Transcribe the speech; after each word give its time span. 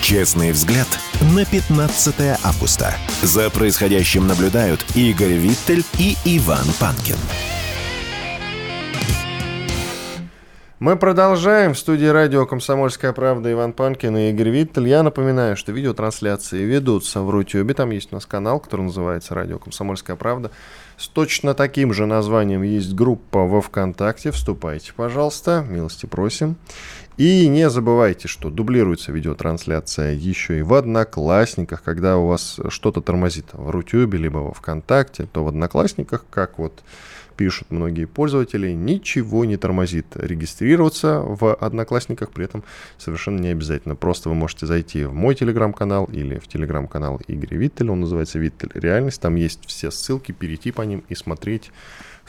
Честный 0.00 0.52
взгляд 0.52 0.86
на 1.34 1.44
15 1.44 2.14
августа. 2.42 2.94
За 3.22 3.50
происходящим 3.50 4.26
наблюдают 4.26 4.84
Игорь 4.94 5.32
Виттель 5.32 5.84
и 5.98 6.16
Иван 6.24 6.64
Панкин. 6.80 7.16
Мы 10.78 10.94
продолжаем. 10.94 11.74
В 11.74 11.78
студии 11.78 12.06
радио 12.06 12.46
«Комсомольская 12.46 13.12
правда» 13.12 13.50
Иван 13.50 13.72
Панкин 13.72 14.16
и 14.16 14.30
Игорь 14.30 14.50
Виттель. 14.50 14.86
Я 14.86 15.02
напоминаю, 15.02 15.56
что 15.56 15.72
видеотрансляции 15.72 16.62
ведутся 16.62 17.22
в 17.22 17.30
Рутюбе. 17.30 17.74
Там 17.74 17.90
есть 17.90 18.12
у 18.12 18.14
нас 18.14 18.26
канал, 18.26 18.60
который 18.60 18.82
называется 18.82 19.34
«Радио 19.34 19.58
Комсомольская 19.58 20.14
правда». 20.14 20.52
С 20.96 21.08
точно 21.08 21.54
таким 21.54 21.92
же 21.92 22.06
названием 22.06 22.62
есть 22.62 22.94
группа 22.94 23.40
во 23.40 23.60
ВКонтакте. 23.60 24.30
Вступайте, 24.30 24.92
пожалуйста. 24.94 25.66
Милости 25.68 26.06
просим. 26.06 26.56
И 27.18 27.48
не 27.48 27.68
забывайте, 27.68 28.28
что 28.28 28.48
дублируется 28.48 29.10
видеотрансляция 29.10 30.12
еще 30.12 30.60
и 30.60 30.62
в 30.62 30.72
Одноклассниках. 30.72 31.82
Когда 31.82 32.16
у 32.16 32.28
вас 32.28 32.60
что-то 32.68 33.00
тормозит 33.00 33.46
в 33.54 33.70
Рутюбе, 33.70 34.18
либо 34.18 34.38
во 34.38 34.52
ВКонтакте, 34.52 35.26
то 35.26 35.42
в 35.42 35.48
Одноклассниках, 35.48 36.24
как 36.30 36.60
вот 36.60 36.84
пишут 37.36 37.72
многие 37.72 38.04
пользователи, 38.04 38.70
ничего 38.70 39.44
не 39.44 39.56
тормозит 39.56 40.06
регистрироваться 40.14 41.18
в 41.20 41.54
Одноклассниках, 41.54 42.30
при 42.30 42.44
этом 42.44 42.62
совершенно 42.98 43.40
не 43.40 43.48
обязательно. 43.48 43.96
Просто 43.96 44.28
вы 44.28 44.36
можете 44.36 44.66
зайти 44.66 45.04
в 45.04 45.12
мой 45.12 45.34
телеграм-канал 45.34 46.04
или 46.12 46.38
в 46.38 46.46
телеграм-канал 46.46 47.20
Игоря 47.26 47.56
Виттеля, 47.56 47.90
он 47.90 48.00
называется 48.00 48.38
Виттель 48.38 48.70
Реальность, 48.74 49.20
там 49.20 49.34
есть 49.34 49.66
все 49.66 49.90
ссылки, 49.90 50.30
перейти 50.30 50.70
по 50.70 50.82
ним 50.82 51.02
и 51.08 51.16
смотреть 51.16 51.72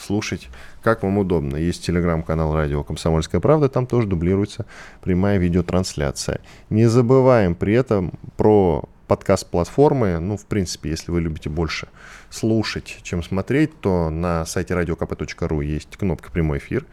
слушать, 0.01 0.49
как 0.83 1.03
вам 1.03 1.17
удобно. 1.17 1.55
Есть 1.55 1.85
телеграм-канал 1.85 2.55
радио 2.55 2.83
«Комсомольская 2.83 3.41
правда», 3.41 3.69
там 3.69 3.85
тоже 3.85 4.07
дублируется 4.07 4.65
прямая 5.01 5.37
видеотрансляция. 5.37 6.41
Не 6.69 6.87
забываем 6.87 7.55
при 7.55 7.73
этом 7.73 8.13
про 8.37 8.83
подкаст-платформы. 9.09 10.19
Ну, 10.19 10.37
в 10.37 10.45
принципе, 10.45 10.91
если 10.91 11.11
вы 11.11 11.21
любите 11.21 11.49
больше 11.49 11.89
слушать, 12.29 12.99
чем 13.03 13.23
смотреть, 13.23 13.77
то 13.81 14.09
на 14.09 14.45
сайте 14.45 14.75
radiokp.ru 14.75 15.65
есть 15.65 15.97
кнопка 15.97 16.31
«Прямой 16.31 16.59
эфир». 16.59 16.85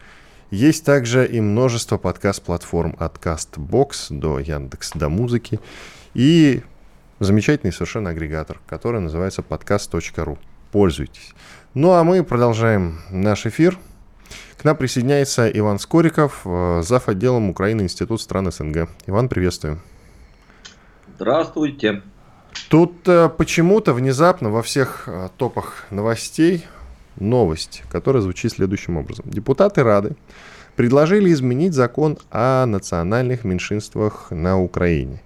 Есть 0.49 0.85
также 0.85 1.27
и 1.27 1.41
множество 1.41 1.97
подкаст-платформ 1.97 2.95
от 2.99 3.17
CastBox 3.17 4.07
до 4.09 4.39
Яндекс 4.39 4.91
до 4.93 5.09
музыки. 5.09 5.59
И 6.13 6.63
замечательный 7.19 7.71
совершенно 7.71 8.11
агрегатор, 8.11 8.59
который 8.65 9.01
называется 9.01 9.41
подкаст.ру. 9.41 10.37
Пользуйтесь. 10.77 11.33
Ну 11.73 11.93
а 11.93 12.03
мы 12.03 12.23
продолжаем 12.23 12.99
наш 13.09 13.47
эфир. 13.47 13.79
К 14.57 14.63
нам 14.63 14.77
присоединяется 14.77 15.49
Иван 15.49 15.79
Скориков, 15.79 16.41
э, 16.45 16.83
зав. 16.83 17.09
отделом 17.09 17.49
Украины 17.49 17.81
Институт 17.81 18.21
стран 18.21 18.51
СНГ. 18.51 18.87
Иван, 19.07 19.27
приветствую. 19.27 19.81
Здравствуйте. 21.15 22.03
Тут 22.69 23.07
э, 23.07 23.27
почему-то 23.27 23.93
внезапно 23.93 24.51
во 24.51 24.61
всех 24.61 25.05
э, 25.07 25.29
топах 25.35 25.85
новостей 25.89 26.67
новость, 27.15 27.81
которая 27.89 28.21
звучит 28.21 28.51
следующим 28.51 28.97
образом. 28.97 29.25
Депутаты 29.27 29.81
Рады 29.81 30.15
предложили 30.75 31.33
изменить 31.33 31.73
закон 31.73 32.19
о 32.29 32.67
национальных 32.67 33.43
меньшинствах 33.45 34.27
на 34.29 34.61
Украине. 34.61 35.23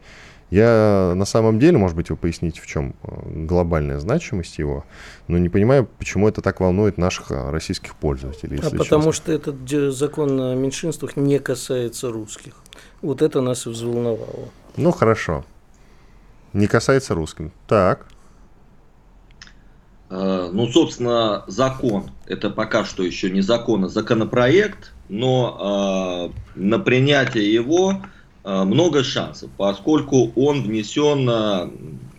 Я 0.51 1.13
на 1.16 1.23
самом 1.23 1.59
деле, 1.59 1.78
может 1.78 1.95
быть, 1.95 2.09
вы 2.09 2.17
поясните, 2.17 2.59
в 2.59 2.67
чем 2.67 2.94
э, 3.03 3.45
глобальная 3.45 4.00
значимость 4.00 4.57
его, 4.57 4.84
но 5.29 5.38
не 5.38 5.47
понимаю, 5.47 5.88
почему 5.97 6.28
это 6.28 6.41
так 6.41 6.59
волнует 6.59 6.97
наших 6.97 7.31
э, 7.31 7.50
российских 7.51 7.95
пользователей. 7.95 8.59
А 8.62 8.69
потому 8.69 9.13
что 9.13 9.31
этот 9.31 9.56
закон 9.95 10.39
о 10.41 10.53
меньшинствах 10.53 11.16
не 11.16 11.39
касается 11.39 12.12
русских. 12.12 12.53
Вот 13.01 13.22
это 13.22 13.39
нас 13.39 13.66
и 13.66 13.69
взволновало. 13.69 14.50
Ну, 14.75 14.91
хорошо. 14.91 15.45
Не 16.51 16.68
касается 16.68 17.16
русских. 17.16 17.51
Так. 17.66 18.07
Э, 20.09 20.50
ну, 20.51 20.68
собственно, 20.68 21.45
закон– 21.47 22.12
это 22.28 22.50
пока 22.50 22.83
что 22.83 23.03
еще 23.03 23.29
не 23.29 23.39
закон, 23.39 23.85
а 23.85 23.88
законопроект, 23.88 24.91
но 25.07 26.33
э, 26.56 26.59
на 26.59 26.78
принятие 26.79 27.53
его 27.53 28.01
много 28.44 29.03
шансов, 29.03 29.50
поскольку 29.57 30.31
он 30.35 30.63
внесен 30.63 31.29
э, 31.29 31.69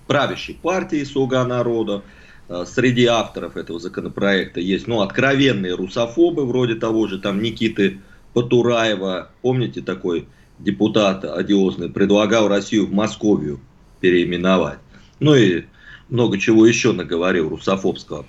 правящей 0.06 0.58
партией 0.60 1.04
«Слуга 1.04 1.44
народа». 1.44 2.02
Э, 2.48 2.64
среди 2.66 3.06
авторов 3.06 3.56
этого 3.56 3.80
законопроекта 3.80 4.60
есть 4.60 4.86
ну, 4.86 5.00
откровенные 5.00 5.74
русофобы, 5.74 6.44
вроде 6.46 6.74
того 6.74 7.06
же 7.06 7.18
там 7.18 7.42
Никиты 7.42 8.00
Потураева. 8.34 9.30
Помните 9.40 9.80
такой 9.80 10.28
депутат 10.58 11.24
одиозный, 11.24 11.88
предлагал 11.88 12.48
Россию 12.48 12.86
в 12.86 12.92
Московию 12.92 13.60
переименовать. 14.00 14.78
Ну 15.18 15.34
и 15.34 15.64
много 16.08 16.38
чего 16.38 16.66
еще 16.66 16.92
наговорил 16.92 17.48
русофобского. 17.48 18.26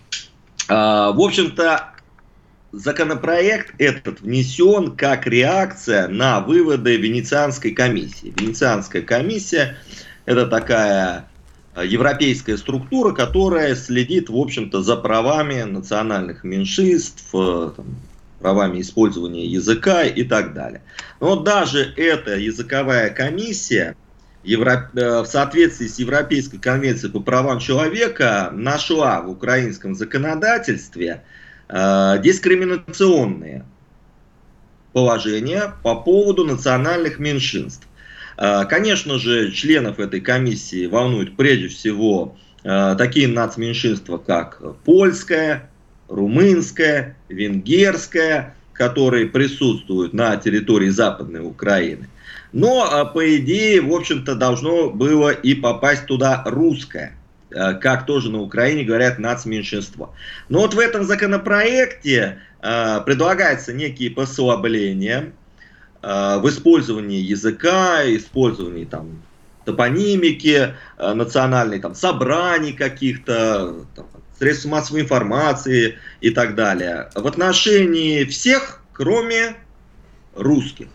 А, 0.69 1.11
в 1.11 1.19
общем-то, 1.19 1.92
законопроект 2.73 3.75
этот 3.77 4.21
внесен 4.21 4.97
как 4.97 5.27
реакция 5.27 6.07
на 6.07 6.41
выводы 6.41 6.97
Венецианской 6.97 7.71
комиссии. 7.71 8.33
Венецианская 8.35 9.03
комиссия– 9.03 9.77
это 10.25 10.47
такая 10.47 11.27
э, 11.75 11.85
европейская 11.85 12.57
структура, 12.57 13.13
которая 13.13 13.75
следит, 13.75 14.29
в 14.29 14.35
общем-то, 14.35 14.81
за 14.81 14.97
правами 14.97 15.61
национальных 15.61 16.43
меньшинств, 16.43 17.23
э, 17.33 17.71
там, 17.75 17.85
правами 18.39 18.81
использования 18.81 19.45
языка 19.45 20.03
и 20.03 20.23
так 20.23 20.55
далее. 20.55 20.81
Но 21.21 21.35
даже 21.35 21.93
эта 21.95 22.37
языковая 22.37 23.11
комиссия. 23.11 23.95
Э, 24.43 25.21
в 25.21 25.25
соответствии 25.25 25.87
с 25.87 25.99
Европейской 25.99 26.57
конвенцией 26.57 27.11
по 27.11 27.19
правам 27.19 27.59
человека 27.59 28.49
нашла 28.51 29.21
в 29.21 29.29
украинском 29.29 29.93
законодательстве– 29.93 31.21
дискриминационные 31.69 33.65
положения 34.93 35.73
по 35.83 35.95
поводу 35.95 36.45
национальных 36.45 37.19
меньшинств. 37.19 37.87
Э, 38.37 38.63
конечно 38.65 39.19
же, 39.19 39.51
членов 39.51 39.99
этой 39.99 40.21
комиссии 40.21 40.85
волнуют 40.85 41.35
прежде 41.35 41.67
всего 41.67 42.37
э, 42.63 42.95
такие 42.97 43.27
нацменьшинства, 43.27 44.17
как 44.17 44.61
польское, 44.83 45.69
румынское, 46.07 47.17
венгерское, 47.27 48.55
которые 48.73 49.27
присутствуют 49.27 50.13
на 50.13 50.35
территории 50.37 50.89
Западной 50.89 51.45
Украины. 51.45 52.07
Но, 52.53 53.09
по 53.13 53.35
идее, 53.37 53.81
в 53.81 53.91
общем-то, 53.91 54.35
должно 54.35 54.91
было 54.91 55.31
и 55.31 55.55
попасть 55.55 56.05
туда 56.05 56.43
русское. 56.45 57.17
Э, 57.53 57.73
как 57.75 58.05
тоже 58.05 58.31
на 58.31 58.41
Украине 58.41 58.83
говорят 58.83 59.19
нацменьшинство. 59.19 60.13
Но 60.49 60.59
вот 60.59 60.73
в 60.73 60.79
этом 60.79 61.03
законопроекте 61.03 62.39
э, 62.61 63.01
предлагаются 63.05 63.73
некие 63.73 64.09
послабления 64.11 65.33
э, 66.01 66.39
в 66.39 66.49
использовании 66.49 67.21
языка, 67.21 68.01
использовании 68.05 68.85
там 68.85 69.21
топонимики, 69.65 70.73
национальной 70.97 71.79
там 71.79 71.95
собраний 71.95 72.73
каких-то, 72.73 73.85
средств 74.37 74.65
массовой 74.65 75.01
информации 75.01 75.99
и 76.19 76.31
так 76.31 76.55
далее. 76.55 77.09
В 77.15 77.25
отношении 77.25 78.25
всех, 78.25 78.81
кроме 78.91 79.55
русских. 80.35 80.87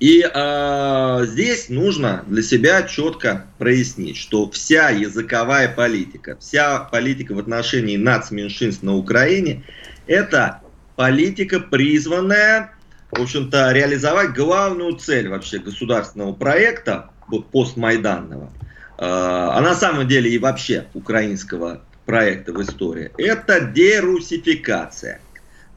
И 0.00 0.24
э, 0.24 1.24
здесь 1.26 1.68
нужно 1.68 2.24
для 2.26 2.42
себя 2.42 2.84
четко 2.84 3.44
прояснить, 3.58 4.16
что 4.16 4.50
вся 4.50 4.88
языковая 4.88 5.68
политика, 5.68 6.38
вся 6.40 6.78
политика 6.78 7.34
в 7.34 7.38
отношении 7.38 7.98
нацменьшинств 7.98 8.82
на 8.82 8.96
Украине, 8.96 9.62
это 10.06 10.62
политика, 10.96 11.60
призванная, 11.60 12.72
в 13.10 13.20
общем-то, 13.20 13.72
реализовать 13.72 14.32
главную 14.32 14.96
цель 14.96 15.28
вообще 15.28 15.58
государственного 15.58 16.32
проекта 16.32 17.10
постмайданного, 17.52 18.46
э, 18.46 19.02
а 19.02 19.60
на 19.60 19.74
самом 19.74 20.08
деле 20.08 20.30
и 20.30 20.38
вообще 20.38 20.86
украинского 20.94 21.82
проекта 22.06 22.54
в 22.54 22.62
истории, 22.62 23.12
это 23.18 23.60
дерусификация. 23.60 25.20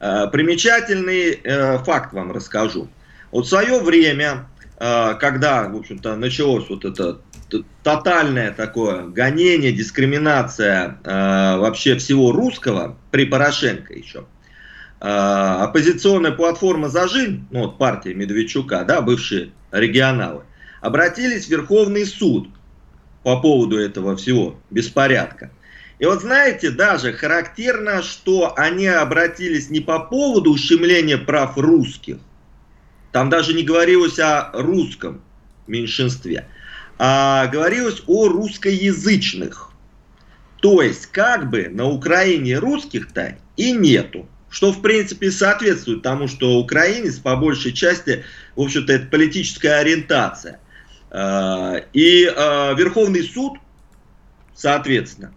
Э, 0.00 0.28
примечательный 0.32 1.40
э, 1.44 1.78
факт 1.84 2.14
вам 2.14 2.32
расскажу. 2.32 2.88
Вот 3.34 3.46
в 3.46 3.48
свое 3.48 3.80
время 3.80 4.46
когда, 4.78 5.68
в 5.68 5.76
общем-то, 5.76 6.14
началось 6.14 6.68
вот 6.68 6.84
это 6.84 7.18
тотальное 7.82 8.52
такое 8.52 9.06
гонение, 9.06 9.72
дискриминация 9.72 10.98
вообще 11.04 11.96
всего 11.96 12.30
русского 12.30 12.96
при 13.10 13.24
Порошенко 13.24 13.92
еще. 13.92 14.26
Оппозиционная 15.00 16.30
платформа 16.30 16.88
«За 16.88 17.08
жизнь», 17.08 17.44
ну 17.50 17.62
вот 17.62 17.76
партия 17.76 18.14
Медведчука, 18.14 18.84
да, 18.84 19.00
бывшие 19.00 19.50
регионалы, 19.72 20.42
обратились 20.80 21.46
в 21.46 21.50
Верховный 21.50 22.06
суд 22.06 22.48
по 23.24 23.40
поводу 23.40 23.78
этого 23.78 24.16
всего 24.16 24.60
беспорядка. 24.70 25.50
И 25.98 26.06
вот 26.06 26.20
знаете, 26.20 26.70
даже 26.70 27.12
характерно, 27.12 28.02
что 28.02 28.54
они 28.56 28.86
обратились 28.86 29.70
не 29.70 29.80
по 29.80 29.98
поводу 29.98 30.52
ущемления 30.52 31.18
прав 31.18 31.58
русских, 31.58 32.18
там 33.14 33.30
даже 33.30 33.54
не 33.54 33.62
говорилось 33.62 34.18
о 34.18 34.50
русском 34.52 35.22
меньшинстве, 35.68 36.48
а 36.98 37.46
говорилось 37.46 38.02
о 38.08 38.26
русскоязычных. 38.26 39.70
То 40.60 40.82
есть, 40.82 41.06
как 41.06 41.48
бы 41.48 41.68
на 41.68 41.84
Украине 41.84 42.58
русских-то 42.58 43.38
и 43.56 43.70
нету. 43.70 44.28
Что, 44.50 44.72
в 44.72 44.82
принципе, 44.82 45.30
соответствует 45.30 46.02
тому, 46.02 46.26
что 46.26 46.58
украинец, 46.58 47.20
по 47.20 47.36
большей 47.36 47.72
части, 47.72 48.24
в 48.56 48.62
общем-то, 48.62 48.92
это 48.92 49.06
политическая 49.06 49.78
ориентация. 49.78 50.58
А, 51.12 51.76
и 51.92 52.26
а, 52.26 52.72
Верховный 52.72 53.22
суд, 53.22 53.58
соответственно, 54.56 55.32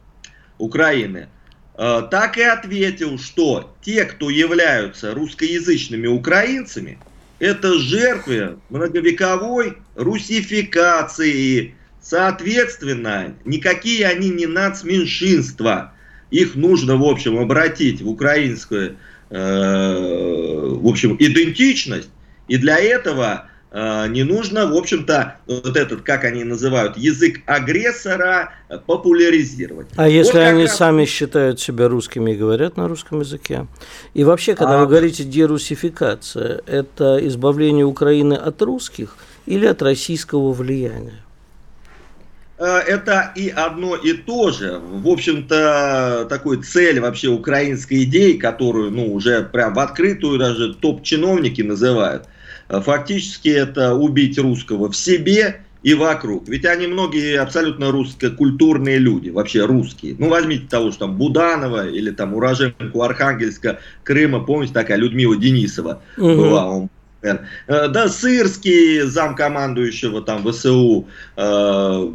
Украины, 0.57 1.29
а, 1.75 2.01
так 2.01 2.39
и 2.39 2.41
ответил, 2.41 3.19
что 3.19 3.75
те, 3.83 4.05
кто 4.05 4.31
являются 4.31 5.13
русскоязычными 5.13 6.07
украинцами, 6.07 6.97
это 7.39 7.77
жертвы 7.79 8.57
многовековой 8.69 9.77
русификации. 9.95 11.75
Соответственно, 12.01 13.35
никакие 13.45 14.07
они 14.07 14.29
не 14.29 14.45
нацменьшинства. 14.45 15.93
Их 16.31 16.55
нужно, 16.55 16.97
в 16.97 17.03
общем, 17.03 17.37
обратить 17.37 18.01
в 18.01 18.09
украинскую, 18.09 18.97
э, 19.29 19.35
в 19.35 20.87
общем, 20.87 21.15
идентичность. 21.19 22.09
И 22.47 22.57
для 22.57 22.77
этого 22.77 23.49
не 23.73 24.23
нужно, 24.23 24.65
в 24.65 24.75
общем-то, 24.75 25.35
вот 25.45 25.75
этот, 25.75 26.01
как 26.01 26.23
они 26.23 26.43
называют, 26.43 26.97
язык 26.97 27.41
агрессора 27.45 28.53
популяризировать. 28.85 29.87
А 29.97 30.07
если 30.07 30.37
вот 30.37 30.47
они 30.47 30.63
раз... 30.63 30.77
сами 30.77 31.05
считают 31.05 31.59
себя 31.59 31.89
русскими 31.89 32.31
и 32.31 32.35
говорят 32.35 32.77
на 32.77 32.87
русском 32.87 33.19
языке? 33.19 33.67
И 34.13 34.23
вообще, 34.23 34.55
когда 34.55 34.79
а... 34.79 34.81
вы 34.81 34.87
говорите 34.87 35.25
дерусификация, 35.25 36.61
это 36.65 37.19
избавление 37.27 37.85
Украины 37.85 38.35
от 38.35 38.61
русских 38.61 39.17
или 39.45 39.65
от 39.65 39.81
российского 39.81 40.53
влияния? 40.53 41.21
Э, 42.57 42.77
это 42.79 43.33
и 43.35 43.49
одно 43.49 43.97
и 43.97 44.13
то 44.13 44.51
же. 44.51 44.79
В 44.79 45.09
общем-то, 45.09 46.25
такой 46.29 46.63
цель 46.63 47.01
вообще 47.01 47.27
украинской 47.27 48.03
идеи, 48.05 48.33
которую, 48.37 48.91
ну, 48.91 49.13
уже 49.13 49.43
прям 49.43 49.73
в 49.73 49.79
открытую 49.79 50.39
даже 50.39 50.73
топ-чиновники 50.73 51.61
называют– 51.61 52.23
фактически 52.69 53.49
это 53.49 53.95
убить 53.95 54.37
русского 54.37 54.91
в 54.91 54.95
себе 54.95 55.61
и 55.83 55.93
вокруг. 55.93 56.49
Ведь 56.49 56.65
они 56.65 56.87
многие 56.87 57.39
абсолютно 57.39 57.91
русско-культурные 57.91 58.97
люди, 58.97 59.29
вообще 59.29 59.65
русские. 59.65 60.15
Ну, 60.19 60.29
возьмите 60.29 60.67
того, 60.67 60.91
что 60.91 61.01
там 61.01 61.15
Буданова 61.15 61.87
или 61.87 62.11
там 62.11 62.33
уроженку 62.33 63.03
Архангельска, 63.03 63.79
Крыма, 64.03 64.43
помните, 64.43 64.73
такая 64.73 64.97
Людмила 64.97 65.37
Денисова 65.37 66.01
угу. 66.17 66.35
была, 66.35 66.65
он 66.65 66.89
э, 67.21 67.37
да, 67.67 68.09
Сырский, 68.09 69.01
замкомандующего 69.01 70.21
там 70.21 70.43
ВСУ, 70.51 71.07
э, 71.35 72.11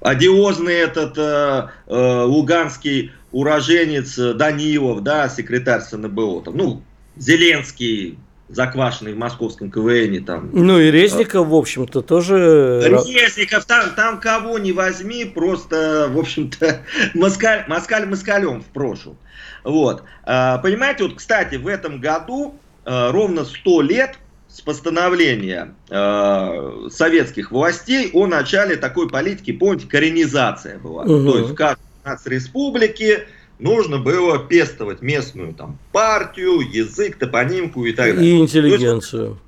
одиозный 0.00 0.74
этот 0.74 1.18
э, 1.18 1.68
э, 1.86 2.22
луганский 2.22 3.12
уроженец 3.32 4.16
Данилов, 4.16 5.02
да, 5.02 5.28
секретарь 5.28 5.80
СНБО, 5.80 6.42
там, 6.42 6.56
ну, 6.56 6.82
Зеленский, 7.16 8.18
заквашенный 8.48 9.14
в 9.14 9.16
московском 9.16 9.70
КВН. 9.70 10.24
Там. 10.24 10.50
Ну 10.52 10.78
и 10.78 10.90
Резников, 10.90 11.48
в 11.48 11.54
общем-то, 11.54 12.02
тоже... 12.02 12.80
Резников, 12.84 13.64
там, 13.64 13.90
там 13.94 14.20
кого 14.20 14.58
не 14.58 14.72
возьми, 14.72 15.24
просто, 15.24 16.08
в 16.10 16.18
общем-то, 16.18 16.82
москаль, 17.14 17.64
москаль 17.68 18.06
москалем 18.06 18.62
в 18.62 18.66
прошлом. 18.66 19.16
Вот. 19.62 20.02
А, 20.24 20.58
понимаете, 20.58 21.04
вот, 21.04 21.14
кстати, 21.16 21.56
в 21.56 21.66
этом 21.66 22.00
году 22.00 22.54
а, 22.84 23.12
ровно 23.12 23.44
100 23.44 23.82
лет 23.82 24.18
с 24.54 24.60
постановления 24.60 25.74
э, 25.90 26.88
советских 26.88 27.50
властей 27.50 28.10
о 28.12 28.28
начале 28.28 28.76
такой 28.76 29.08
политики, 29.08 29.50
помните, 29.50 29.88
коренизация 29.88 30.78
была. 30.78 31.02
Угу. 31.02 31.32
То 31.32 31.38
есть 31.38 31.50
в 31.50 31.54
каждой 31.56 31.80
республике 32.26 33.26
нужно 33.64 33.98
было 33.98 34.38
пестовать 34.38 35.00
местную 35.00 35.54
там 35.54 35.78
партию, 35.90 36.60
язык, 36.60 37.16
топонимку 37.16 37.86
и 37.86 37.92
так 37.92 38.14
далее. 38.14 38.36
И 38.36 38.38
интеллигенцию. 38.38 39.30
Есть, 39.30 39.40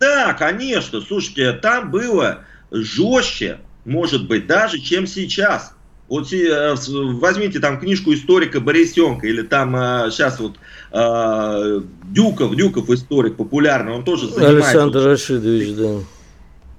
да, 0.00 0.32
конечно, 0.32 1.02
слушайте, 1.02 1.52
там 1.52 1.90
было 1.90 2.38
жестче, 2.70 3.58
может 3.84 4.26
быть, 4.26 4.46
даже, 4.46 4.78
чем 4.78 5.06
сейчас. 5.06 5.74
Вот 6.08 6.32
э, 6.32 6.74
возьмите 6.88 7.60
там 7.60 7.78
книжку 7.78 8.14
историка 8.14 8.60
Борисенко 8.60 9.26
или 9.26 9.42
там 9.42 9.72
сейчас 10.10 10.40
э, 10.40 10.42
вот 10.42 10.56
э, 10.92 11.80
Дюков, 12.04 12.56
Дюков 12.56 12.88
историк 12.88 13.36
популярный, 13.36 13.92
он 13.92 14.04
тоже 14.04 14.26
занимается. 14.26 14.68
Александр 14.68 15.04
Рашидович, 15.04 15.74
да. 15.76 15.98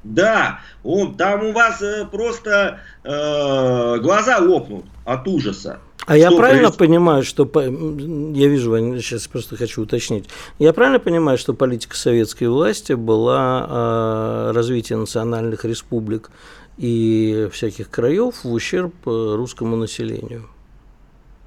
Да, 0.04 0.60
он, 0.84 1.16
там 1.16 1.44
у 1.44 1.51
вас 1.51 1.84
просто 2.12 2.80
э, 3.04 3.98
глаза 4.00 4.39
лопнут 4.39 4.86
от 5.06 5.27
ужаса. 5.27 5.80
А 6.07 6.18
я 6.18 6.31
правильно 6.31 6.69
происходит? 6.69 6.77
понимаю, 6.77 7.24
что 7.24 7.50
я 7.53 8.48
вижу, 8.48 8.75
сейчас 9.01 9.27
просто 9.27 9.56
хочу 9.56 9.83
уточнить. 9.83 10.27
Я 10.57 10.74
правильно 10.74 11.00
понимаю, 11.00 11.38
что 11.38 11.53
политика 11.53 11.95
советской 11.95 12.45
власти 12.45 12.94
была 12.94 13.68
э, 13.69 14.51
развитие 14.56 14.98
национальных 14.98 15.63
республик 15.63 16.31
и 16.77 17.50
всяких 17.51 17.89
краев 17.89 18.44
в 18.44 18.51
ущерб 18.51 18.94
э, 19.06 19.09
русскому 19.36 19.75
населению? 19.75 20.50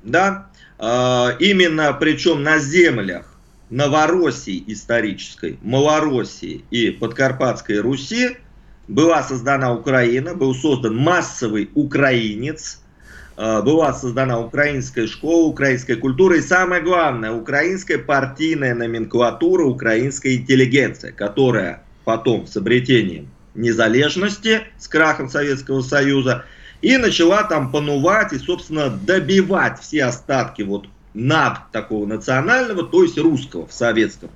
Да, 0.04 0.50
э, 0.78 1.36
именно 1.40 1.92
причем 1.92 2.42
на 2.42 2.58
землях 2.58 3.34
Новороссии 3.70 4.62
исторической, 4.68 5.58
Малороссии 5.62 6.64
и 6.70 6.90
Подкарпатской 6.90 7.80
Руси 7.80 8.36
была 8.86 9.24
создана 9.24 9.74
Украина, 9.74 10.34
был 10.34 10.54
создан 10.54 10.96
массовый 10.96 11.70
украинец– 11.74 12.78
была 13.36 13.92
создана 13.92 14.38
украинская 14.40 15.06
школа, 15.06 15.49
украинская 15.49 15.97
культура 15.97 16.37
и 16.37 16.40
самое 16.40 16.82
главное, 16.82 17.32
украинская 17.32 17.99
партийная 17.99 18.75
номенклатура, 18.75 19.64
украинская 19.64 20.35
интеллигенция, 20.35 21.12
которая 21.12 21.82
потом 22.04 22.47
с 22.47 22.56
обретением 22.56 23.28
незалежности, 23.54 24.62
с 24.78 24.88
крахом 24.88 25.28
Советского 25.28 25.82
Союза, 25.82 26.44
и 26.82 26.97
начала 26.97 27.44
там 27.44 27.73
панувать 27.73 28.32
и, 28.32 28.38
собственно, 28.38 28.90
добивать 28.90 29.80
все 29.80 30.04
остатки 30.04 30.62
вот 30.62 30.87
над 31.14 31.70
такого 31.73 32.06
национального, 32.06 32.82
то 32.82 33.02
есть 33.02 33.16
русского 33.16 33.66
в 33.66 33.73
советском 33.73 34.30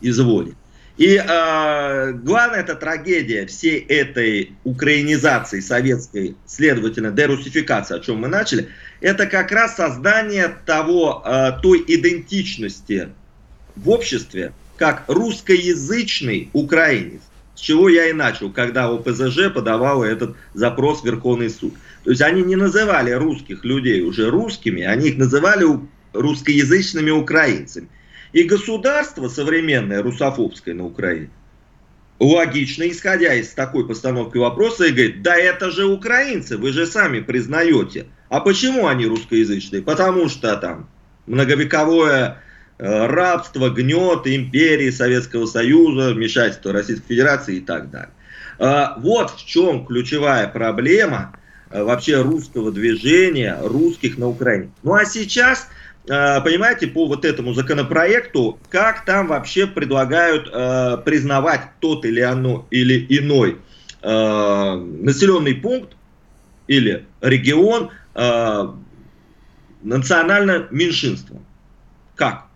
изволе. 0.00 0.54
И 0.96 1.16
э, 1.16 2.12
главная 2.12 2.60
эта 2.60 2.76
трагедия 2.76 3.46
всей 3.46 3.80
этой 3.80 4.52
украинизации 4.62 5.58
советской, 5.58 6.36
следовательно, 6.46 7.10
дерусификации, 7.10 7.96
о 7.96 8.00
чем 8.00 8.18
мы 8.18 8.28
начали, 8.28 8.68
это 9.00 9.26
как 9.26 9.50
раз 9.50 9.74
создание 9.74 10.54
того, 10.64 11.20
э, 11.24 11.52
той 11.62 11.84
идентичности 11.88 13.08
в 13.74 13.90
обществе, 13.90 14.52
как 14.76 15.04
русскоязычный 15.08 16.50
украинец. 16.52 17.22
С 17.56 17.60
чего 17.60 17.88
я 17.88 18.08
и 18.08 18.12
начал, 18.12 18.50
когда 18.50 18.88
ОПЗЖ 18.88 19.52
подавал 19.52 20.04
этот 20.04 20.36
запрос 20.54 21.02
в 21.02 21.04
Верховный 21.04 21.50
суд. 21.50 21.74
То 22.04 22.10
есть 22.10 22.22
они 22.22 22.42
не 22.42 22.56
называли 22.56 23.10
русских 23.12 23.64
людей 23.64 24.02
уже 24.02 24.30
русскими, 24.30 24.82
они 24.82 25.08
их 25.08 25.18
называли 25.18 25.66
русскоязычными 26.12 27.10
украинцами. 27.10 27.88
И 28.34 28.42
государство 28.42 29.28
современное, 29.28 30.02
русофобское 30.02 30.74
на 30.74 30.84
Украине, 30.84 31.30
логично, 32.18 32.82
исходя 32.90 33.32
из 33.32 33.50
такой 33.50 33.86
постановки 33.86 34.38
вопроса, 34.38 34.86
и 34.86 34.90
говорит, 34.90 35.22
да 35.22 35.36
это 35.36 35.70
же 35.70 35.86
украинцы, 35.86 36.58
вы 36.58 36.72
же 36.72 36.84
сами 36.84 37.20
признаете. 37.20 38.06
А 38.28 38.40
почему 38.40 38.88
они 38.88 39.06
русскоязычные? 39.06 39.82
Потому 39.82 40.28
что 40.28 40.56
там 40.56 40.88
многовековое 41.26 42.42
э, 42.78 43.06
рабство, 43.06 43.70
гнет 43.70 44.26
империи 44.26 44.90
Советского 44.90 45.46
Союза, 45.46 46.12
вмешательство 46.12 46.72
Российской 46.72 47.06
Федерации 47.06 47.58
и 47.58 47.60
так 47.60 47.88
далее. 47.90 48.10
Э, 48.58 48.98
вот 48.98 49.30
в 49.30 49.46
чем 49.46 49.86
ключевая 49.86 50.48
проблема 50.48 51.36
э, 51.70 51.84
вообще 51.84 52.20
русского 52.20 52.72
движения, 52.72 53.56
русских 53.62 54.18
на 54.18 54.26
Украине. 54.26 54.72
Ну 54.82 54.94
а 54.94 55.04
сейчас 55.04 55.68
понимаете, 56.06 56.86
по 56.86 57.06
вот 57.06 57.24
этому 57.24 57.54
законопроекту, 57.54 58.58
как 58.68 59.04
там 59.04 59.28
вообще 59.28 59.66
предлагают 59.66 60.44
признавать 61.04 61.62
тот 61.80 62.04
или, 62.04 62.20
оно, 62.20 62.66
или 62.70 63.06
иной 63.08 63.58
населенный 64.02 65.54
пункт 65.54 65.96
или 66.66 67.06
регион 67.22 67.90
национальным 69.82 70.66
меньшинством. 70.70 71.44
Как? 72.16 72.46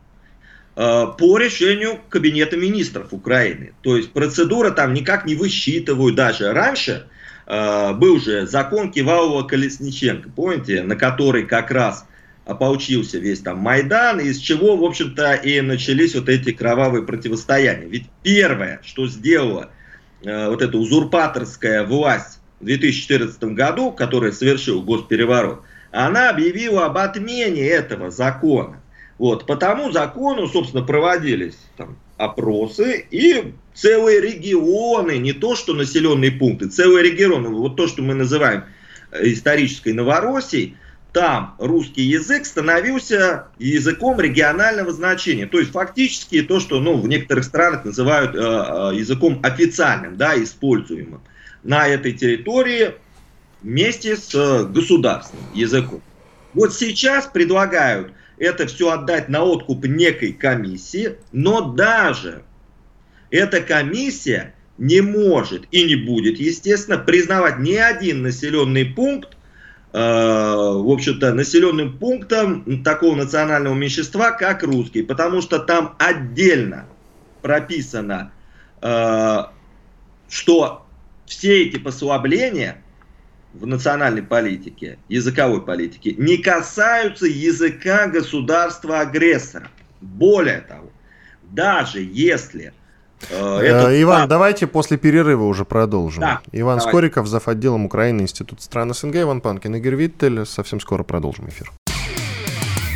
Э, 0.79 1.09
по 1.19 1.39
решению 1.39 1.99
Кабинета 2.09 2.57
министров 2.57 3.13
Украины. 3.13 3.73
То 3.83 3.97
есть 3.97 4.13
процедура 4.13 4.71
там 4.71 4.95
никак 4.95 5.27
не 5.27 5.35
высчитывают 5.35 6.15
даже. 6.15 6.53
Раньше 6.53 7.09
э, 7.47 7.93
был 7.95 8.21
же 8.21 8.47
закон 8.47 8.93
Кивалова-Колесниченко, 8.93 10.31
помните, 10.37 10.85
на 10.85 10.95
который 10.95 11.47
как 11.47 11.73
раз 11.73 12.07
ополчился 12.49 13.19
весь 13.19 13.41
там 13.41 13.59
Майдан, 13.59 14.21
из 14.21 14.39
чего, 14.39 14.75
в 14.75 14.83
общем-то, 14.83 15.35
и 15.35 15.61
начались 15.61 16.15
вот 16.15 16.31
эти 16.31 16.51
кровавые 16.51 17.05
противостояния. 17.05 17.87
Ведь 17.87 18.07
первое, 18.23 18.81
что 18.83 19.07
сделала 19.07 19.71
э, 20.23 20.49
вот 20.49 20.63
эта 20.63 20.79
узурпаторская 20.79 21.85
власть 21.85 22.41
в 22.59 22.65
2014 22.65 23.45
году, 23.45 23.93
которая 23.93 24.33
совершил 24.33 24.83
госпереворот, 24.83 25.61
она 25.93 26.31
объявила 26.31 26.87
об 26.87 26.97
отмене 26.97 27.69
этого 27.69 28.11
закона. 28.11 28.81
Вот, 29.19 29.45
по 29.45 29.57
тому 29.57 29.93
закону, 29.93 30.49
собственно, 30.49 30.83
проводились 30.83 31.59
там, 31.77 31.99
опросы, 32.17 33.05
и 33.11 33.53
целые 33.75 34.23
регионы, 34.23 35.19
не 35.19 35.35
то 35.35 35.55
что 35.55 35.75
населенные 35.75 36.31
пункты, 36.31 36.69
целые 36.69 37.11
регионы, 37.11 37.51
вот 37.51 37.77
то, 37.77 37.89
что 37.89 38.01
мы 38.01 38.15
называем 38.15 38.65
э, 39.11 39.33
исторической 39.33 39.93
Новороссией, 39.93 40.79
там 41.13 41.55
русский 41.59 42.03
язык 42.03 42.45
становился 42.45 43.49
языком 43.59 44.21
регионального 44.21 44.93
значения. 44.93 45.47
То 45.47 45.59
есть 45.59 45.73
фактически 45.73 46.43
то, 46.43 46.61
что 46.61 46.81
ну, 46.81 46.97
в 46.97 47.09
некоторых 47.09 47.45
странах 47.45 47.85
называют 47.85 48.35
э, 48.35 48.39
э 48.39 48.97
языком 48.97 49.41
официальным, 49.43 50.17
да, 50.17 50.41
используемым 50.43 51.23
на 51.63 51.89
этой 51.89 52.13
территории 52.13 52.95
вместе 53.63 54.17
с 54.17 54.35
э, 54.35 54.65
государственным 54.67 55.45
языком. 55.55 56.03
Вот 56.55 56.75
сейчас 56.75 57.27
предлагают 57.27 58.13
это 58.39 58.67
все 58.67 58.91
отдать 58.91 59.29
на 59.29 59.43
откуп 59.43 59.87
некой 59.87 60.33
комиссии, 60.33 61.17
но 61.33 61.73
даже 61.73 62.43
эта 63.31 63.61
комиссия 63.61 64.55
не 64.77 65.01
может 65.01 65.65
и 65.73 65.85
не 65.85 65.97
будет, 65.97 66.39
естественно, 66.39 66.99
признавать 66.99 67.59
ни 67.59 67.75
один 67.75 68.23
населенный 68.23 68.85
пункт, 68.85 69.38
в 69.93 70.93
общем-то, 70.93 71.33
населенным 71.33 71.99
пунктом 71.99 72.83
такого 72.83 73.15
национального 73.15 73.75
меньшинства, 73.75 74.33
как 74.33 74.63
русский, 74.63 75.03
потому 75.03 75.41
что 75.41 75.59
там 75.59 75.97
отдельно 75.99 76.87
прописано, 77.43 78.33
э, 78.83 79.39
что 80.29 80.87
все 81.27 81.65
эти 81.65 81.79
послабления 81.79 82.83
в 83.55 83.67
национальной 83.67 84.23
политике, 84.23 84.99
языковой 85.09 85.63
политике, 85.63 86.15
не 86.19 86.37
касаются 86.39 87.27
языка 87.27 88.07
государства-агрессора. 88.07 89.71
Более 90.01 90.61
того, 90.61 90.91
даже 91.51 92.01
если 92.01 92.67
э, 92.67 92.73
этот... 93.23 93.91
Э, 93.91 94.03
Иван, 94.03 94.29
давайте 94.29 94.67
после 94.67 94.97
перерыва 94.97 95.45
уже 95.45 95.65
продолжим. 95.65 96.21
Да, 96.21 96.41
Иван 96.53 96.79
давайте. 96.79 96.91
Скориков, 96.91 97.27
зав. 97.27 97.49
отделом 97.49 97.87
Украины, 97.87 98.23
Институт 98.23 98.63
стран 98.63 98.95
СНГ, 98.95 99.17
Иван 99.17 99.41
Панкин, 99.41 99.77
Игорь 99.77 99.95
Виттель. 99.95 100.47
Совсем 100.47 100.81
скоро 100.81 101.03
продолжим 101.03 101.49
эфир. 101.49 101.73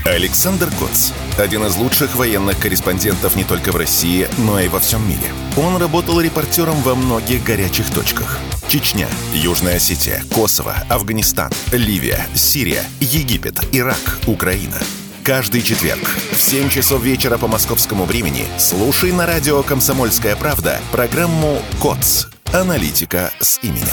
Александр 0.04 0.68
Коц. 0.80 1.12
Один 1.38 1.64
из 1.64 1.76
лучших 1.76 2.16
военных 2.16 2.58
корреспондентов 2.58 3.36
не 3.36 3.44
только 3.44 3.70
в 3.70 3.76
России, 3.76 4.26
но 4.38 4.58
и 4.58 4.66
во 4.66 4.80
всем 4.80 5.06
мире. 5.08 5.20
Он 5.56 5.80
работал 5.80 6.20
репортером 6.20 6.74
во 6.82 6.96
многих 6.96 7.44
горячих 7.44 7.88
точках. 7.90 8.38
Чечня, 8.66 9.06
Южная 9.32 9.76
Осетия, 9.76 10.22
Косово, 10.34 10.74
Афганистан, 10.88 11.52
Ливия, 11.72 12.26
Сирия, 12.34 12.82
Египет, 13.00 13.60
Ирак, 13.72 14.18
Украина. 14.26 14.78
Каждый 15.24 15.62
четверг 15.62 16.02
в 16.32 16.40
7 16.40 16.68
часов 16.68 17.00
вечера 17.00 17.38
по 17.38 17.46
московскому 17.46 18.06
времени 18.06 18.44
слушай 18.58 19.12
на 19.12 19.24
радио 19.24 19.62
«Комсомольская 19.62 20.34
правда» 20.34 20.80
программу 20.90 21.62
«КОЦ. 21.80 22.26
Аналитика 22.52 23.30
с 23.38 23.60
именем». 23.62 23.86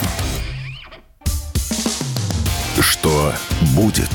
Что 2.79 3.31
будет? 3.75 4.09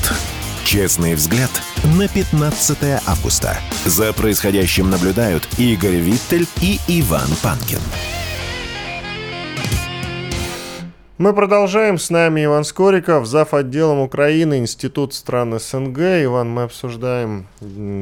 Честный 0.65 1.15
взгляд 1.15 1.51
на 1.97 2.09
15 2.09 2.77
августа. 3.05 3.57
За 3.85 4.11
происходящим 4.11 4.89
наблюдают 4.89 5.47
Игорь 5.57 5.95
Виттель 5.95 6.47
и 6.59 6.81
Иван 6.89 7.29
Панкин. 7.41 7.79
Мы 11.17 11.33
продолжаем. 11.33 11.97
С 11.97 12.09
нами 12.09 12.43
Иван 12.43 12.65
Скориков, 12.65 13.25
зав. 13.25 13.53
отделом 13.53 13.99
Украины, 13.99 14.57
Институт 14.57 15.13
стран 15.13 15.57
СНГ. 15.57 15.97
Иван, 16.25 16.49
мы 16.49 16.63
обсуждаем, 16.63 17.47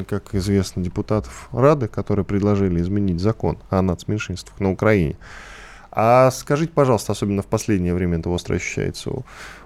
как 0.08 0.34
известно, 0.34 0.84
депутатов 0.84 1.48
Рады, 1.51 1.88
которые 1.88 2.25
предложили 2.25 2.82
изменить 2.82 3.20
закон 3.20 3.60
о 3.70 3.84
нацменьшинствах 3.84 4.60
на 4.60 4.72
Украине. 4.72 5.15
А 5.91 6.32
скажите, 6.32 6.72
пожалуйста, 6.74 7.12
особенно 7.12 7.43
в 7.43 7.46
последнее 7.46 7.93
время 7.93 8.17
это 8.17 8.32
остро 8.32 8.55
ощущается, 8.55 9.12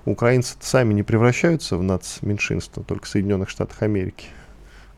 украинцы 0.04 0.58
сами 0.60 0.94
не 0.94 1.04
превращаются 1.04 1.78
в 1.78 1.84
нацменьшинство, 1.84 2.84
только 2.84 3.06
в 3.06 3.08
Соединенных 3.08 3.48
Штатах 3.48 3.82
Америки? 3.82 4.26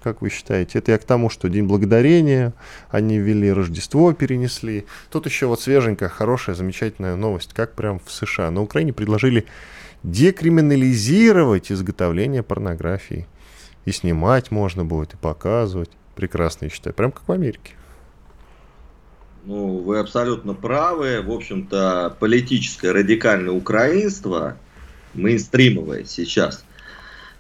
Как 0.01 0.21
вы 0.21 0.29
считаете? 0.29 0.79
Это 0.79 0.93
я 0.93 0.97
к 0.97 1.03
тому, 1.03 1.29
что 1.29 1.49
День 1.49 1.65
Благодарения, 1.65 2.53
они 2.89 3.17
ввели 3.17 3.51
Рождество, 3.51 4.13
перенесли. 4.13 4.85
Тут 5.11 5.25
еще 5.25 5.47
вот 5.47 5.61
свеженькая, 5.61 6.07
хорошая, 6.07 6.55
замечательная 6.55 7.15
новость, 7.17 7.53
как 7.53 7.73
прям 7.73 7.99
в 7.99 8.09
США. 8.11 8.49
На 8.49 8.61
Украине 8.61 8.93
предложили 8.93 9.45
декриминализировать 10.03 11.71
изготовление 11.71 12.43
порнографии. 12.43 13.27
И 13.83 13.91
снимать 13.91 14.51
можно 14.51 14.85
будет, 14.85 15.15
и 15.15 15.17
показывать. 15.17 15.89
Прекрасно, 16.15 16.65
я 16.65 16.71
считаю. 16.71 16.93
Прям 16.93 17.11
как 17.11 17.27
в 17.27 17.31
Америке. 17.31 17.73
Ну, 19.43 19.79
вы 19.79 19.99
абсолютно 19.99 20.53
правы. 20.53 21.21
В 21.21 21.31
общем-то, 21.31 22.15
политическое 22.19 22.91
радикальное 22.91 23.53
украинство, 23.53 24.57
мейнстримовое 25.13 26.05
сейчас, 26.05 26.63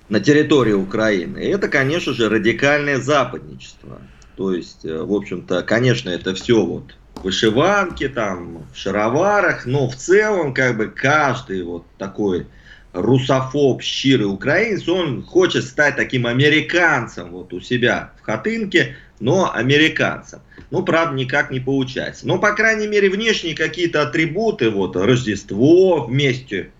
на 0.09 0.19
территории 0.19 0.73
Украины, 0.73 1.37
это, 1.37 1.67
конечно 1.67 2.13
же, 2.13 2.29
радикальное 2.29 2.99
западничество. 2.99 4.01
То 4.35 4.53
есть, 4.53 4.85
э, 4.85 4.97
в 5.01 5.13
общем-то, 5.13 5.63
конечно, 5.63 6.09
это 6.09 6.33
все 6.33 6.65
вот 6.65 6.95
вышиванки, 7.23 8.07
там, 8.09 8.65
в 8.73 8.77
шароварах, 8.77 9.65
но 9.65 9.89
в 9.89 9.95
целом, 9.95 10.53
как 10.53 10.77
бы, 10.77 10.87
каждый 10.87 11.63
вот 11.63 11.85
такой 11.97 12.47
русофоб, 12.93 13.81
щирый 13.81 14.31
украинец, 14.31 14.87
он 14.87 15.23
хочет 15.23 15.63
стать 15.65 15.95
таким 15.95 16.25
американцем 16.25 17.31
вот 17.31 17.53
у 17.53 17.59
себя 17.59 18.13
в 18.19 18.25
хатынке, 18.25 18.95
но 19.19 19.53
американцем. 19.53 20.39
Ну, 20.71 20.83
правда, 20.83 21.15
никак 21.15 21.51
не 21.51 21.59
получается. 21.59 22.27
Но, 22.27 22.39
по 22.39 22.53
крайней 22.53 22.87
мере, 22.87 23.09
внешние 23.09 23.55
какие-то 23.55 24.01
атрибуты, 24.03 24.69
вот, 24.69 24.95
Рождество 24.95 26.05
вместе 26.05 26.71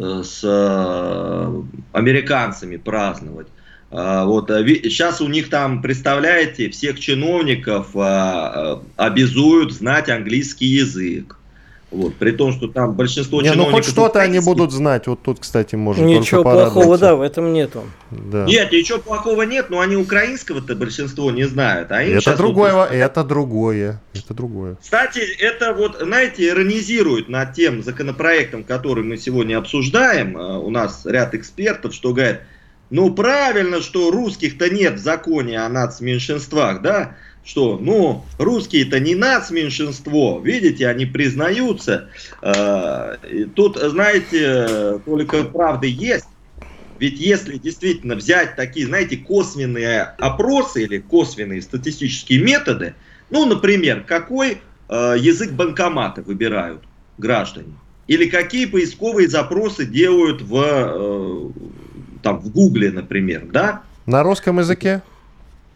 с 0.00 0.40
э, 0.42 1.62
американцами 1.92 2.76
праздновать. 2.76 3.48
Э, 3.90 4.24
вот, 4.24 4.48
сейчас 4.48 5.20
у 5.20 5.28
них 5.28 5.50
там, 5.50 5.82
представляете, 5.82 6.70
всех 6.70 7.00
чиновников 7.00 7.94
обязуют 8.96 9.72
знать 9.72 10.08
английский 10.08 10.66
язык. 10.66 11.39
Вот, 11.90 12.14
при 12.14 12.30
том, 12.30 12.52
что 12.52 12.68
там 12.68 12.92
большинство 12.92 13.42
Не, 13.42 13.48
чиновников... 13.48 13.72
Ну, 13.72 13.76
хоть 13.78 13.90
что-то 13.90 14.20
они 14.20 14.38
будут 14.38 14.70
знать. 14.70 15.08
Вот 15.08 15.22
тут, 15.22 15.40
кстати, 15.40 15.74
можно 15.74 16.04
Ничего 16.04 16.44
плохого, 16.44 16.98
да, 16.98 17.16
в 17.16 17.22
этом 17.22 17.52
нету. 17.52 17.82
Да. 18.12 18.44
Нет, 18.44 18.70
ничего 18.70 18.98
плохого 18.98 19.42
нет, 19.42 19.70
но 19.70 19.80
они 19.80 19.96
украинского-то 19.96 20.76
большинство 20.76 21.32
не 21.32 21.44
знают. 21.44 21.90
А 21.90 22.00
это 22.00 22.36
другое, 22.36 22.74
вот... 22.74 22.92
это 22.92 23.24
другое, 23.24 24.00
это 24.14 24.34
другое. 24.34 24.76
Кстати, 24.80 25.20
это 25.40 25.72
вот, 25.72 25.98
знаете, 26.00 26.48
иронизирует 26.48 27.28
над 27.28 27.54
тем 27.54 27.82
законопроектом, 27.82 28.62
который 28.62 29.02
мы 29.02 29.16
сегодня 29.16 29.58
обсуждаем. 29.58 30.36
А, 30.36 30.58
у 30.58 30.70
нас 30.70 31.04
ряд 31.04 31.34
экспертов, 31.34 31.92
что 31.92 32.12
говорят, 32.12 32.42
ну 32.90 33.12
правильно, 33.12 33.80
что 33.80 34.12
русских-то 34.12 34.70
нет 34.70 34.94
в 34.94 34.98
законе 34.98 35.58
о 35.58 35.68
нацменьшинствах, 35.68 36.82
да? 36.82 37.16
Что, 37.44 37.78
ну, 37.80 38.24
русские-то 38.38 39.00
не 39.00 39.14
нацменьшинство, 39.14 40.40
видите, 40.40 40.86
они 40.88 41.06
признаются. 41.06 42.08
Э, 42.42 43.16
тут, 43.54 43.76
знаете, 43.76 45.00
только 45.04 45.44
правды 45.44 45.88
есть. 45.88 46.26
Ведь 46.98 47.18
если 47.18 47.56
действительно 47.56 48.14
взять 48.14 48.56
такие, 48.56 48.86
знаете, 48.86 49.16
косвенные 49.16 50.02
опросы 50.18 50.82
или 50.82 50.98
косвенные 50.98 51.62
статистические 51.62 52.42
методы, 52.42 52.94
ну, 53.30 53.46
например, 53.46 54.04
какой 54.06 54.60
э, 54.88 55.14
язык 55.18 55.52
банкомата 55.52 56.20
выбирают 56.20 56.82
граждане, 57.16 57.72
или 58.06 58.28
какие 58.28 58.66
поисковые 58.66 59.28
запросы 59.28 59.86
делают 59.86 60.42
в, 60.42 60.62
э, 60.62 61.50
там, 62.22 62.38
в 62.40 62.50
Гугле, 62.50 62.90
например, 62.90 63.46
да, 63.50 63.82
На 64.04 64.22
русском 64.22 64.58
языке? 64.58 65.02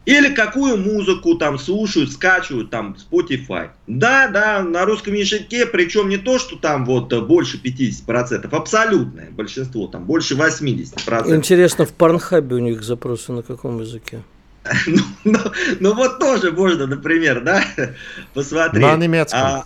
Или 0.06 0.34
какую 0.34 0.76
музыку 0.76 1.34
там 1.36 1.58
слушают, 1.58 2.12
скачивают 2.12 2.70
там 2.70 2.96
Spotify. 3.10 3.70
Да, 3.86 4.28
да, 4.28 4.62
на 4.62 4.84
русском 4.84 5.14
языке, 5.14 5.64
причем 5.64 6.08
не 6.08 6.18
то, 6.18 6.38
что 6.38 6.56
там 6.56 6.84
вот 6.84 7.12
больше 7.26 7.58
50%, 7.58 8.54
абсолютное 8.54 9.30
большинство, 9.30 9.86
там 9.86 10.04
больше 10.04 10.34
80%. 10.34 11.34
Интересно, 11.34 11.86
в 11.86 11.92
Порнхабе 11.92 12.56
у 12.56 12.58
них 12.58 12.82
запросы 12.82 13.32
на 13.32 13.42
каком 13.42 13.80
языке? 13.80 14.22
Ну, 14.86 15.02
ну, 15.24 15.38
ну 15.80 15.94
вот 15.94 16.18
тоже 16.18 16.50
можно, 16.50 16.86
например, 16.86 17.42
да, 17.42 17.62
посмотреть. 18.34 18.82
На 18.82 18.96
немецком. 18.96 19.40
А, 19.40 19.64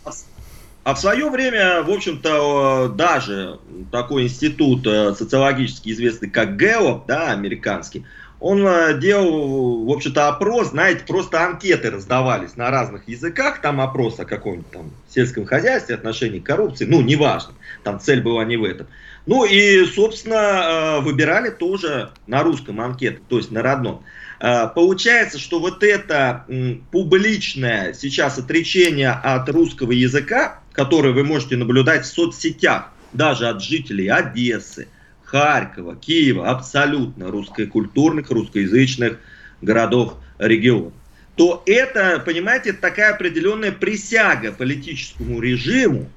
а 0.84 0.94
в 0.94 0.98
свое 1.00 1.28
время, 1.28 1.82
в 1.82 1.90
общем-то, 1.90 2.94
даже 2.96 3.58
такой 3.92 4.24
институт 4.24 4.86
э, 4.86 5.14
социологически 5.14 5.90
известный, 5.90 6.30
как 6.30 6.56
ГЭО, 6.56 7.04
да, 7.06 7.30
американский, 7.30 8.04
он 8.40 8.64
э, 8.66 8.98
делал, 9.00 9.84
в 9.84 9.90
общем-то, 9.90 10.28
опрос, 10.28 10.70
знаете, 10.70 11.04
просто 11.06 11.44
анкеты 11.44 11.90
раздавались 11.90 12.56
на 12.56 12.70
разных 12.70 13.08
языках, 13.08 13.60
там 13.60 13.80
опрос 13.80 14.20
о 14.20 14.24
каком-нибудь 14.24 14.70
там 14.70 14.90
сельском 15.08 15.44
хозяйстве, 15.44 15.96
отношении 15.96 16.38
к 16.38 16.46
коррупции, 16.46 16.84
ну, 16.84 17.00
неважно, 17.00 17.54
там 17.82 17.98
цель 17.98 18.22
была 18.22 18.44
не 18.44 18.56
в 18.56 18.64
этом. 18.64 18.86
Ну 19.26 19.44
и, 19.44 19.84
собственно, 19.86 20.34
э, 20.34 21.00
выбирали 21.00 21.50
тоже 21.50 22.10
на 22.26 22.42
русском 22.42 22.80
анкеты, 22.80 23.20
то 23.28 23.38
есть 23.38 23.50
на 23.50 23.60
родном. 23.60 24.04
Э, 24.40 24.68
получается, 24.72 25.38
что 25.38 25.58
вот 25.58 25.82
это 25.82 26.46
публичное 26.92 27.92
сейчас 27.92 28.38
отречение 28.38 29.10
от 29.10 29.48
русского 29.48 29.90
языка, 29.90 30.60
которое 30.72 31.12
вы 31.12 31.24
можете 31.24 31.56
наблюдать 31.56 32.04
в 32.04 32.12
соцсетях, 32.12 32.92
даже 33.12 33.48
от 33.48 33.62
жителей 33.62 34.08
Одессы, 34.08 34.86
Харькова, 35.28 35.96
Киева, 35.96 36.48
абсолютно 36.48 37.30
русскокультурных, 37.30 38.30
русскоязычных 38.30 39.18
городов 39.60 40.14
региона, 40.38 40.92
то 41.36 41.62
это, 41.66 42.22
понимаете, 42.24 42.72
такая 42.72 43.14
определенная 43.14 43.72
присяга 43.72 44.52
политическому 44.52 45.40
режиму, 45.40 46.10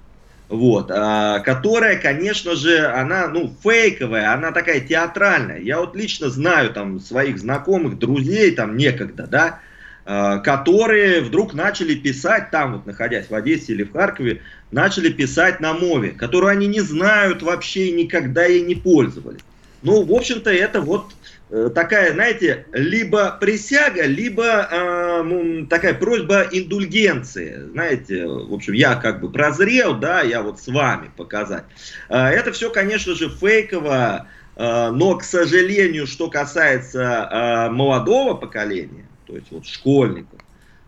вот, 0.48 0.90
а, 0.92 1.40
которая, 1.40 1.98
конечно 1.98 2.56
же, 2.56 2.86
она, 2.88 3.28
ну, 3.28 3.54
фейковая, 3.64 4.34
она 4.34 4.52
такая 4.52 4.80
театральная. 4.80 5.60
Я 5.60 5.80
вот 5.80 5.96
лично 5.96 6.30
знаю 6.30 6.72
там 6.74 7.00
своих 7.00 7.38
знакомых, 7.38 8.00
друзей, 8.00 8.52
там 8.52 8.78
некогда, 8.78 9.28
да, 9.28 9.60
которые 10.04 11.22
вдруг 11.22 11.54
начали 11.54 11.94
писать 11.94 12.50
там, 12.52 12.74
вот 12.74 12.86
находясь 12.86 13.30
в 13.30 13.36
Одессе 13.36 13.74
или 13.74 13.84
в 13.84 13.92
Харькове, 13.92 14.42
начали 14.72 15.10
писать 15.10 15.60
на 15.60 15.74
мове, 15.74 16.12
которую 16.12 16.52
они 16.52 16.68
не 16.68 16.82
знают 16.82 17.42
вообще 17.44 17.88
и 17.88 17.92
никогда 17.92 18.46
ей 18.46 18.62
не 18.62 18.76
пользовались. 18.76 19.42
Ну, 19.84 20.04
в 20.04 20.14
общем-то, 20.14 20.52
это 20.52 20.82
вот 20.82 21.12
э, 21.50 21.70
такая, 21.74 22.14
знаете, 22.14 22.66
либо 22.72 23.38
присяга, 23.42 24.06
либо 24.06 24.68
э, 24.72 25.66
такая 25.70 25.96
просьба 25.96 26.48
индульгенции. 26.52 27.64
Знаете, 27.72 28.28
в 28.28 28.54
общем, 28.54 28.74
я 28.74 28.96
как 28.96 29.22
бы 29.22 29.32
прозрел, 29.32 29.96
да, 29.96 30.22
я 30.22 30.44
вот 30.44 30.60
с 30.60 30.68
вами 30.68 31.10
показать. 31.18 31.64
Э, 32.10 32.28
это 32.28 32.52
все, 32.52 32.70
конечно 32.70 33.16
же, 33.16 33.30
фейково, 33.30 34.28
э, 34.56 34.90
но, 34.92 35.16
к 35.16 35.24
сожалению, 35.24 36.06
что 36.06 36.30
касается 36.30 37.02
э, 37.02 37.70
молодого 37.72 38.36
поколения, 38.36 39.06
то 39.32 39.38
есть 39.38 39.48
вот 39.52 39.66
школьников, 39.66 40.40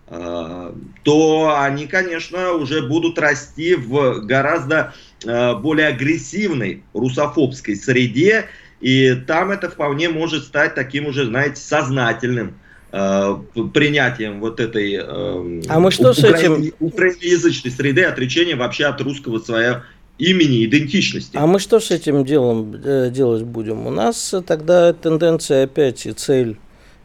э, 0.07 0.73
то 1.03 1.57
они, 1.61 1.87
конечно, 1.87 2.51
уже 2.53 2.85
будут 2.85 3.17
расти 3.17 3.73
в 3.75 4.19
гораздо 4.25 4.93
э, 5.23 5.55
более 5.55 5.87
агрессивной 5.87 6.83
русофобской 6.93 7.77
среде, 7.77 8.47
и 8.81 9.15
там 9.15 9.51
это 9.51 9.69
вполне 9.69 10.09
может 10.09 10.43
стать 10.43 10.75
таким 10.75 11.05
уже, 11.05 11.25
знаете, 11.25 11.55
сознательным 11.55 12.55
э, 12.91 13.37
принятием 13.73 14.41
вот 14.41 14.59
этой 14.59 14.97
а 14.99 15.79
мы 15.79 15.89
что 15.89 16.11
украин, 16.11 16.55
с 16.55 16.67
этим... 16.67 16.73
украиноязычной 16.81 17.71
среды, 17.71 18.03
отречения 18.03 18.57
вообще 18.57 18.87
от 18.87 18.99
русского 18.99 19.39
своего 19.39 19.83
имени, 20.17 20.65
идентичности. 20.65 21.37
А 21.37 21.47
мы 21.47 21.59
что 21.59 21.79
с 21.79 21.91
этим 21.91 22.25
делом 22.25 22.75
делать 23.13 23.43
будем? 23.43 23.87
У 23.87 23.89
нас 23.89 24.35
тогда 24.45 24.91
тенденция 24.91 25.63
опять 25.63 26.05
и 26.05 26.11
цель 26.11 26.57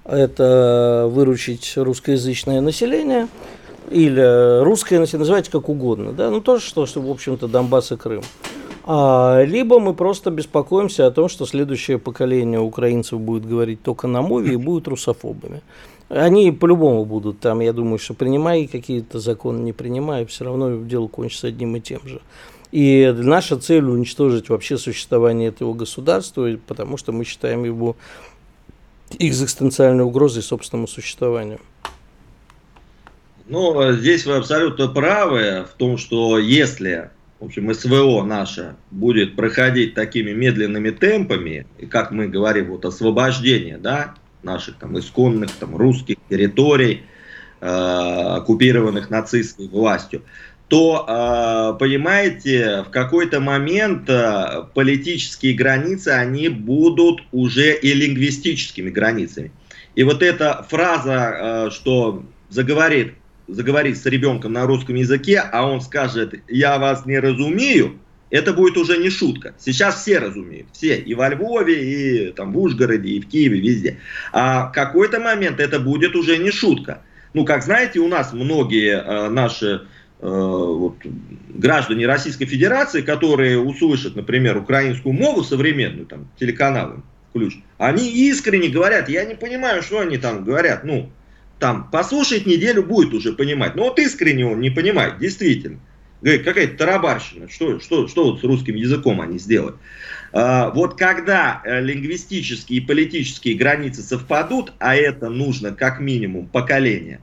это 0.09 1.09
выручить 1.11 1.75
русскоязычное 1.77 2.61
население 2.61 3.29
или 3.91 4.63
русское 4.63 4.99
население, 4.99 5.21
называйте 5.21 5.51
как 5.51 5.69
угодно, 5.69 6.13
да, 6.13 6.31
ну 6.31 6.41
то, 6.41 6.59
что, 6.59 6.87
что 6.87 7.01
в 7.01 7.11
общем-то, 7.11 7.47
Донбасс 7.47 7.93
и 7.93 7.97
Крым. 7.97 8.23
А, 8.91 9.43
либо 9.45 9.81
мы 9.81 9.93
просто 9.93 10.31
беспокоимся 10.31 11.07
о 11.07 11.11
том, 11.11 11.29
что 11.29 11.45
следующее 11.45 11.99
поколение 11.99 12.59
украинцев 12.59 13.21
будет 13.21 13.45
говорить 13.47 13.83
только 13.83 14.07
на 14.07 14.23
мове 14.23 14.55
и 14.55 14.57
будут 14.57 14.89
русофобами. 14.89 15.61
Они 16.09 16.51
по-любому 16.53 17.05
будут 17.05 17.39
там, 17.41 17.61
я 17.61 17.75
думаю, 17.75 17.99
что 17.99 18.15
принимая 18.15 18.67
какие-то 18.67 19.21
законы, 19.21 19.61
не 19.61 19.75
принимая, 19.75 20.25
все 20.25 20.47
равно 20.47 20.85
дело 20.85 21.07
кончится 21.07 21.49
одним 21.49 21.77
и 21.77 21.81
тем 21.81 22.01
же. 22.07 22.23
И 22.73 23.15
наша 23.17 23.59
цель 23.59 23.85
уничтожить 23.85 24.49
вообще 24.49 24.77
существование 24.77 25.49
этого 25.49 25.75
государства, 25.75 26.49
потому 26.67 26.97
что 26.97 27.13
мы 27.13 27.25
считаем 27.25 27.65
его 27.65 27.97
экзистенциальной 29.19 30.05
угрозой 30.05 30.43
собственному 30.43 30.89
существованию. 30.89 31.61
Ну, 33.49 33.93
здесь 33.93 34.27
вы 34.27 34.37
абсолютно 34.37 34.89
правы 34.89 35.67
в 35.71 35.77
том, 35.77 35.97
что 35.97 36.39
если 36.39 37.11
в 37.41 37.45
общем, 37.45 37.73
СВО 37.73 38.25
наше 38.25 38.75
будет 38.91 39.37
проходить 39.37 39.95
такими 39.95 40.33
медленными 40.33 40.91
темпами, 40.91 41.67
и 41.79 41.87
как 41.87 42.11
мы 42.11 42.27
говорим, 42.27 42.71
вот 42.71 42.85
освобождение, 42.85 43.79
да, 43.79 44.15
наших 44.43 44.77
там 44.77 44.99
исконных 44.99 45.53
там 45.53 45.77
русских 45.77 46.17
территорий, 46.29 47.03
э, 47.61 47.67
оккупированных 47.67 49.11
нацистской 49.11 49.69
властью, 49.69 50.23
то, 50.69 51.07
э, 51.09 51.79
понимаете, 51.79 52.85
в 52.87 52.91
какой-то 52.91 53.41
момент 53.41 54.09
э, 54.09 54.65
политические 54.75 55.55
границы, 55.55 56.09
они 56.09 56.49
будут 56.49 57.23
уже 57.33 57.75
и 57.75 57.95
лингвистическими 57.95 58.91
границами. 58.91 59.51
И 59.95 60.05
вот 60.05 60.23
эта 60.23 60.67
фраза, 60.69 61.69
э, 61.69 61.71
что 61.71 62.23
заговорит, 62.51 63.15
заговорит 63.49 63.97
с 63.97 64.05
ребенком 64.05 64.53
на 64.53 64.67
русском 64.67 64.95
языке, 64.95 65.41
а 65.41 65.67
он 65.67 65.81
скажет 65.81 66.35
«я 66.49 66.79
вас 66.79 67.07
не 67.07 67.19
разумею», 67.19 67.99
это 68.31 68.53
будет 68.53 68.77
уже 68.77 68.99
не 68.99 69.09
шутка. 69.09 69.55
Сейчас 69.59 70.03
все 70.03 70.19
разумеют, 70.19 70.69
все, 70.73 70.99
и 70.99 71.15
во 71.15 71.31
Львове, 71.31 72.29
и 72.29 72.33
там 72.33 72.53
в 72.53 72.59
Ужгороде, 72.59 73.09
и 73.09 73.21
в 73.21 73.27
Киеве, 73.29 73.59
везде. 73.59 74.01
А 74.33 74.69
в 74.69 74.73
какой-то 74.73 75.19
момент 75.19 75.61
это 75.61 75.81
будет 75.81 76.15
уже 76.15 76.37
не 76.37 76.51
шутка. 76.51 77.03
Ну, 77.33 77.45
как 77.45 77.63
знаете, 77.63 78.01
у 78.01 78.09
нас 78.09 78.33
многие 78.33 79.03
э, 79.03 79.29
наши 79.31 79.87
вот, 80.21 80.97
граждане 81.49 82.07
Российской 82.07 82.47
Федерации, 82.47 83.03
которые 83.03 83.59
услышат, 83.59 84.17
например, 84.17 84.57
украинскую 84.57 85.13
мову 85.13 85.45
современную, 85.45 86.07
там, 86.07 86.29
телеканалы 86.39 87.03
ключ, 87.33 87.57
они 87.77 88.11
искренне 88.11 88.69
говорят, 88.69 89.09
я 89.09 89.25
не 89.25 89.35
понимаю, 89.35 89.83
что 89.83 90.01
они 90.01 90.19
там 90.19 90.45
говорят, 90.45 90.83
ну, 90.83 91.11
там, 91.61 91.89
послушать 91.91 92.47
неделю 92.47 92.83
будет 92.83 93.15
уже 93.15 93.33
понимать, 93.33 93.77
но 93.77 93.85
вот 93.85 93.99
искренне 93.99 94.47
он 94.47 94.61
не 94.61 94.71
понимает, 94.71 95.19
действительно. 95.19 95.79
Говорит, 96.21 96.45
какая-то 96.45 96.77
тарабарщина, 96.77 97.49
что, 97.49 97.79
что, 97.79 98.09
что 98.09 98.33
вот 98.33 98.41
с 98.41 98.45
русским 98.45 98.75
языком 98.75 99.21
они 99.21 99.39
сделают. 99.39 99.77
А, 100.33 100.71
вот 100.71 100.99
когда 100.99 101.63
э, 101.65 101.81
лингвистические 101.81 102.81
и 102.81 102.85
политические 102.85 103.55
границы 103.55 104.03
совпадут, 104.03 104.73
а 104.81 104.97
это 104.97 105.29
нужно 105.29 105.73
как 105.73 106.01
минимум 106.01 106.49
поколение, 106.49 107.21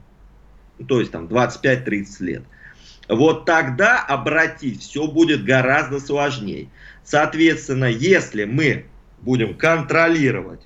то 0.88 0.98
есть 0.98 1.12
там 1.12 1.26
25-30 1.26 2.06
лет– 2.20 2.42
вот 3.08 3.44
тогда 3.44 4.02
обратить 4.02 4.82
все 4.82 5.06
будет 5.06 5.44
гораздо 5.44 6.00
сложнее. 6.00 6.68
Соответственно, 7.04 7.86
если 7.86 8.44
мы 8.44 8.86
будем 9.20 9.54
контролировать 9.54 10.60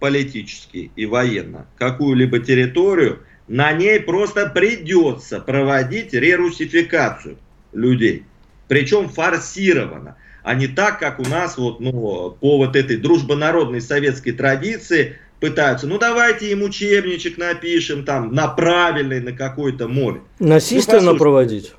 политически 0.00 0.90
и 0.96 1.06
военно 1.06 1.66
какую-либо 1.76 2.40
территорию, 2.40 3.20
на 3.48 3.72
ней 3.72 4.00
просто 4.00 4.46
придется 4.46 5.40
проводить 5.40 6.12
рерусификацию 6.12 7.36
людей. 7.72 8.24
Причем 8.68 9.08
форсированно, 9.08 10.16
а 10.42 10.54
не 10.54 10.66
так, 10.66 10.98
как 10.98 11.20
у 11.20 11.24
нас 11.24 11.56
вот, 11.56 11.80
ну, 11.80 12.36
по 12.40 12.58
вот 12.58 12.76
этой 12.76 12.96
дружбонародной 12.96 13.80
советской 13.80 14.32
традиции 14.32 15.18
пытаются, 15.40 15.86
ну 15.86 15.98
давайте 15.98 16.50
им 16.50 16.62
учебничек 16.62 17.38
напишем 17.38 18.04
там 18.04 18.34
на 18.34 18.48
правильный, 18.48 19.20
на 19.20 19.32
какой-то 19.32 19.88
море. 19.88 20.20
Насильственно 20.38 21.12
ну, 21.12 21.18
проводить? 21.18 21.72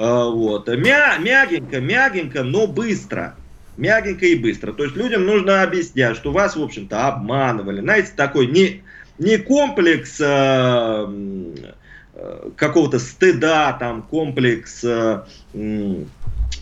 А, 0.00 0.30
вот. 0.30 0.66
Мя, 0.68 1.18
мягенько, 1.18 1.78
мягенько, 1.78 2.42
но 2.42 2.66
быстро. 2.66 3.34
Мягенько 3.76 4.24
и 4.24 4.34
быстро. 4.34 4.72
То 4.72 4.84
есть 4.84 4.96
людям 4.96 5.26
нужно 5.26 5.62
объяснять, 5.62 6.16
что 6.16 6.32
вас, 6.32 6.56
в 6.56 6.62
общем-то, 6.62 7.06
обманывали. 7.06 7.82
Знаете, 7.82 8.12
такой 8.16 8.46
не, 8.46 8.82
не 9.18 9.36
комплекс 9.36 10.18
э, 10.18 11.06
э, 12.14 12.50
какого-то 12.56 12.98
стыда, 12.98 13.74
там, 13.74 14.00
комплекс 14.02 14.82
э, 14.84 15.24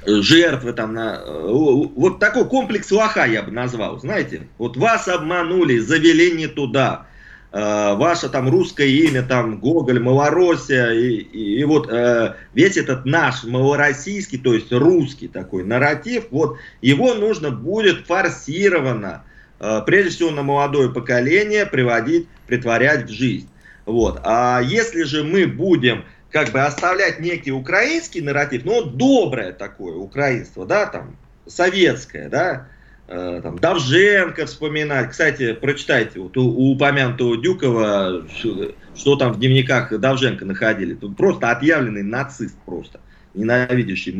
жертвы 0.04 0.72
там 0.72 0.94
на 0.94 1.22
вот 1.26 2.18
такой 2.18 2.48
комплекс 2.48 2.90
лоха 2.90 3.24
я 3.24 3.42
бы 3.42 3.50
назвал, 3.50 3.98
знаете, 3.98 4.42
вот 4.56 4.76
вас 4.76 5.08
обманули, 5.08 5.78
завели 5.78 6.30
не 6.32 6.46
туда, 6.46 7.06
э, 7.52 7.94
ваше 7.94 8.28
там 8.28 8.48
русское 8.48 8.88
имя 8.88 9.22
там 9.22 9.58
Гоголь, 9.60 10.00
Малороссия 10.00 10.90
и, 10.90 11.16
и, 11.16 11.60
и 11.60 11.64
вот 11.64 11.90
э, 11.90 12.34
весь 12.54 12.76
этот 12.76 13.04
наш 13.04 13.44
малороссийский, 13.44 14.38
то 14.38 14.54
есть 14.54 14.72
русский 14.72 15.28
такой 15.28 15.64
нарратив, 15.64 16.26
вот 16.30 16.58
его 16.82 17.14
нужно 17.14 17.50
будет 17.50 18.06
форсированно, 18.06 19.24
э, 19.60 19.82
прежде 19.86 20.10
всего 20.10 20.30
на 20.30 20.42
молодое 20.42 20.90
поколение 20.90 21.66
приводить, 21.66 22.28
притворять 22.46 23.06
в 23.06 23.12
жизнь, 23.12 23.48
вот. 23.86 24.20
А 24.24 24.60
если 24.60 25.02
же 25.04 25.24
мы 25.24 25.46
будем 25.46 26.04
как 26.30 26.50
бы 26.50 26.60
оставлять 26.60 27.20
некий 27.20 27.52
украинский 27.52 28.20
нарратив, 28.20 28.64
но 28.64 28.82
ну, 28.82 28.90
доброе 28.90 29.52
такое 29.52 29.96
украинство, 29.96 30.66
да, 30.66 30.86
там, 30.86 31.16
советское, 31.46 32.28
да, 32.28 32.68
там, 33.08 33.58
Давженко 33.58 34.46
вспоминать. 34.46 35.10
Кстати, 35.10 35.54
прочитайте, 35.54 36.20
вот 36.20 36.36
у, 36.36 36.42
у 36.42 36.72
упомянутого 36.72 37.38
Дюкова, 37.38 38.26
что, 38.36 38.72
что 38.94 39.16
там 39.16 39.32
в 39.32 39.38
дневниках 39.38 39.98
Давженко 39.98 40.44
находили. 40.44 40.94
Тут 40.94 41.16
просто 41.16 41.50
отъявленный 41.50 42.02
нацист 42.02 42.56
просто, 42.66 43.00
ненавидящий 43.34 44.12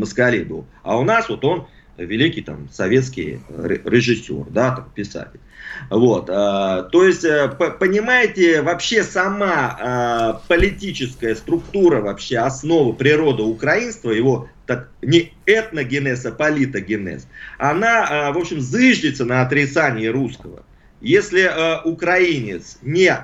был. 0.45 0.67
А 0.83 0.99
у 0.99 1.05
нас 1.05 1.29
вот 1.29 1.45
он 1.45 1.67
великий 1.99 2.41
там 2.41 2.69
советский 2.71 3.41
режиссер, 3.85 4.47
да, 4.51 4.77
там, 4.77 4.91
писатель. 4.95 5.41
Вот, 5.91 6.29
э, 6.29 6.89
то 6.91 7.05
есть, 7.05 7.25
э, 7.25 7.49
понимаете, 7.49 8.63
вообще 8.63 9.03
сама 9.03 9.79
э, 9.81 10.49
политическая 10.49 11.35
структура, 11.35 12.01
вообще 12.01 12.39
основа 12.39 12.93
природы 12.93 13.43
украинства, 13.43 14.11
его 14.11 14.49
так, 14.67 14.91
не 15.03 15.33
этногенез, 15.47 16.27
а 16.27 16.33
политогенез, 16.33 17.27
она, 17.59 18.33
в 18.33 18.39
общем, 18.39 18.61
зыждется 18.61 19.25
на 19.25 19.43
отрицании 19.43 20.09
русского. 20.09 20.63
Если 21.01 21.51
украинец 21.85 22.79
не, 22.83 23.17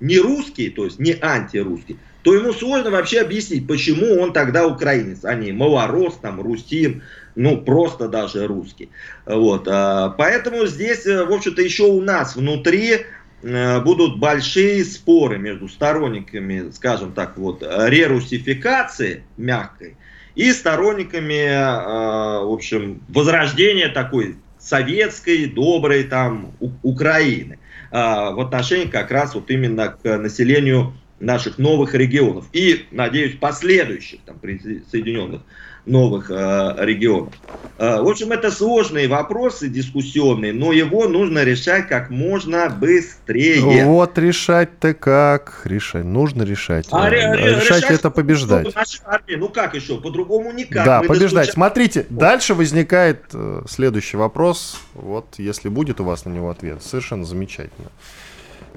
не 0.00 0.18
русский, 0.18 0.70
то 0.70 0.84
есть 0.86 0.98
не 0.98 1.18
антирусский, 1.20 1.98
то 2.22 2.34
ему 2.34 2.52
сложно 2.52 2.90
вообще 2.90 3.20
объяснить, 3.20 3.66
почему 3.66 4.20
он 4.20 4.32
тогда 4.32 4.66
украинец, 4.66 5.24
а 5.24 5.34
не 5.34 5.52
малорос, 5.52 6.16
там, 6.22 6.40
русин, 6.40 7.02
ну, 7.34 7.58
просто 7.58 8.08
даже 8.08 8.46
русский. 8.46 8.90
Вот, 9.26 9.66
а, 9.68 10.10
поэтому 10.10 10.66
здесь, 10.66 11.06
э, 11.06 11.24
в 11.24 11.32
общем-то, 11.32 11.62
еще 11.62 11.84
у 11.84 12.00
нас 12.00 12.36
внутри 12.36 13.06
э, 13.42 13.80
будут 13.80 14.18
большие 14.18 14.84
споры 14.84 15.38
между 15.38 15.68
сторонниками, 15.68 16.70
скажем 16.72 17.12
так, 17.12 17.36
вот, 17.36 17.62
рерусификации 17.62 19.24
мягкой 19.36 19.96
и 20.34 20.52
сторонниками, 20.52 21.46
э, 21.46 22.44
в 22.44 22.52
общем, 22.52 23.02
возрождения 23.08 23.88
такой 23.88 24.36
советской, 24.58 25.46
доброй 25.46 26.04
там 26.04 26.52
Украины 26.82 27.58
в 27.90 28.40
отношении 28.40 28.86
как 28.86 29.10
раз 29.10 29.34
вот 29.34 29.50
именно 29.50 29.88
к 29.88 30.16
населению 30.16 30.94
наших 31.22 31.58
новых 31.58 31.94
регионов 31.94 32.46
и, 32.52 32.86
надеюсь, 32.90 33.36
последующих 33.36 34.20
там 34.24 34.38
присоединенных 34.38 35.42
новых 35.86 36.30
э, 36.30 36.74
регионов. 36.78 37.34
Э, 37.78 38.00
в 38.00 38.08
общем, 38.08 38.30
это 38.32 38.50
сложные 38.50 39.08
вопросы 39.08 39.68
дискуссионные, 39.68 40.52
но 40.52 40.72
его 40.72 41.08
нужно 41.08 41.42
решать 41.42 41.88
как 41.88 42.10
можно 42.10 42.70
быстрее. 42.70 43.84
Вот 43.84 44.16
решать-то 44.18 44.94
как? 44.94 45.62
Решать. 45.64 46.04
Нужно 46.04 46.44
решать. 46.44 46.86
А, 46.92 47.08
э, 47.08 47.10
решать, 47.10 47.64
решать 47.64 47.90
это 47.90 48.10
побеждать. 48.10 48.72
Армии, 49.04 49.34
ну 49.34 49.48
как 49.48 49.74
еще? 49.74 50.00
По-другому 50.00 50.52
никак. 50.52 50.84
Да, 50.84 51.00
Мы 51.00 51.08
побеждать. 51.08 51.46
Достуча... 51.46 51.52
Смотрите, 51.52 52.06
дальше 52.08 52.54
возникает 52.54 53.24
э, 53.32 53.62
следующий 53.68 54.16
вопрос. 54.16 54.80
Вот, 54.94 55.34
если 55.38 55.68
будет 55.68 56.00
у 56.00 56.04
вас 56.04 56.24
на 56.24 56.30
него 56.30 56.50
ответ. 56.50 56.82
Совершенно 56.82 57.24
замечательно. 57.24 57.88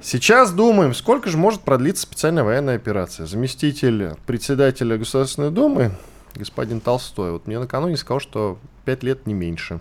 Сейчас 0.02 0.52
думаем, 0.52 0.94
сколько 0.94 1.30
же 1.30 1.36
может 1.36 1.62
продлиться 1.62 2.02
специальная 2.02 2.44
военная 2.44 2.76
операция. 2.76 3.26
Заместитель 3.26 4.10
председателя 4.26 4.98
Государственной 4.98 5.50
Думы 5.50 5.92
господин 6.36 6.80
Толстой. 6.80 7.32
Вот 7.32 7.46
мне 7.46 7.58
накануне 7.58 7.96
сказал, 7.96 8.20
что 8.20 8.58
5 8.84 9.02
лет 9.02 9.26
не 9.26 9.34
меньше. 9.34 9.80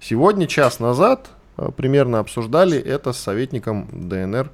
Сегодня, 0.00 0.46
час 0.46 0.80
назад, 0.80 1.30
э, 1.56 1.70
примерно 1.76 2.18
обсуждали 2.18 2.78
это 2.78 3.12
с 3.12 3.18
советником 3.18 3.88
ДНР, 3.92 4.50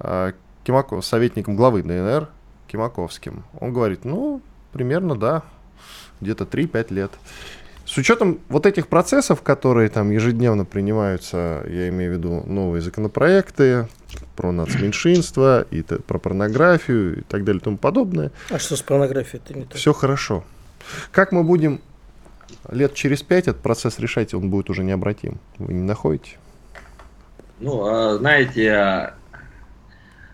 э, 0.00 0.32
Кимаков, 0.64 1.04
советником 1.04 1.56
главы 1.56 1.82
ДНР 1.82 2.28
Кимаковским. 2.66 3.44
Он 3.60 3.72
говорит, 3.72 4.04
ну, 4.04 4.40
примерно, 4.72 5.16
да, 5.16 5.42
где-то 6.20 6.44
3-5 6.44 6.90
лет. 6.90 7.12
С 7.84 7.96
учетом 7.98 8.40
вот 8.48 8.66
этих 8.66 8.88
процессов, 8.88 9.42
которые 9.42 9.88
там 9.90 10.10
ежедневно 10.10 10.64
принимаются, 10.64 11.62
я 11.68 11.88
имею 11.88 12.14
в 12.14 12.16
виду 12.16 12.42
новые 12.44 12.82
законопроекты 12.82 13.86
про 14.34 14.50
нацменьшинство, 14.50 15.62
и 15.70 15.82
про 15.82 16.18
порнографию 16.18 17.20
и 17.20 17.22
так 17.22 17.44
далее 17.44 17.60
и 17.60 17.64
тому 17.64 17.78
подобное. 17.78 18.32
А 18.50 18.58
что 18.58 18.74
с 18.76 18.82
порнографией? 18.82 19.40
Это 19.44 19.58
не 19.58 19.64
так. 19.64 19.76
Все 19.76 19.92
хорошо. 19.92 20.44
Как 21.12 21.32
мы 21.32 21.42
будем 21.42 21.80
лет 22.70 22.94
через 22.94 23.22
пять 23.22 23.48
этот 23.48 23.62
процесс 23.62 23.98
решать, 23.98 24.34
он 24.34 24.50
будет 24.50 24.70
уже 24.70 24.84
необратим. 24.84 25.38
Вы 25.58 25.74
не 25.74 25.82
находите? 25.82 26.36
Ну, 27.58 27.86
а, 27.86 28.16
знаете, 28.18 28.70
а, 28.70 29.14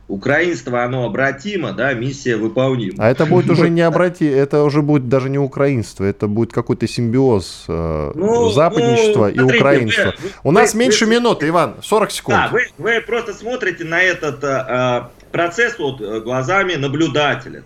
украинство, 0.09 0.83
оно 0.83 1.07
обратимо, 1.07 1.73
да, 1.73 1.95
миссия 1.95 2.37
выполнима. 2.37 2.95
А 2.99 3.11
это 3.11 3.27
будет 3.27 3.51
уже 3.51 3.71
не 3.71 3.81
обрати, 3.83 4.27
это 4.27 4.63
уже 4.63 4.83
будет 4.83 5.09
даже 5.09 5.31
не 5.31 5.39
украинство, 5.39 6.05
это 6.05 6.27
будет 6.27 6.53
какой-то 6.53 6.87
симбиоз 6.87 7.65
э, 7.69 8.13
ну, 8.15 8.51
западничества 8.51 9.31
ну, 9.35 9.49
и 9.49 9.57
украинства. 9.57 10.15
Вы, 10.19 10.31
У 10.43 10.49
вы, 10.49 10.55
нас 10.55 10.75
вы, 10.75 10.81
меньше 10.81 11.07
вы, 11.07 11.13
минуты, 11.13 11.49
Иван, 11.49 11.77
40 11.81 12.11
секунд. 12.11 12.37
Да, 12.37 12.49
вы, 12.51 12.67
вы 12.79 13.01
просто 13.01 13.33
смотрите 13.33 13.85
на 13.85 14.03
этот 14.03 14.43
э, 14.43 15.09
процесс 15.31 15.79
вот 15.79 16.01
глазами 16.01 16.75
наблюдателя. 16.75 17.63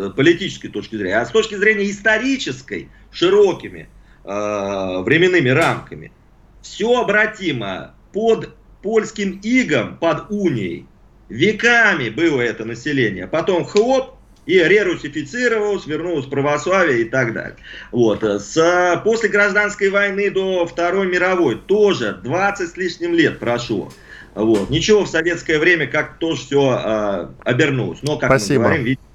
Э, 0.00 0.08
политической 0.08 0.68
точки 0.68 0.96
зрения, 0.96 1.18
а 1.18 1.26
с 1.26 1.30
точки 1.30 1.56
зрения 1.56 1.90
исторической, 1.90 2.88
широкими 3.12 3.88
э, 4.24 5.02
временными 5.02 5.50
рамками, 5.50 6.10
все 6.62 7.02
обратимо 7.02 7.94
под 8.12 8.54
польским 8.82 9.40
игом, 9.42 9.98
под 9.98 10.30
унией. 10.30 10.86
Веками 11.28 12.08
было 12.08 12.40
это 12.40 12.64
население. 12.64 13.26
Потом 13.26 13.66
хлоп, 13.66 14.14
и 14.46 14.58
рерусифицировалось, 14.58 15.86
вернулось 15.86 16.24
православие 16.24 17.02
и 17.02 17.04
так 17.04 17.34
далее. 17.34 17.56
Вот. 17.92 18.24
С, 18.24 19.00
после 19.04 19.28
гражданской 19.28 19.90
войны 19.90 20.30
до 20.30 20.66
Второй 20.66 21.08
мировой 21.08 21.56
тоже 21.56 22.18
20 22.24 22.70
с 22.70 22.76
лишним 22.76 23.12
лет 23.12 23.38
прошло. 23.38 23.92
Вот. 24.34 24.70
Ничего 24.70 25.04
в 25.04 25.08
советское 25.08 25.58
время 25.58 25.86
как 25.86 26.18
тоже 26.18 26.40
все 26.40 26.82
э, 26.82 27.28
обернулось. 27.44 27.98
Но, 28.02 28.16
как 28.16 28.30
Спасибо. 28.30 28.60
мы 28.60 28.64
говорим, 28.64 28.84
видите, 28.86 29.09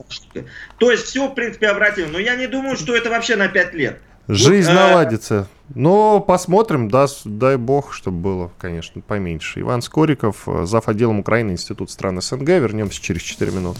то 0.77 0.91
есть 0.91 1.05
все, 1.05 1.27
в 1.27 1.33
принципе, 1.33 1.67
обратимо. 1.67 2.09
Но 2.09 2.19
я 2.19 2.35
не 2.35 2.47
думаю, 2.47 2.77
что 2.77 2.95
это 2.95 3.09
вообще 3.09 3.35
на 3.35 3.47
5 3.47 3.73
лет. 3.73 3.99
Жизнь 4.27 4.69
вот, 4.69 4.75
наладится. 4.75 5.47
Но 5.73 6.19
посмотрим, 6.19 6.89
даст, 6.89 7.21
дай 7.25 7.57
бог, 7.57 7.93
чтобы 7.93 8.17
было, 8.19 8.51
конечно, 8.57 9.01
поменьше. 9.01 9.61
Иван 9.61 9.81
Скориков, 9.81 10.47
зав. 10.63 10.87
отделом 10.87 11.19
Украины, 11.19 11.51
Институт 11.51 11.91
стран 11.91 12.21
СНГ. 12.21 12.47
Вернемся 12.47 13.01
через 13.01 13.21
4 13.21 13.51
минуты. 13.51 13.79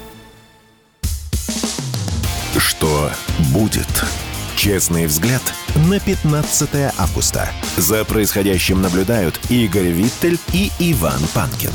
Что 2.57 3.09
будет? 3.53 3.87
Честный 4.57 5.05
взгляд 5.05 5.41
на 5.89 5.99
15 5.99 6.93
августа. 6.97 7.49
За 7.77 8.03
происходящим 8.03 8.81
наблюдают 8.81 9.39
Игорь 9.49 9.87
Виттель 9.87 10.37
и 10.53 10.69
Иван 10.79 11.21
Панкин. 11.33 11.71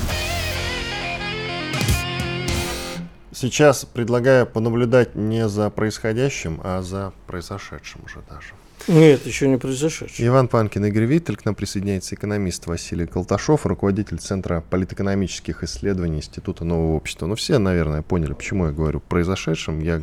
Сейчас 3.32 3.84
предлагаю 3.84 4.46
понаблюдать 4.46 5.14
не 5.14 5.48
за 5.48 5.70
происходящим, 5.70 6.60
а 6.62 6.82
за 6.82 7.12
произошедшим 7.26 8.02
уже 8.04 8.20
даже. 8.28 8.52
Нет, 8.88 9.26
еще 9.26 9.48
не 9.48 9.56
произошедшее. 9.56 10.28
Иван 10.28 10.46
Панкин, 10.46 10.84
Игорь 10.84 11.04
Виттель, 11.06 11.36
к 11.36 11.44
нам 11.44 11.54
присоединяется 11.54 12.14
экономист 12.14 12.66
Василий 12.66 13.06
Колташов, 13.06 13.66
руководитель 13.66 14.18
Центра 14.18 14.62
политэкономических 14.70 15.64
исследований 15.64 16.18
Института 16.18 16.64
нового 16.64 16.96
общества. 16.96 17.26
Ну, 17.26 17.34
все, 17.34 17.58
наверное, 17.58 18.02
поняли, 18.02 18.34
почему 18.34 18.66
я 18.66 18.72
говорю 18.72 19.00
произошедшем. 19.00 19.80
Я 19.80 20.00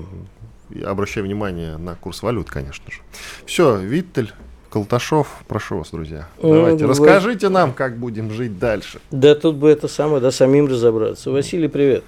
обращая 0.82 1.24
внимание 1.24 1.78
на 1.78 1.96
курс 1.96 2.24
валют, 2.24 2.50
конечно 2.50 2.92
же. 2.92 3.00
Все, 3.46 3.78
Виттель, 3.78 4.32
Колташов, 4.70 5.44
прошу 5.48 5.78
вас, 5.78 5.92
друзья. 5.92 6.28
Давайте, 6.42 6.86
расскажите 6.86 7.50
нам, 7.50 7.74
как 7.74 7.98
будем 7.98 8.32
жить 8.32 8.58
дальше. 8.58 9.00
Да 9.12 9.36
тут 9.36 9.58
бы 9.58 9.70
это 9.70 9.88
самое, 9.88 10.22
да, 10.22 10.32
самим 10.32 10.68
разобраться. 10.68 11.30
Василий, 11.30 11.68
привет. 11.68 12.04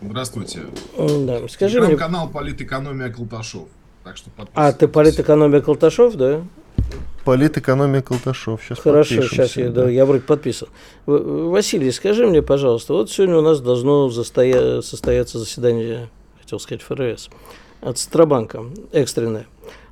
Здравствуйте. 0.00 0.60
Да, 0.96 1.46
скажи 1.48 1.80
мне... 1.80 1.96
канал 1.96 2.30
Политэкономия 2.30 3.10
Колташов. 3.10 3.68
Так 4.04 4.16
что 4.16 4.30
а, 4.54 4.72
ты 4.72 4.88
политэкономия 4.88 5.60
Колташов, 5.60 6.14
да? 6.14 6.42
Политэкономия 7.24 8.00
Колташов. 8.00 8.62
Сейчас 8.62 8.78
Хорошо, 8.78 9.20
сейчас 9.22 9.56
я, 9.56 9.68
да. 9.68 9.84
Да, 9.84 9.90
я 9.90 10.06
вроде 10.06 10.22
подписан. 10.22 10.68
Василий, 11.04 11.90
скажи 11.90 12.26
мне, 12.26 12.40
пожалуйста, 12.40 12.94
вот 12.94 13.10
сегодня 13.10 13.36
у 13.36 13.42
нас 13.42 13.60
должно 13.60 14.08
застоя... 14.08 14.80
состояться 14.80 15.38
заседание, 15.38 16.08
хотел 16.48 16.60
сказать, 16.60 16.82
ФРС, 16.82 17.28
от 17.82 17.98
Центробанка, 17.98 18.64
экстренное. 18.92 19.46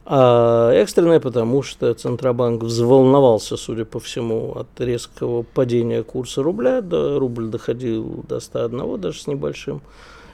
А 0.06 0.72
экстренное, 0.72 1.20
потому 1.20 1.62
что 1.62 1.92
Центробанк 1.92 2.62
взволновался, 2.62 3.58
судя 3.58 3.84
по 3.84 4.00
всему, 4.00 4.52
от 4.52 4.68
резкого 4.78 5.42
падения 5.42 6.02
курса 6.02 6.42
рубля. 6.42 6.80
Да, 6.80 7.18
рубль 7.18 7.48
доходил 7.48 8.24
до 8.26 8.40
101 8.40 9.00
даже 9.00 9.20
с 9.20 9.26
небольшим. 9.26 9.82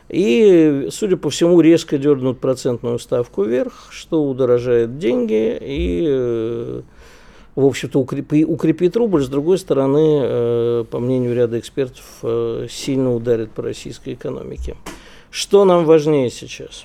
И, 0.08 0.88
судя 0.92 1.16
по 1.16 1.30
всему, 1.30 1.60
резко 1.60 1.98
дернут 1.98 2.38
процентную 2.38 3.00
ставку 3.00 3.42
вверх, 3.42 3.88
что 3.90 4.24
удорожает 4.24 4.98
деньги 4.98 5.58
и, 5.60 6.04
э, 6.06 6.82
в 7.56 7.64
общем-то, 7.64 7.98
укрепит, 7.98 8.46
укрепит 8.48 8.96
рубль. 8.96 9.24
С 9.24 9.28
другой 9.28 9.58
стороны, 9.58 10.20
э, 10.22 10.84
по 10.88 11.00
мнению 11.00 11.34
ряда 11.34 11.58
экспертов, 11.58 12.04
э, 12.22 12.66
сильно 12.70 13.12
ударит 13.12 13.50
по 13.50 13.62
российской 13.62 14.14
экономике. 14.14 14.76
Что 15.32 15.64
нам 15.64 15.86
важнее 15.86 16.30
сейчас? 16.30 16.84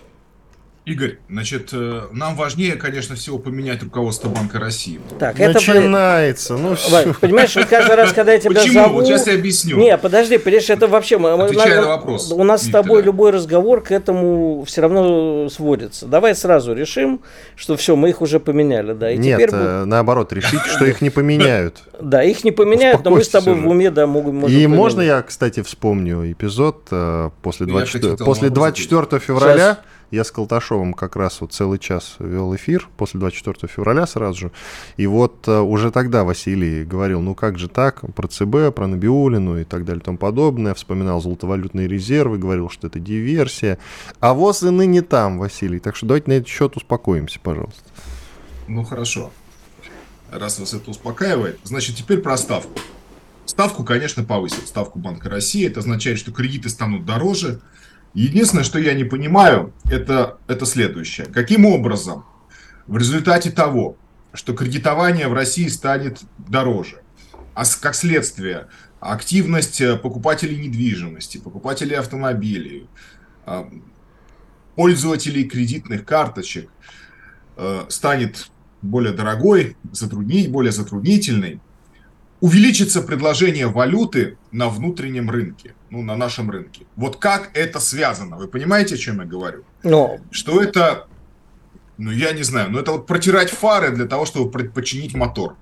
Игорь, 0.88 1.18
значит, 1.30 1.72
э, 1.74 2.04
нам 2.14 2.38
важнее, 2.38 2.76
конечно, 2.76 3.18
всего 3.18 3.40
поменять 3.40 3.84
руководство 3.84 4.30
Банка 4.30 4.58
России. 4.58 5.02
Так, 5.20 5.38
Начинается, 5.38 6.54
это... 6.54 6.64
ну 6.64 6.76
все. 6.76 7.14
Понимаешь, 7.20 7.54
каждый 7.70 7.96
раз, 7.96 8.14
когда 8.14 8.32
я 8.32 8.40
тебя 8.40 8.52
Почему? 8.54 8.74
зову... 8.74 8.94
Вот 8.94 9.06
сейчас 9.06 9.28
я 9.28 9.34
объясню. 9.34 9.76
Не, 9.76 9.98
подожди, 9.98 10.38
понимаешь, 10.38 10.70
это 10.70 10.88
вообще... 10.88 11.18
Отвечаю 11.18 11.82
на 11.82 11.88
вопрос. 11.90 12.32
У 12.32 12.42
нас 12.46 12.64
Виктора. 12.64 12.84
с 12.84 12.86
тобой 12.86 13.04
любой 13.04 13.32
разговор 13.32 13.84
к 13.84 13.92
этому 13.92 14.64
все 14.66 14.80
равно 14.80 15.50
сводится. 15.50 16.06
Давай 16.06 16.34
сразу 16.34 16.74
решим, 16.74 17.20
что 17.58 17.76
все, 17.76 17.98
мы 17.98 18.12
их 18.12 18.22
уже 18.22 18.40
поменяли, 18.40 18.94
да. 18.94 19.12
И 19.12 19.18
Нет, 19.18 19.42
теперь... 19.42 19.50
Э, 19.52 19.84
наоборот, 19.84 20.32
решить, 20.32 20.62
что 20.62 20.86
их 20.86 21.02
не 21.02 21.10
поменяют. 21.10 21.84
Да, 22.00 22.24
их 22.24 22.44
не 22.44 22.52
поменяют, 22.52 23.04
но 23.04 23.10
мы 23.10 23.24
с 23.24 23.28
тобой 23.28 23.56
в 23.56 23.68
уме, 23.68 23.90
да, 23.90 24.06
могут 24.06 24.52
И 24.52 24.68
можно 24.68 25.02
я, 25.02 25.24
кстати, 25.24 25.64
вспомню 25.64 26.32
эпизод 26.32 26.88
э, 26.92 27.32
после 27.42 27.66
24 27.66 29.20
февраля 29.20 29.80
я 30.12 30.24
с 30.24 30.32
Колташовым 30.32 30.94
как 30.94 31.16
раз 31.16 31.42
вот 31.42 31.54
целый 31.54 31.80
час 31.80 32.16
вел 32.20 32.56
эфир 32.56 32.88
после 32.98 33.20
24 33.20 33.72
февраля 33.72 34.08
сразу 34.08 34.40
же. 34.40 34.52
И 34.96 35.06
вот 35.08 35.48
uh, 35.48 35.62
уже 35.62 35.92
тогда 35.92 36.24
Василий 36.24 36.84
говорил, 36.84 37.22
ну 37.22 37.36
как 37.36 37.58
же 37.58 37.68
так, 37.68 38.02
про 38.16 38.28
ЦБ, 38.28 38.74
про 38.76 38.88
Набиулину 38.88 39.60
и 39.60 39.64
так 39.64 39.86
далее 39.86 40.02
и 40.02 40.06
тому 40.06 40.18
подобное. 40.18 40.74
Вспоминал 40.74 41.22
золотовалютные 41.22 41.88
резервы, 41.88 42.38
говорил, 42.38 42.70
что 42.70 42.88
это 42.88 43.00
диверсия. 43.00 43.80
А 44.20 44.34
ВОЗ 44.34 44.64
и 44.64 44.70
ныне 44.70 45.02
там, 45.02 45.40
Василий. 45.40 45.80
Так 45.80 45.96
что 45.96 46.06
давайте 46.06 46.32
на 46.32 46.36
этот 46.36 46.48
счет 46.48 46.78
успокоимся, 46.78 47.40
пожалуйста. 47.42 47.82
Ну 48.68 48.84
хорошо. 48.84 49.32
Раз 50.32 50.60
вас 50.60 50.74
это 50.74 50.92
успокаивает, 50.92 51.60
значит 51.64 51.96
теперь 51.96 52.20
про 52.20 52.36
ставку. 52.38 52.80
Ставку, 53.46 53.86
конечно, 53.86 54.24
повысят. 54.24 54.68
Ставку 54.68 55.00
Банка 55.00 55.30
России. 55.30 55.66
Это 55.66 55.80
означает, 55.80 56.20
что 56.20 56.32
кредиты 56.34 56.68
станут 56.70 57.06
дороже, 57.06 57.62
Единственное, 58.18 58.64
что 58.64 58.80
я 58.80 58.96
не 58.96 59.04
понимаю, 59.04 59.74
это, 59.92 60.40
это 60.48 60.66
следующее. 60.66 61.28
Каким 61.28 61.68
образом 61.68 62.26
в 62.88 62.98
результате 62.98 63.52
того, 63.52 63.96
что 64.34 64.54
кредитование 64.54 65.28
в 65.28 65.34
России 65.34 65.68
станет 65.68 66.22
дороже, 66.40 67.04
а 67.54 67.62
как 67.80 67.94
следствие 67.94 68.70
активность 69.00 69.82
э, 69.82 69.98
покупателей 69.98 70.58
недвижимости, 70.58 71.38
покупателей 71.38 71.96
автомобилей, 71.96 72.90
э, 73.46 73.66
пользователей 74.76 75.44
кредитных 75.44 76.04
карточек 76.04 76.72
э, 77.56 77.86
станет 77.90 78.50
более 78.82 79.14
дорогой, 79.14 79.78
затруднить, 79.92 80.50
более 80.50 80.72
затруднительной, 80.72 81.62
увеличится 82.40 83.02
предложение 83.02 83.68
валюты 83.68 84.38
на 84.52 84.70
внутреннем 84.70 85.30
рынке, 85.30 85.74
ну, 85.90 86.04
на 86.04 86.16
нашем 86.16 86.50
рынке. 86.50 86.86
Вот 86.96 87.18
как 87.18 87.52
это 87.54 87.80
связано? 87.80 88.38
Вы 88.38 88.48
понимаете, 88.48 88.96
о 88.96 88.98
чем 88.98 89.20
я 89.20 89.26
говорю? 89.26 89.64
Но... 89.84 90.18
Что 90.32 90.62
это, 90.62 91.08
ну, 91.98 92.12
я 92.12 92.34
не 92.34 92.44
знаю, 92.44 92.72
но 92.72 92.80
это 92.80 92.92
вот 92.92 93.08
протирать 93.08 93.50
фары 93.50 93.92
для 93.92 94.06
того, 94.06 94.26
чтобы 94.26 94.52
починить 94.70 95.16
мотор. 95.16 95.56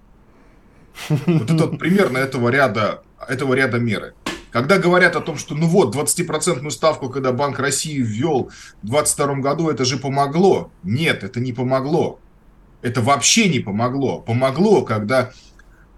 Вот 1.10 1.50
это 1.50 1.68
вот 1.68 1.80
примерно 1.80 2.18
этого 2.18 2.50
ряда, 2.50 3.04
этого 3.28 3.54
ряда 3.54 3.80
меры. 3.80 4.14
Когда 4.52 4.78
говорят 4.78 5.18
о 5.18 5.22
том, 5.22 5.38
что 5.38 5.54
ну 5.54 5.68
вот, 5.68 5.94
20% 5.94 6.70
ставку, 6.70 7.10
когда 7.10 7.34
Банк 7.34 7.60
России 7.60 7.98
ввел 7.98 8.52
в 8.82 8.88
2022 8.88 9.36
году, 9.36 9.70
это 9.70 9.84
же 9.84 9.98
помогло. 9.98 10.72
Нет, 10.84 11.26
это 11.26 11.42
не 11.42 11.52
помогло. 11.52 12.20
Это 12.82 13.02
вообще 13.02 13.50
не 13.50 13.60
помогло. 13.60 14.22
Помогло, 14.22 14.84
когда 14.84 15.32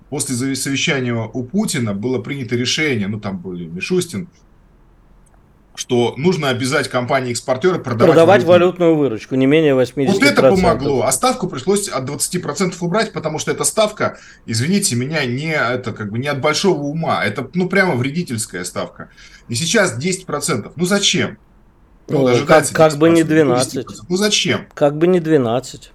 после 0.10 0.56
совещания 0.56 1.14
у 1.14 1.44
Путина 1.44 1.94
было 1.94 2.20
принято 2.20 2.56
решение, 2.56 3.08
ну 3.08 3.20
там 3.20 3.38
был 3.38 3.54
Мишустин, 3.54 4.30
что 5.78 6.16
нужно 6.18 6.50
обязать 6.50 6.90
компании-экспортеры 6.90 7.78
продавать, 7.78 8.16
продавать 8.16 8.44
валютную... 8.44 8.94
валютную 8.94 8.96
выручку, 8.96 9.36
не 9.36 9.46
менее 9.46 9.74
80%. 9.76 10.08
Вот 10.08 10.24
это 10.24 10.42
помогло, 10.42 11.04
а 11.04 11.12
ставку 11.12 11.48
пришлось 11.48 11.88
от 11.88 12.10
20% 12.10 12.74
убрать, 12.82 13.14
потому 13.14 13.38
что 13.38 13.52
эта 13.52 13.64
ставка, 13.64 14.18
извините 14.48 14.96
меня, 14.96 15.24
не, 15.26 15.54
это 15.54 15.94
как 15.94 16.12
бы 16.12 16.18
не 16.18 16.28
от 16.30 16.42
большого 16.42 16.82
ума, 16.82 17.24
это 17.24 17.48
ну 17.54 17.70
прямо 17.70 17.96
вредительская 17.96 18.64
ставка. 18.64 19.10
И 19.50 19.56
сейчас 19.56 19.96
10%. 20.00 20.72
Ну 20.76 20.86
зачем? 20.86 21.38
Ну, 22.10 22.28
ну 22.28 22.46
как, 22.46 22.70
как 22.72 22.98
бы 22.98 23.10
не 23.10 23.24
12. 23.24 23.86
Ну 24.10 24.18
зачем? 24.18 24.68
Как 24.74 24.98
бы 24.98 25.06
не 25.06 25.20
12. 25.20 25.92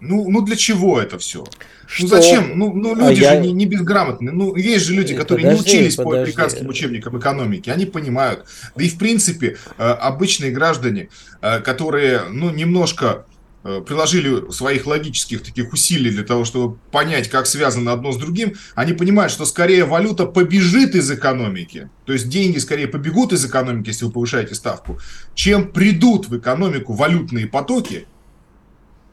Ну, 0.00 0.30
ну 0.30 0.40
для 0.40 0.56
чего 0.56 0.98
это 0.98 1.18
все? 1.18 1.44
Ну, 1.86 2.06
что? 2.06 2.16
Ну 2.16 2.22
зачем? 2.22 2.58
Ну, 2.58 2.72
ну 2.72 2.94
люди 2.94 3.24
а 3.24 3.30
же 3.30 3.34
я... 3.34 3.40
не, 3.40 3.52
не 3.52 3.66
безграмотные. 3.66 4.32
Ну, 4.32 4.54
есть 4.56 4.84
же 4.84 4.94
люди, 4.94 5.14
которые 5.14 5.46
подожди, 5.46 5.70
не 5.70 5.78
учились 5.78 5.96
подожди. 5.96 6.14
по 6.14 6.22
американским 6.22 6.68
учебникам 6.68 7.18
экономики. 7.18 7.70
Они 7.70 7.86
понимают. 7.86 8.44
Да 8.74 8.84
и 8.84 8.88
в 8.88 8.98
принципе, 8.98 9.56
э, 9.78 9.82
обычные 9.82 10.50
граждане, 10.50 11.08
э, 11.40 11.60
которые, 11.60 12.22
ну, 12.30 12.50
немножко 12.50 13.26
э, 13.64 13.80
приложили 13.86 14.50
своих 14.50 14.86
логических 14.86 15.42
таких 15.42 15.72
усилий 15.72 16.10
для 16.10 16.24
того, 16.24 16.44
чтобы 16.44 16.78
понять, 16.90 17.28
как 17.28 17.46
связано 17.46 17.92
одно 17.92 18.12
с 18.12 18.16
другим, 18.16 18.54
они 18.74 18.92
понимают, 18.92 19.32
что 19.32 19.44
скорее 19.44 19.84
валюта 19.84 20.26
побежит 20.26 20.94
из 20.94 21.10
экономики, 21.10 21.88
то 22.04 22.12
есть 22.12 22.28
деньги 22.28 22.58
скорее 22.58 22.86
побегут 22.86 23.32
из 23.32 23.44
экономики, 23.44 23.88
если 23.88 24.04
вы 24.04 24.12
повышаете 24.12 24.54
ставку, 24.54 25.00
чем 25.34 25.72
придут 25.72 26.28
в 26.28 26.38
экономику 26.38 26.92
валютные 26.92 27.46
потоки, 27.46 28.06
Э, 28.06 28.15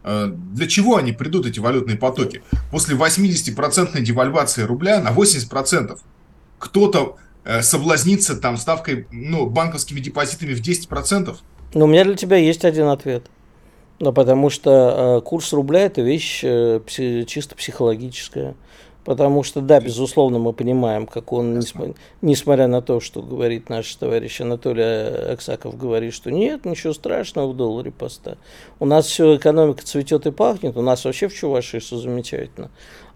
для 0.03 0.67
чего 0.67 0.97
они 0.97 1.11
придут, 1.13 1.45
эти 1.45 1.59
валютные 1.59 1.97
потоки? 1.97 2.43
После 2.71 2.95
80% 2.95 3.99
девальвации 4.01 4.63
рубля 4.63 4.99
на 5.01 5.11
80% 5.11 5.97
кто-то 6.59 7.17
э, 7.45 7.61
соблазнится 7.61 8.35
там 8.35 8.57
ставкой, 8.57 9.07
ну, 9.11 9.49
банковскими 9.49 9.99
депозитами 9.99 10.53
в 10.53 10.61
10%? 10.61 11.35
Ну, 11.73 11.85
у 11.85 11.87
меня 11.87 12.03
для 12.03 12.15
тебя 12.15 12.37
есть 12.37 12.65
один 12.65 12.87
ответ. 12.87 13.25
Ну, 13.99 14.11
потому 14.11 14.49
что 14.49 15.19
э, 15.19 15.25
курс 15.25 15.53
рубля– 15.53 15.81
это 15.85 16.01
вещь 16.01 16.41
э, 16.43 16.79
пси- 16.85 17.25
чисто 17.25 17.55
психологическая. 17.55 18.55
Потому 19.03 19.43
что, 19.43 19.59
да, 19.59 19.81
безусловно, 19.81 20.39
мы 20.39 20.53
понимаем, 20.53 21.07
как 21.07 21.33
он, 21.33 21.59
несмотря 22.21 22.67
на 22.67 22.81
то, 22.81 23.01
что 23.01 23.21
говорит 23.21 23.69
наш 23.69 23.93
товарищ 23.95 24.39
Анатолий 24.39 24.83
Аксаков, 25.33 25.77
говорит, 25.77 26.13
что 26.13 26.31
нет, 26.31 26.63
ничего 26.63 26.93
страшного 26.93 27.51
в 27.51 27.57
долларе 27.57 27.91
поста. 27.91 28.37
У 28.79 28.85
нас 28.85 29.07
все, 29.07 29.35
экономика 29.35 29.83
цветет 29.83 30.25
и 30.25 30.31
пахнет, 30.31 30.77
у 30.77 30.81
нас 30.81 31.03
вообще 31.03 31.27
в 31.27 31.33
Чувашии 31.33 31.79
все 31.79 31.97
замечательно. 31.97 32.71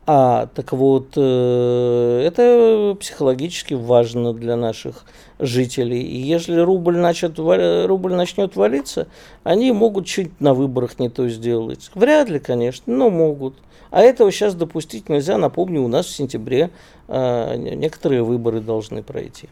А, 0.09 0.47
так 0.55 0.71
вот, 0.71 1.15
э, 1.17 2.23
это 2.25 2.95
психологически 2.97 3.73
важно 3.73 4.33
для 4.33 4.55
наших 4.55 5.03
жителей. 5.37 6.01
И 6.01 6.17
если 6.17 6.57
рубль, 6.61 6.95
начнет, 6.95 7.37
рубль 7.37 8.13
начнет 8.13 8.55
валиться, 8.55 9.09
они 9.43 9.73
могут 9.73 10.05
чуть 10.05 10.39
на 10.39 10.53
выборах 10.53 10.97
не 10.99 11.09
то 11.09 11.27
сделать. 11.27 11.91
Вряд 11.93 12.29
ли, 12.29 12.39
конечно, 12.39 12.93
но 12.95 13.09
могут. 13.09 13.55
А 13.91 14.01
этого 14.01 14.31
сейчас 14.31 14.55
допустить 14.55 15.09
нельзя. 15.09 15.37
Напомню, 15.37 15.81
у 15.81 15.89
нас 15.89 16.05
в 16.05 16.15
сентябре 16.15 16.69
э, 17.09 17.55
некоторые 17.57 18.23
выборы 18.23 18.61
должны 18.61 19.03
пройти. 19.03 19.49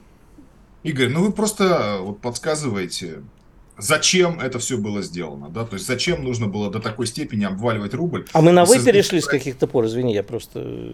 Игорь, 0.84 1.10
ну 1.10 1.26
вы 1.26 1.34
просто 1.34 1.98
вот 2.00 2.20
подсказываете, 2.20 3.24
зачем 3.78 4.40
это 4.40 4.60
все 4.60 4.78
было 4.78 5.02
сделано, 5.02 5.50
да, 5.50 5.66
то 5.66 5.76
есть 5.76 5.88
зачем 5.88 6.24
нужно 6.24 6.48
было 6.48 6.72
до 6.72 6.80
такой 6.80 7.08
степени 7.08 7.44
обваливать 7.44 7.94
рубль. 7.94 8.26
А 8.34 8.42
мы 8.42 8.52
на 8.52 8.66
вы 8.66 8.84
перешли 8.84 9.20
с 9.22 9.26
каких-то 9.26 9.68
пор, 9.68 9.86
извини, 9.86 10.14
я 10.14 10.24
просто... 10.24 10.62
Э, 10.64 10.94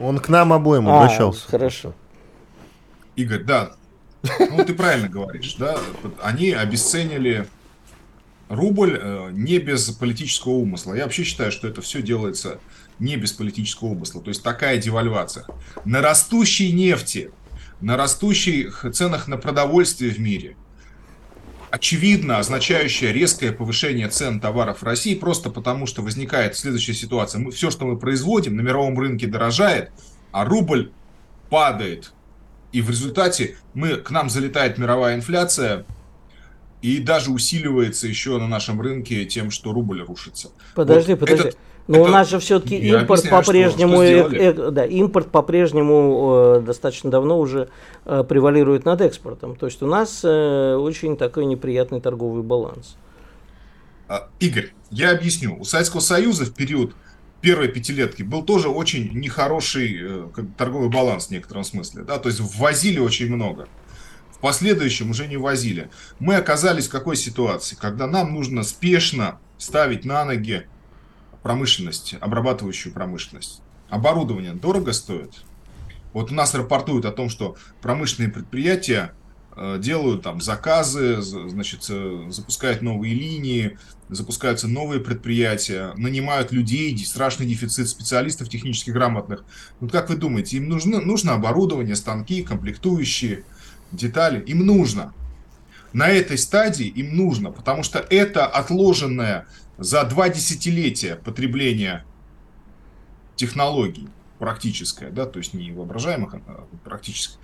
Он 0.00 0.18
к 0.18 0.28
нам 0.28 0.52
обоим 0.52 0.88
а, 0.88 0.98
обращался. 0.98 1.46
Хорошо. 1.48 1.94
Игорь, 3.14 3.44
да, 3.44 3.72
ну 4.50 4.64
ты 4.64 4.74
правильно 4.74 5.08
говоришь, 5.08 5.54
да, 5.54 5.78
они 6.22 6.50
обесценили 6.52 7.46
рубль 8.48 8.98
э, 9.00 9.30
не 9.32 9.58
без 9.58 9.90
политического 9.90 10.52
умысла. 10.52 10.94
Я 10.94 11.04
вообще 11.04 11.24
считаю, 11.24 11.52
что 11.52 11.68
это 11.68 11.80
все 11.80 12.02
делается 12.02 12.58
не 12.98 13.16
без 13.16 13.32
политического 13.32 13.88
умысла. 13.88 14.22
То 14.22 14.28
есть 14.28 14.42
такая 14.42 14.78
девальвация. 14.78 15.46
На 15.84 16.00
растущей 16.00 16.72
нефти, 16.72 17.30
на 17.80 17.96
растущих 17.96 18.86
ценах 18.92 19.28
на 19.28 19.36
продовольствие 19.36 20.10
в 20.10 20.18
мире, 20.18 20.56
очевидно 21.76 22.38
означающее 22.38 23.12
резкое 23.12 23.52
повышение 23.52 24.08
цен 24.08 24.40
товаров 24.40 24.80
в 24.80 24.82
России, 24.82 25.14
просто 25.14 25.50
потому 25.50 25.84
что 25.86 26.00
возникает 26.00 26.56
следующая 26.56 26.94
ситуация. 26.94 27.38
Мы, 27.38 27.50
все, 27.50 27.70
что 27.70 27.84
мы 27.84 27.98
производим, 27.98 28.56
на 28.56 28.62
мировом 28.62 28.98
рынке 28.98 29.26
дорожает, 29.26 29.90
а 30.32 30.46
рубль 30.46 30.90
падает. 31.50 32.12
И 32.72 32.80
в 32.80 32.88
результате 32.88 33.56
мы, 33.74 33.96
к 33.96 34.10
нам 34.10 34.30
залетает 34.30 34.78
мировая 34.78 35.16
инфляция, 35.16 35.84
и 36.80 36.98
даже 36.98 37.30
усиливается 37.30 38.08
еще 38.08 38.38
на 38.38 38.48
нашем 38.48 38.80
рынке 38.80 39.26
тем, 39.26 39.50
что 39.50 39.72
рубль 39.72 40.00
рушится. 40.02 40.52
Подожди, 40.74 41.12
вот 41.12 41.20
подожди. 41.20 41.48
Этот, 41.48 41.58
но 41.86 41.98
это... 41.98 42.08
у 42.08 42.08
нас 42.08 42.28
же 42.28 42.38
все-таки 42.38 42.76
импорт 42.76 43.28
по-прежнему, 43.28 44.02
э, 44.02 44.28
э, 44.32 44.70
да, 44.70 44.84
импорт 44.84 45.30
по-прежнему 45.30 46.56
э, 46.56 46.60
достаточно 46.60 47.10
давно 47.10 47.38
уже 47.38 47.68
э, 48.04 48.24
превалирует 48.28 48.84
над 48.84 49.00
экспортом. 49.00 49.56
То 49.56 49.66
есть 49.66 49.82
у 49.82 49.86
нас 49.86 50.20
э, 50.24 50.74
очень 50.74 51.16
такой 51.16 51.46
неприятный 51.46 52.00
торговый 52.00 52.42
баланс. 52.42 52.96
А, 54.08 54.28
Игорь, 54.40 54.72
я 54.90 55.12
объясню. 55.12 55.56
У 55.58 55.64
Советского 55.64 56.00
Союза 56.00 56.44
в 56.44 56.54
период 56.54 56.94
первой 57.40 57.68
пятилетки 57.68 58.22
был 58.22 58.42
тоже 58.42 58.68
очень 58.68 59.12
нехороший 59.12 59.98
э, 60.00 60.26
торговый 60.56 60.88
баланс 60.88 61.26
в 61.26 61.30
некотором 61.30 61.64
смысле. 61.64 62.02
Да? 62.02 62.18
То 62.18 62.28
есть 62.28 62.40
ввозили 62.40 62.98
очень 62.98 63.32
много 63.32 63.68
в 64.36 64.38
последующем 64.38 65.10
уже 65.10 65.26
не 65.26 65.38
возили. 65.38 65.88
Мы 66.18 66.36
оказались 66.36 66.88
в 66.88 66.90
какой 66.90 67.16
ситуации, 67.16 67.74
когда 67.74 68.06
нам 68.06 68.34
нужно 68.34 68.64
спешно 68.64 69.38
ставить 69.56 70.04
на 70.04 70.26
ноги 70.26 70.66
промышленность, 71.46 72.16
обрабатывающую 72.20 72.92
промышленность. 72.92 73.62
Оборудование 73.88 74.52
дорого 74.52 74.92
стоит. 74.92 75.30
Вот 76.12 76.32
у 76.32 76.34
нас 76.34 76.52
рапортуют 76.56 77.04
о 77.04 77.12
том, 77.12 77.28
что 77.28 77.54
промышленные 77.80 78.32
предприятия 78.32 79.12
э, 79.54 79.78
делают 79.78 80.22
там 80.22 80.40
заказы, 80.40 81.22
значит, 81.22 81.86
э, 81.88 82.24
запускают 82.30 82.82
новые 82.82 83.14
линии, 83.14 83.78
запускаются 84.08 84.66
новые 84.66 85.00
предприятия, 85.00 85.92
нанимают 85.96 86.50
людей, 86.50 86.98
страшный 87.06 87.46
дефицит 87.46 87.88
специалистов 87.88 88.48
технически 88.48 88.90
грамотных. 88.90 89.44
Вот 89.78 89.92
как 89.92 90.10
вы 90.10 90.16
думаете, 90.16 90.56
им 90.56 90.68
нужно, 90.68 91.00
нужно 91.00 91.34
оборудование, 91.34 91.94
станки, 91.94 92.42
комплектующие– 92.42 93.44
детали, 93.92 94.42
им 94.42 94.66
нужно. 94.66 95.12
На 95.96 96.08
этой 96.08 96.36
стадии 96.36 96.86
им 96.86 97.16
нужно, 97.16 97.50
потому 97.50 97.82
что 97.82 97.98
это 97.98 98.46
отложенное 98.46 99.46
за 99.78 100.04
два 100.04 100.28
десятилетия 100.28 101.16
потребление 101.16 102.04
технологий 103.34 104.06
практическое, 104.38 105.08
да, 105.08 105.24
то 105.24 105.38
есть 105.38 105.54
не 105.54 105.72
воображаемых, 105.72 106.34
а 106.34 106.66
практически. 106.84 107.38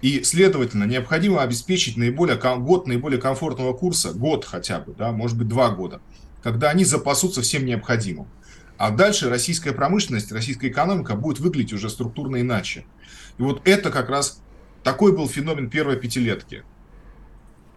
И, 0.00 0.22
следовательно, 0.22 0.84
необходимо 0.84 1.42
обеспечить 1.42 1.98
наиболее, 1.98 2.38
год 2.38 2.86
наиболее 2.86 3.20
комфортного 3.20 3.74
курса, 3.74 4.14
год 4.14 4.46
хотя 4.46 4.80
бы, 4.80 4.94
да, 4.94 5.12
может 5.12 5.36
быть, 5.36 5.48
два 5.48 5.68
года, 5.68 6.00
когда 6.42 6.70
они 6.70 6.86
запасутся 6.86 7.42
всем 7.42 7.66
необходимым. 7.66 8.26
А 8.78 8.90
дальше 8.90 9.28
российская 9.28 9.72
промышленность, 9.72 10.32
российская 10.32 10.68
экономика 10.68 11.14
будет 11.14 11.40
выглядеть 11.40 11.74
уже 11.74 11.90
структурно 11.90 12.40
иначе. 12.40 12.86
И 13.36 13.42
вот 13.42 13.60
это 13.68 13.90
как 13.90 14.08
раз 14.08 14.40
такой 14.82 15.14
был 15.14 15.28
феномен 15.28 15.68
первой 15.68 15.96
пятилетки. 15.96 16.64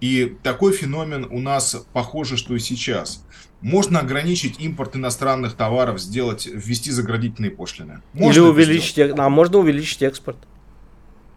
И 0.01 0.35
такой 0.41 0.73
феномен 0.73 1.27
у 1.29 1.39
нас 1.39 1.85
похоже, 1.93 2.35
что 2.35 2.55
и 2.55 2.59
сейчас. 2.59 3.23
Можно 3.61 3.99
ограничить 3.99 4.59
импорт 4.59 4.95
иностранных 4.95 5.53
товаров, 5.53 6.01
сделать, 6.01 6.47
ввести 6.47 6.89
заградительные 6.89 7.51
пошлины. 7.51 8.01
Можно 8.13 8.41
Или 8.41 8.47
увеличить, 8.47 8.97
а 8.97 9.29
можно 9.29 9.59
увеличить 9.59 10.01
экспорт. 10.01 10.37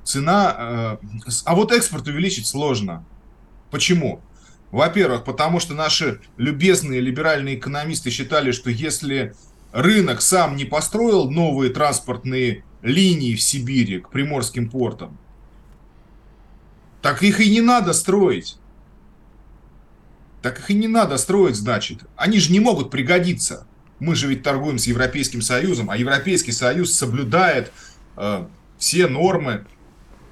Цена, 0.03 0.57
э, 0.59 1.07
а 1.45 1.55
вот 1.55 1.73
экспорт 1.73 2.09
увеличить 2.09 2.47
сложно. 2.47 3.05
Почему? 3.71 4.21
Во-первых, 4.71 5.25
потому 5.25 5.61
что 5.61 5.75
наши 5.75 6.21
любезные 6.39 7.01
либеральные 7.01 7.57
экономисты 7.57 8.11
считали, 8.11 8.51
что 8.51 8.71
если 8.71 9.35
рынок 9.73 10.23
сам 10.23 10.57
не 10.57 10.65
построил 10.65 11.31
новые 11.31 11.71
транспортные 11.71 12.65
линии 12.81 13.35
в 13.35 13.43
Сибири 13.43 14.01
к 14.01 14.09
приморским 14.11 14.71
портам, 14.71 15.19
так 17.05 17.23
их 17.23 17.39
и 17.39 17.51
не 17.51 17.61
надо 17.61 17.93
строить. 17.93 18.57
Так 20.41 20.59
их 20.59 20.71
и 20.71 20.75
не 20.75 20.89
надо 20.89 21.19
строить, 21.19 21.55
значит. 21.55 21.99
Они 22.17 22.41
же 22.41 22.51
не 22.51 22.61
могут 22.61 22.91
пригодиться. 22.91 23.67
Мы 23.99 24.15
же 24.15 24.27
ведь 24.27 24.43
торгуем 24.43 24.79
с 24.79 24.87
Европейским 24.87 25.43
Союзом, 25.43 25.91
а 25.91 25.99
Европейский 25.99 26.53
Союз 26.53 26.95
соблюдает 26.95 27.73
э, 28.17 28.47
все 28.79 29.07
нормы, 29.07 29.67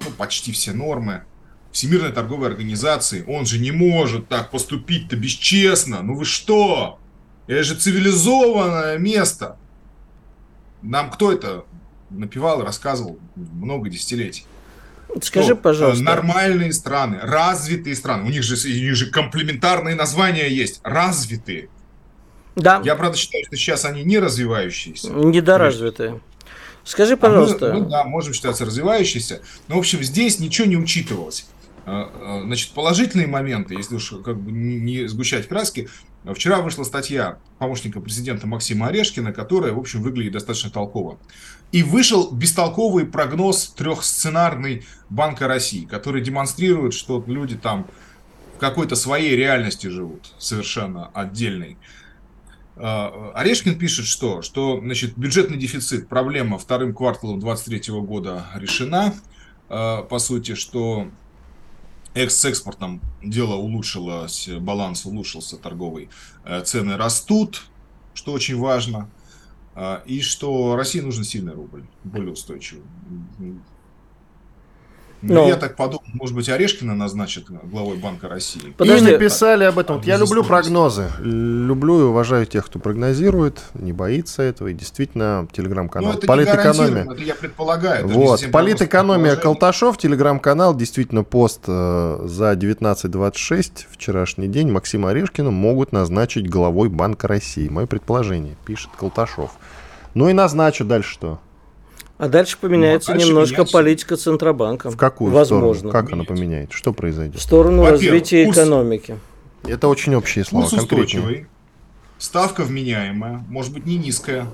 ну, 0.03 0.09
почти 0.17 0.51
все 0.51 0.73
нормы 0.73 1.25
Всемирной 1.71 2.11
торговой 2.11 2.47
организации. 2.47 3.23
Он 3.27 3.45
же 3.45 3.59
не 3.59 3.71
может 3.71 4.27
так 4.27 4.49
поступить-то 4.49 5.15
бесчестно. 5.15 6.01
Ну 6.01 6.15
вы 6.15 6.25
что? 6.25 6.99
Это 7.45 7.61
же 7.61 7.75
цивилизованное 7.75 8.97
место. 8.97 9.57
Нам 10.81 11.11
кто 11.11 11.31
это 11.31 11.65
напевал, 12.09 12.63
рассказывал 12.63 13.19
много 13.35 13.91
десятилетий? 13.91 14.45
Скажи, 15.21 15.55
пожалуйста. 15.55 16.03
Нормальные 16.03 16.73
страны, 16.73 17.19
развитые 17.21 17.95
страны. 17.95 18.25
У 18.25 18.29
них 18.29 18.43
же, 18.43 18.55
у 18.55 18.71
них 18.71 18.95
же 18.95 19.11
комплементарные 19.11 19.95
названия 19.95 20.47
есть. 20.47 20.79
Развитые. 20.83 21.69
Да. 22.55 22.81
Я, 22.83 22.95
правда, 22.95 23.17
считаю, 23.17 23.45
что 23.45 23.55
сейчас 23.55 23.85
они 23.85 24.03
не 24.03 24.19
развивающиеся. 24.19 25.09
Недоразвитые. 25.09 26.21
Скажи, 26.83 27.15
пожалуйста. 27.15 27.71
А 27.71 27.73
мы, 27.73 27.81
мы, 27.81 27.89
да, 27.89 28.03
можем 28.03 28.33
считаться 28.33 28.65
развивающиеся. 28.65 29.41
Но, 29.67 29.75
в 29.75 29.79
общем, 29.79 30.03
здесь 30.03 30.39
ничего 30.39 30.67
не 30.67 30.77
учитывалось. 30.77 31.45
А, 31.85 32.09
а, 32.13 32.41
значит, 32.45 32.71
положительные 32.71 33.27
моменты, 33.27 33.75
если 33.75 33.95
уж 33.95 34.13
как 34.23 34.39
бы 34.39 34.51
не 34.51 35.07
сгущать 35.07 35.47
краски, 35.47 35.89
вчера 36.33 36.61
вышла 36.61 36.83
статья 36.83 37.39
помощника 37.59 37.99
президента 37.99 38.47
Максима 38.47 38.87
Орешкина, 38.87 39.33
которая, 39.33 39.73
в 39.73 39.79
общем, 39.79 40.01
выглядит 40.01 40.33
достаточно 40.33 40.69
толково. 40.69 41.19
И 41.73 41.83
вышел 41.83 42.31
бестолковый 42.31 43.05
прогноз 43.05 43.67
трехсценарный 43.75 44.85
Банка 45.09 45.47
России, 45.47 45.83
который 45.83 46.21
демонстрирует, 46.21 46.93
что 46.93 47.21
люди 47.27 47.57
там 47.57 47.87
в 48.55 48.59
какой-то 48.59 48.95
своей 48.95 49.35
реальности 49.35 49.87
живут, 49.87 50.33
совершенно 50.37 51.07
отдельной. 51.07 51.77
А, 52.77 53.33
Орешкин 53.35 53.77
пишет, 53.77 54.05
что, 54.05 54.41
что 54.41 54.79
значит, 54.79 55.17
бюджетный 55.17 55.57
дефицит, 55.57 56.07
проблема 56.07 56.57
вторым 56.57 56.93
кварталом 56.93 57.41
2023 57.41 57.93
года 57.99 58.45
решена. 58.55 59.13
По 59.69 60.19
сути, 60.19 60.53
что 60.53 61.07
с 62.15 62.45
экспортом 62.45 63.01
дело 63.23 63.55
улучшилось, 63.55 64.49
баланс 64.59 65.05
улучшился 65.05 65.57
торговый, 65.57 66.09
э, 66.45 66.61
цены 66.63 66.97
растут, 66.97 67.63
что 68.13 68.31
очень 68.31 68.57
важно– 68.57 69.09
а, 69.75 70.03
и 70.05 70.21
что 70.21 70.75
России 70.75 70.99
нужен 70.99 71.23
сильный 71.23 71.53
рубль, 71.53 71.85
более 72.03 72.33
устойчивый. 72.33 72.83
Но... 75.23 75.43
Ну, 75.43 75.47
я 75.47 75.55
так 75.55 75.77
подумал, 75.77 76.03
может 76.13 76.35
быть, 76.35 76.49
Орешкина 76.49 76.95
назначат 76.95 77.45
главой 77.49 77.95
Банка 77.97 78.27
России. 78.27 78.73
Подожди, 78.77 79.07
и 79.07 79.11
написали 79.13 79.63
об 79.63 79.79
этом. 79.79 79.97
Вот 79.97 80.05
я 80.05 80.17
люблю 80.17 80.43
прогнозы. 80.43 81.09
Люблю 81.19 82.01
и 82.01 82.03
уважаю 82.03 82.45
тех, 82.45 82.65
кто 82.65 82.77
прогнозирует, 82.79 83.61
не 83.73 83.93
боится 83.93 84.43
этого. 84.43 84.67
И 84.67 84.73
действительно, 84.73 85.47
телеграм-канал 85.53 86.13
ну, 86.13 86.27
Политэкономия. 86.27 87.03
Это 87.09 87.21
я 87.21 87.35
предполагаю. 87.35 88.07
Вот. 88.07 88.45
Политэкономия 88.51 89.37
Колташов, 89.37 89.97
телеграм-канал, 89.97 90.75
действительно, 90.75 91.23
пост 91.23 91.61
э, 91.67 92.19
за 92.25 92.51
19.26, 92.51 93.85
вчерашний 93.89 94.47
день, 94.47 94.69
Максима 94.69 95.11
Орешкина 95.11 95.51
могут 95.51 95.93
назначить 95.93 96.49
главой 96.49 96.89
Банка 96.89 97.29
России. 97.29 97.69
Мое 97.69 97.85
предположение, 97.85 98.57
пишет 98.65 98.89
Колташов. 98.99 99.51
Ну 100.15 100.27
и 100.27 100.33
назначу 100.33 100.83
дальше 100.83 101.13
что? 101.13 101.39
А 102.17 102.27
дальше 102.27 102.57
поменяется 102.59 103.11
ну, 103.11 103.15
а 103.15 103.17
дальше 103.17 103.29
немножко 103.29 103.55
меняется. 103.55 103.73
политика 103.73 104.15
Центробанка. 104.17 104.91
В 104.91 104.97
какую 104.97 105.31
Возможно. 105.31 105.89
сторону? 105.89 105.91
Как 105.91 106.13
она 106.13 106.23
поменяется? 106.23 106.77
Что 106.77 106.93
произойдет? 106.93 107.39
В 107.39 107.41
сторону 107.41 107.85
развития 107.85 108.45
курс... 108.45 108.57
экономики. 108.57 109.17
Это 109.63 109.87
очень 109.87 110.13
общие 110.15 110.43
слова. 110.45 110.69
Курс 110.69 110.83
устойчивый, 110.83 111.47
ставка 112.17 112.63
вменяемая, 112.63 113.43
может 113.49 113.73
быть 113.73 113.85
не 113.85 113.97
низкая, 113.97 114.47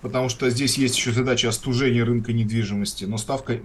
потому 0.00 0.28
что 0.28 0.48
здесь 0.50 0.78
есть 0.78 0.96
еще 0.96 1.12
задача 1.12 1.48
остужения 1.48 2.04
рынка 2.04 2.32
недвижимости, 2.32 3.04
но 3.04 3.18
ставка, 3.18 3.58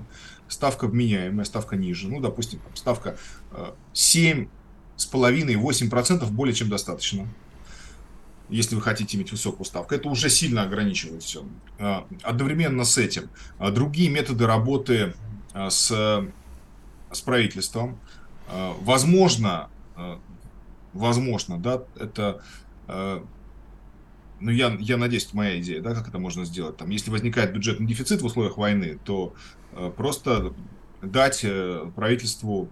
ставка 0.47 0.87
вменяемая, 0.87 1.45
ставка 1.45 1.75
ниже. 1.75 2.07
Ну, 2.09 2.19
допустим, 2.19 2.59
ставка 2.73 3.17
7,5-8% 3.93 4.47
э, 6.23 6.25
более 6.27 6.55
чем 6.55 6.69
достаточно 6.69 7.27
если 8.49 8.75
вы 8.75 8.81
хотите 8.81 9.17
иметь 9.17 9.31
высокую 9.31 9.65
ставку. 9.65 9.93
Это 9.93 10.09
уже 10.09 10.29
сильно 10.29 10.63
ограничивает 10.63 11.23
все. 11.23 11.45
А, 11.77 12.05
одновременно 12.23 12.83
с 12.83 12.97
этим 12.97 13.29
а, 13.57 13.71
другие 13.71 14.09
методы 14.09 14.45
работы 14.45 15.13
а, 15.53 15.69
с, 15.69 15.91
с 17.11 17.21
правительством. 17.21 17.99
Возможно, 18.81 19.69
возможно, 20.91 21.59
да, 21.59 21.83
это, 21.99 22.41
ну, 22.87 24.51
я, 24.51 24.75
я 24.79 24.97
надеюсь, 24.97 25.27
это 25.27 25.37
моя 25.37 25.59
идея, 25.59 25.81
да, 25.81 25.93
как 25.93 26.07
это 26.07 26.17
можно 26.17 26.45
сделать. 26.45 26.77
Там, 26.77 26.89
если 26.89 27.11
возникает 27.11 27.53
бюджетный 27.53 27.85
дефицит 27.85 28.21
в 28.21 28.25
условиях 28.25 28.57
войны, 28.57 28.97
то 29.03 29.33
э, 29.73 29.91
просто 29.95 30.53
дать 31.01 31.41
э, 31.43 31.91
правительству 31.95 32.69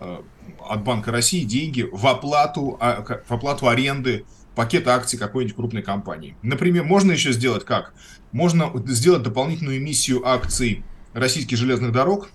э, 0.00 0.22
от 0.60 0.84
Банка 0.84 1.10
России 1.12 1.44
деньги 1.44 1.88
в 1.90 2.06
оплату, 2.06 2.76
а, 2.80 3.02
в 3.02 3.32
оплату 3.32 3.68
аренды 3.68 4.26
пакета 4.54 4.94
акций 4.94 5.18
какой-нибудь 5.18 5.56
крупной 5.56 5.82
компании. 5.82 6.36
Например, 6.42 6.84
можно 6.84 7.12
еще 7.12 7.32
сделать 7.32 7.64
как? 7.64 7.94
Можно 8.32 8.70
сделать 8.86 9.22
дополнительную 9.22 9.78
эмиссию 9.78 10.26
акций 10.26 10.84
российских 11.12 11.56
железных 11.56 11.92
дорог 11.92 12.30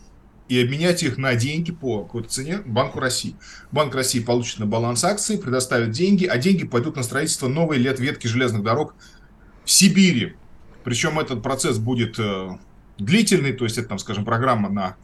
и 0.47 0.59
обменять 0.61 1.03
их 1.03 1.17
на 1.17 1.35
деньги 1.35 1.71
по 1.71 2.03
какой-то 2.03 2.29
цене 2.29 2.61
Банку 2.65 2.99
России. 2.99 3.35
Банк 3.71 3.93
России 3.93 4.19
получит 4.19 4.59
на 4.59 4.65
баланс 4.65 5.03
акции, 5.03 5.37
предоставит 5.37 5.91
деньги, 5.91 6.25
а 6.25 6.37
деньги 6.37 6.65
пойдут 6.65 6.95
на 6.95 7.03
строительство 7.03 7.47
новой 7.47 7.77
лет 7.77 7.99
ветки 7.99 8.27
железных 8.27 8.63
дорог 8.63 8.95
в 9.63 9.71
Сибири. 9.71 10.35
Причем 10.83 11.19
этот 11.19 11.43
процесс 11.43 11.77
будет 11.77 12.17
э, 12.17 12.57
длительный, 12.97 13.53
то 13.53 13.65
есть 13.65 13.77
это, 13.77 13.89
там, 13.89 13.99
скажем, 13.99 14.25
программа 14.25 14.69
на 14.69 14.95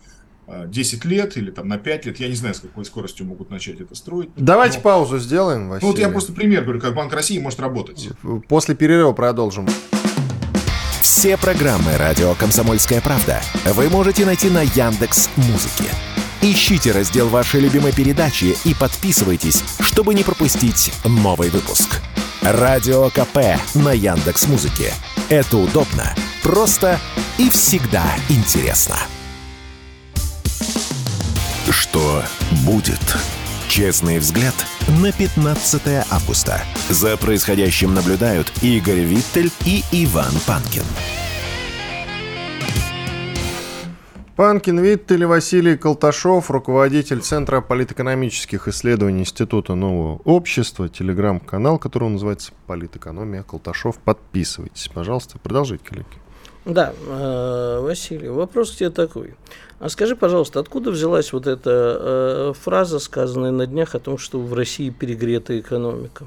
10 0.47 1.05
э, 1.05 1.07
лет 1.07 1.37
или 1.37 1.51
там 1.51 1.67
на 1.67 1.77
5 1.77 2.05
лет, 2.05 2.19
я 2.19 2.27
не 2.27 2.35
знаю, 2.35 2.55
с 2.55 2.59
какой 2.59 2.85
скоростью 2.85 3.25
могут 3.25 3.49
начать 3.49 3.79
это 3.81 3.95
строить. 3.95 4.29
Давайте 4.35 4.77
но... 4.77 4.83
паузу 4.83 5.19
сделаем, 5.19 5.69
Василий. 5.69 5.87
Ну 5.87 5.91
вот 5.91 5.99
я 5.99 6.09
просто 6.09 6.33
пример 6.33 6.63
говорю, 6.63 6.79
как 6.79 6.93
Банк 6.93 7.13
России 7.13 7.39
может 7.39 7.59
работать. 7.59 8.09
После 8.47 8.75
перерыва 8.75 9.13
продолжим. 9.13 9.67
Все 11.01 11.37
программы 11.37 11.97
«Радио 11.97 12.33
Комсомольская 12.35 12.99
правда» 13.01 13.41
вы 13.73 13.89
можете 13.89 14.25
найти 14.25 14.49
на 14.49 14.61
Яндекс 14.61 15.29
Музыке. 15.37 15.85
Ищите 16.41 16.91
раздел 16.91 17.27
вашей 17.29 17.59
любимой 17.59 17.91
передачи 17.91 18.55
и 18.65 18.75
подписывайтесь, 18.75 19.63
чтобы 19.79 20.13
не 20.13 20.23
пропустить 20.23 20.91
новый 21.03 21.49
выпуск. 21.49 22.01
Радио 22.41 23.09
КП 23.09 23.59
на 23.73 23.93
Яндекс 23.93 24.47
Музыке. 24.47 24.93
Это 25.29 25.57
удобно, 25.57 26.13
просто 26.43 26.99
и 27.39 27.49
всегда 27.49 28.03
интересно. 28.29 28.97
Что 31.71 32.21
будет? 32.63 32.99
Честный 33.67 34.19
взгляд 34.19 34.53
на 35.01 35.11
15 35.11 36.05
августа. 36.11 36.61
За 36.89 37.17
происходящим 37.17 37.95
наблюдают 37.95 38.51
Игорь 38.61 38.99
Виттель 38.99 39.51
и 39.65 39.83
Иван 39.91 40.31
Панкин. 40.45 40.83
Панкин 44.35 44.79
Виттель 44.79 45.25
Василий 45.25 45.75
Колташов, 45.75 46.51
руководитель 46.51 47.21
Центра 47.21 47.61
политэкономических 47.61 48.67
исследований 48.67 49.21
Института 49.21 49.73
нового 49.73 50.21
общества, 50.23 50.87
телеграм-канал, 50.87 51.79
который 51.79 52.09
называется 52.09 52.51
«Политэкономия 52.67 53.43
Колташов». 53.43 53.97
Подписывайтесь, 53.97 54.89
пожалуйста. 54.93 55.39
Продолжите, 55.39 55.83
коллеги. 55.83 56.24
Да, 56.65 56.93
э, 57.07 57.79
Василий, 57.81 58.27
вопрос 58.27 58.71
к 58.71 58.77
тебе 58.77 58.89
такой. 58.89 59.35
А 59.79 59.89
скажи, 59.89 60.15
пожалуйста, 60.15 60.59
откуда 60.59 60.89
взялась 60.89 61.31
вот 61.31 61.47
эта 61.47 61.97
э, 61.99 62.53
фраза, 62.59 62.99
сказанная 62.99 63.51
на 63.51 63.67
днях 63.67 63.93
о 63.93 63.99
том, 63.99 64.17
что 64.17 64.39
в 64.39 64.53
России 64.53 64.89
перегрета 64.89 65.59
экономика? 65.59 66.25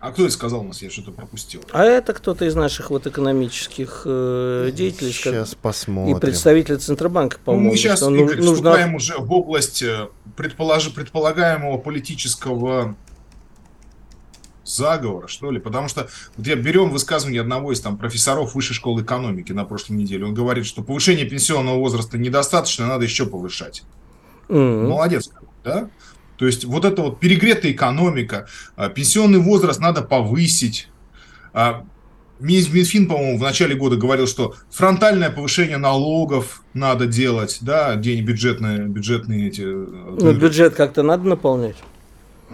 А 0.00 0.10
кто 0.10 0.24
это 0.24 0.32
сказал 0.32 0.62
у 0.62 0.64
нас? 0.64 0.82
Я 0.82 0.90
что-то 0.90 1.12
пропустил. 1.12 1.62
А 1.70 1.84
это 1.84 2.12
кто-то 2.12 2.44
из 2.44 2.56
наших 2.56 2.90
вот 2.90 3.06
экономических 3.06 4.02
э, 4.04 4.72
деятелей. 4.74 5.12
Сейчас 5.12 5.50
как... 5.50 5.58
посмотрим. 5.60 6.16
И 6.16 6.20
представитель 6.20 6.78
Центробанка, 6.78 7.38
по-моему. 7.44 7.66
Ну, 7.66 7.70
мы 7.70 7.76
сейчас, 7.76 8.02
Игорь, 8.02 8.38
нужно... 8.38 8.54
вступаем 8.54 8.96
уже 8.96 9.18
в 9.18 9.32
область 9.32 9.80
э, 9.84 10.08
предполож... 10.36 10.92
предполагаемого 10.92 11.78
политического 11.78 12.96
заговора, 14.76 15.28
что 15.28 15.50
ли, 15.50 15.60
потому 15.60 15.88
что 15.88 16.08
вот 16.36 16.46
я 16.46 16.56
берем 16.56 16.90
высказывание 16.90 17.40
одного 17.40 17.72
из 17.72 17.80
там 17.80 17.96
профессоров 17.96 18.54
высшей 18.54 18.74
школы 18.74 19.02
экономики 19.02 19.52
на 19.52 19.64
прошлой 19.64 19.94
неделе, 19.94 20.24
он 20.24 20.34
говорит, 20.34 20.66
что 20.66 20.82
повышение 20.82 21.26
пенсионного 21.26 21.78
возраста 21.78 22.18
недостаточно, 22.18 22.86
надо 22.86 23.04
еще 23.04 23.26
повышать. 23.26 23.82
Mm-hmm. 24.48 24.88
Молодец, 24.88 25.30
да? 25.64 25.88
То 26.36 26.46
есть 26.46 26.64
вот 26.64 26.84
это 26.84 27.02
вот 27.02 27.20
перегретая 27.20 27.72
экономика, 27.72 28.48
а, 28.76 28.88
пенсионный 28.88 29.38
возраст 29.38 29.80
надо 29.80 30.02
повысить. 30.02 30.88
А, 31.52 31.84
Минфин, 32.42 33.06
по-моему, 33.06 33.38
в 33.38 33.42
начале 33.42 33.76
года 33.76 33.96
говорил, 33.96 34.26
что 34.26 34.54
фронтальное 34.70 35.30
повышение 35.30 35.76
налогов 35.76 36.62
надо 36.74 37.06
делать, 37.06 37.58
да, 37.60 37.94
где 37.94 38.20
бюджетные, 38.20 38.88
бюджетные 38.88 39.48
эти... 39.48 39.62
Э, 39.62 40.16
ну, 40.20 40.32
бюджет 40.32 40.74
как-то 40.74 41.02
надо 41.02 41.28
наполнять. 41.28 41.76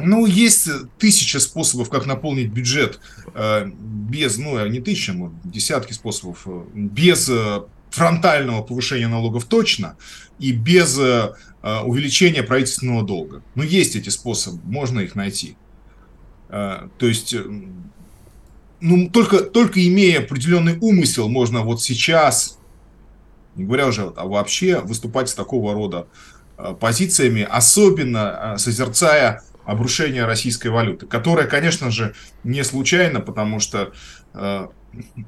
Ну, 0.01 0.27
есть 0.27 0.69
тысяча 0.99 1.41
способов, 1.41 1.91
как 1.91 2.07
наполнить 2.07 2.51
бюджет 2.51 3.01
э, 3.35 3.67
без, 3.67 4.39
ну, 4.39 4.65
не 4.67 4.81
тысяча, 4.81 5.13
но 5.13 5.33
десятки 5.45 5.93
способов, 5.93 6.43
э, 6.47 6.63
без 6.75 7.29
э, 7.29 7.63
фронтального 7.91 8.63
повышения 8.63 9.09
налогов 9.09 9.45
точно 9.45 9.97
и 10.39 10.53
без 10.53 10.99
э, 10.99 11.33
э 11.63 11.81
увеличения 11.81 12.43
правительственного 12.43 13.03
долга. 13.03 13.43
Но 13.55 13.65
есть 13.65 13.97
эти 13.97 14.09
способы, 14.09 14.61
можно 14.65 15.01
их 15.01 15.15
найти. 15.15 15.57
Э, 16.49 16.89
то 16.99 17.07
есть, 17.07 17.35
э, 17.35 17.45
ну, 18.81 19.11
только, 19.11 19.41
только 19.41 19.87
имея 19.87 20.21
определенный 20.21 20.79
умысел, 20.79 21.29
можно 21.29 21.63
вот 21.63 21.83
сейчас, 21.83 22.59
не 23.57 23.65
говоря 23.65 23.89
уже, 23.89 24.13
а 24.17 24.27
вообще 24.27 24.81
выступать 24.81 25.29
с 25.29 25.35
такого 25.35 25.75
рода 25.75 26.07
э, 26.57 26.75
позициями, 26.79 27.43
особенно 27.43 28.55
э, 28.55 28.59
созерцая 28.59 29.43
обрушения 29.69 30.25
российской 30.25 30.69
валюты, 30.69 31.07
которая, 31.07 31.47
конечно 31.47 31.91
же, 31.91 32.15
не 32.43 32.65
случайно, 32.65 33.21
потому 33.21 33.61
что, 33.61 33.93
э, 34.33 34.67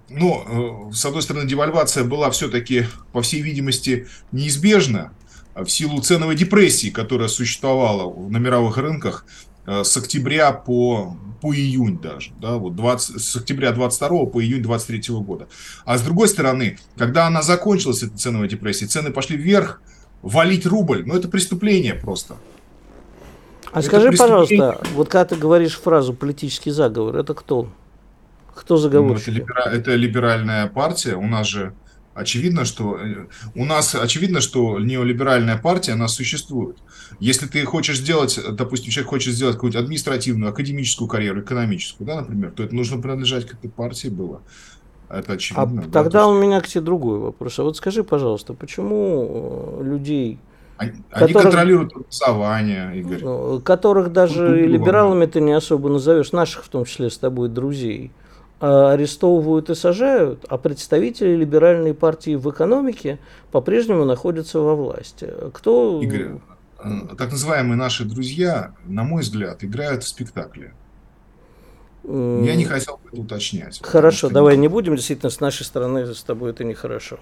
ну, 0.08 0.88
э, 0.88 0.94
с 0.94 1.04
одной 1.04 1.20
стороны, 1.20 1.46
девальвация 1.46 2.04
была 2.04 2.30
все-таки, 2.30 2.86
по 3.12 3.20
всей 3.20 3.42
видимости, 3.42 4.08
неизбежна 4.32 5.12
в 5.54 5.68
силу 5.68 6.00
ценовой 6.00 6.36
депрессии, 6.36 6.88
которая 6.88 7.28
существовала 7.28 8.10
на 8.30 8.38
мировых 8.38 8.78
рынках 8.78 9.26
э, 9.66 9.84
с 9.84 9.94
октября 9.98 10.52
по, 10.52 11.18
по 11.42 11.54
июнь 11.54 11.98
даже, 11.98 12.32
да, 12.40 12.54
вот 12.56 12.76
20, 12.76 13.20
с 13.20 13.36
октября 13.36 13.72
22 13.72 14.24
по 14.24 14.42
июнь 14.42 14.62
23 14.62 15.16
года. 15.16 15.48
А 15.84 15.98
с 15.98 16.02
другой 16.02 16.28
стороны, 16.28 16.78
когда 16.96 17.26
она 17.26 17.42
закончилась, 17.42 18.02
эта 18.02 18.16
ценовая 18.16 18.48
депрессия, 18.48 18.86
цены 18.86 19.10
пошли 19.10 19.36
вверх, 19.36 19.82
валить 20.22 20.64
рубль, 20.64 21.02
ну 21.04 21.14
это 21.14 21.28
преступление 21.28 21.92
просто. 21.92 22.36
А 23.72 23.78
это 23.78 23.88
скажи, 23.88 24.12
пожалуйста, 24.12 24.80
вот 24.94 25.08
когда 25.08 25.24
ты 25.24 25.36
говоришь 25.36 25.78
фразу 25.78 26.12
политический 26.14 26.70
заговор, 26.70 27.16
это 27.16 27.34
кто? 27.34 27.68
Кто 28.54 28.76
заговорщик? 28.76 29.28
Ну, 29.28 29.32
это, 29.32 29.40
либера... 29.40 29.60
это 29.70 29.94
либеральная 29.94 30.66
партия. 30.66 31.14
У 31.14 31.26
нас 31.26 31.46
же 31.46 31.72
очевидно, 32.14 32.64
что 32.64 32.98
э, 32.98 33.26
у 33.54 33.64
нас 33.64 33.94
очевидно, 33.94 34.40
что 34.40 34.78
неолиберальная 34.78 35.56
партия, 35.56 35.92
она 35.92 36.08
существует. 36.08 36.78
Если 37.20 37.46
ты 37.46 37.64
хочешь 37.64 37.98
сделать, 37.98 38.38
допустим, 38.52 38.90
человек 38.90 39.10
хочет 39.10 39.34
сделать 39.34 39.54
какую-то 39.54 39.78
административную, 39.78 40.50
академическую 40.50 41.08
карьеру, 41.08 41.40
экономическую, 41.40 42.06
да, 42.06 42.16
например, 42.20 42.50
то 42.50 42.62
это 42.62 42.74
нужно 42.74 43.00
принадлежать 43.00 43.46
к 43.46 43.54
этой 43.54 43.70
партии 43.70 44.08
было. 44.08 44.42
Это 45.08 45.32
очевидно. 45.32 45.62
А 45.62 45.66
да, 45.66 46.02
тогда 46.02 46.26
у 46.28 46.40
меня 46.40 46.60
к 46.60 46.68
тебе 46.68 46.82
другой 46.82 47.18
вопрос. 47.18 47.58
А 47.58 47.64
вот 47.64 47.76
скажи, 47.76 48.04
пожалуйста, 48.04 48.54
почему 48.54 49.80
э, 49.80 49.84
людей 49.84 50.38
они, 50.80 50.92
которых, 51.10 51.42
контролируют 51.42 51.92
образование, 51.94 52.98
Игорь. 52.98 53.22
Ну, 53.22 53.60
которых 53.60 54.12
даже 54.12 54.66
либералами 54.66 55.26
ты 55.26 55.40
не 55.42 55.52
особо 55.52 55.90
назовешь, 55.90 56.32
наших 56.32 56.64
в 56.64 56.68
том 56.70 56.86
числе 56.86 57.10
с 57.10 57.18
тобой 57.18 57.50
друзей, 57.50 58.12
а 58.60 58.92
арестовывают 58.92 59.68
и 59.68 59.74
сажают, 59.74 60.46
а 60.48 60.56
представители 60.56 61.36
либеральной 61.36 61.92
партии 61.92 62.34
в 62.34 62.50
экономике 62.50 63.18
по-прежнему 63.52 64.06
находятся 64.06 64.60
во 64.60 64.74
власти. 64.74 65.28
Кто... 65.52 66.00
Игорь, 66.02 66.38
э, 66.82 66.88
так 67.18 67.30
называемые 67.30 67.76
наши 67.76 68.06
друзья, 68.06 68.72
на 68.86 69.04
мой 69.04 69.20
взгляд, 69.20 69.62
играют 69.62 70.02
в 70.02 70.08
спектакле. 70.08 70.72
Я 72.04 72.56
не 72.56 72.64
хотел 72.64 72.98
бы 73.04 73.09
уточнять. 73.12 73.80
Хорошо, 73.82 74.28
давай 74.28 74.56
не 74.56 74.68
будем. 74.68 74.96
Действительно, 74.96 75.30
с 75.30 75.40
нашей 75.40 75.64
стороны 75.64 76.14
с 76.14 76.22
тобой 76.22 76.50
это 76.50 76.64
нехорошо. 76.64 77.18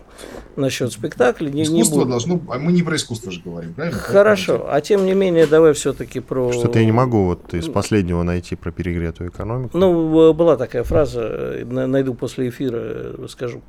Насчет 0.56 0.92
спектакля 0.92 1.48
не, 1.48 1.62
искусство 1.62 2.04
не 2.04 2.10
должно... 2.10 2.40
А 2.48 2.58
мы 2.58 2.72
не 2.72 2.82
про 2.82 2.96
искусство 2.96 3.32
же 3.32 3.40
говорим, 3.44 3.74
правильно? 3.74 3.98
Хорошо, 3.98 4.66
а 4.68 4.80
тем 4.80 5.06
не 5.06 5.14
менее, 5.14 5.46
давай 5.46 5.72
все-таки 5.72 6.20
про... 6.20 6.52
Что-то 6.52 6.78
я 6.78 6.84
не 6.84 6.92
могу 6.92 7.24
вот 7.24 7.54
из 7.54 7.68
последнего 7.68 8.22
найти 8.22 8.56
про 8.56 8.70
перегретую 8.70 9.30
экономику. 9.30 9.76
Ну, 9.76 10.32
была 10.34 10.56
такая 10.56 10.84
фраза, 10.84 11.64
найду 11.64 12.14
после 12.14 12.48
эфира, 12.48 13.26
скажу. 13.28 13.62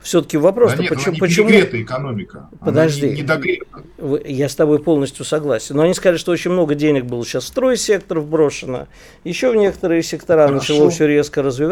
Все-таки 0.00 0.36
вопрос... 0.36 0.72
Да 0.74 0.82
нет, 0.82 0.90
почему, 0.90 1.14
не 1.14 1.20
почему... 1.20 1.48
перегретая 1.48 1.82
экономика. 1.82 2.48
Подожди. 2.60 3.06
Она 3.28 3.36
не, 3.36 3.60
не 3.98 4.32
Я 4.32 4.48
с 4.48 4.54
тобой 4.54 4.78
полностью 4.78 5.24
согласен. 5.24 5.76
Но 5.76 5.82
они 5.82 5.94
сказали, 5.94 6.16
что 6.16 6.32
очень 6.32 6.50
много 6.50 6.74
денег 6.74 7.04
было 7.04 7.24
сейчас 7.24 7.44
в 7.44 7.48
стройсектор 7.48 8.20
вброшено, 8.20 8.86
еще 9.24 9.50
в 9.50 9.56
некоторые 9.56 10.02
сектора 10.02 10.48
начало 10.48 10.90
все 10.90 11.06
резко 11.06 11.42
развиваться. 11.42 11.65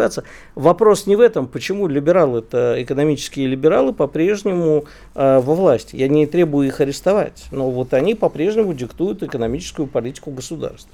Вопрос 0.55 1.07
не 1.07 1.17
в 1.17 1.21
этом, 1.21 1.47
почему 1.47 1.87
либералы, 1.87 2.41
это 2.41 2.77
экономические 2.79 3.47
либералы, 3.47 3.93
по-прежнему 3.93 4.85
э, 5.15 5.41
во 5.41 5.55
власти. 5.55 5.97
Я 5.97 6.09
не 6.09 6.27
требую 6.27 6.69
их 6.69 6.81
арестовать, 6.81 7.45
но 7.51 7.71
вот 7.71 7.95
они 7.95 8.15
по-прежнему 8.15 8.75
диктуют 8.75 9.23
экономическую 9.23 9.87
политику 9.87 10.31
государства. 10.31 10.91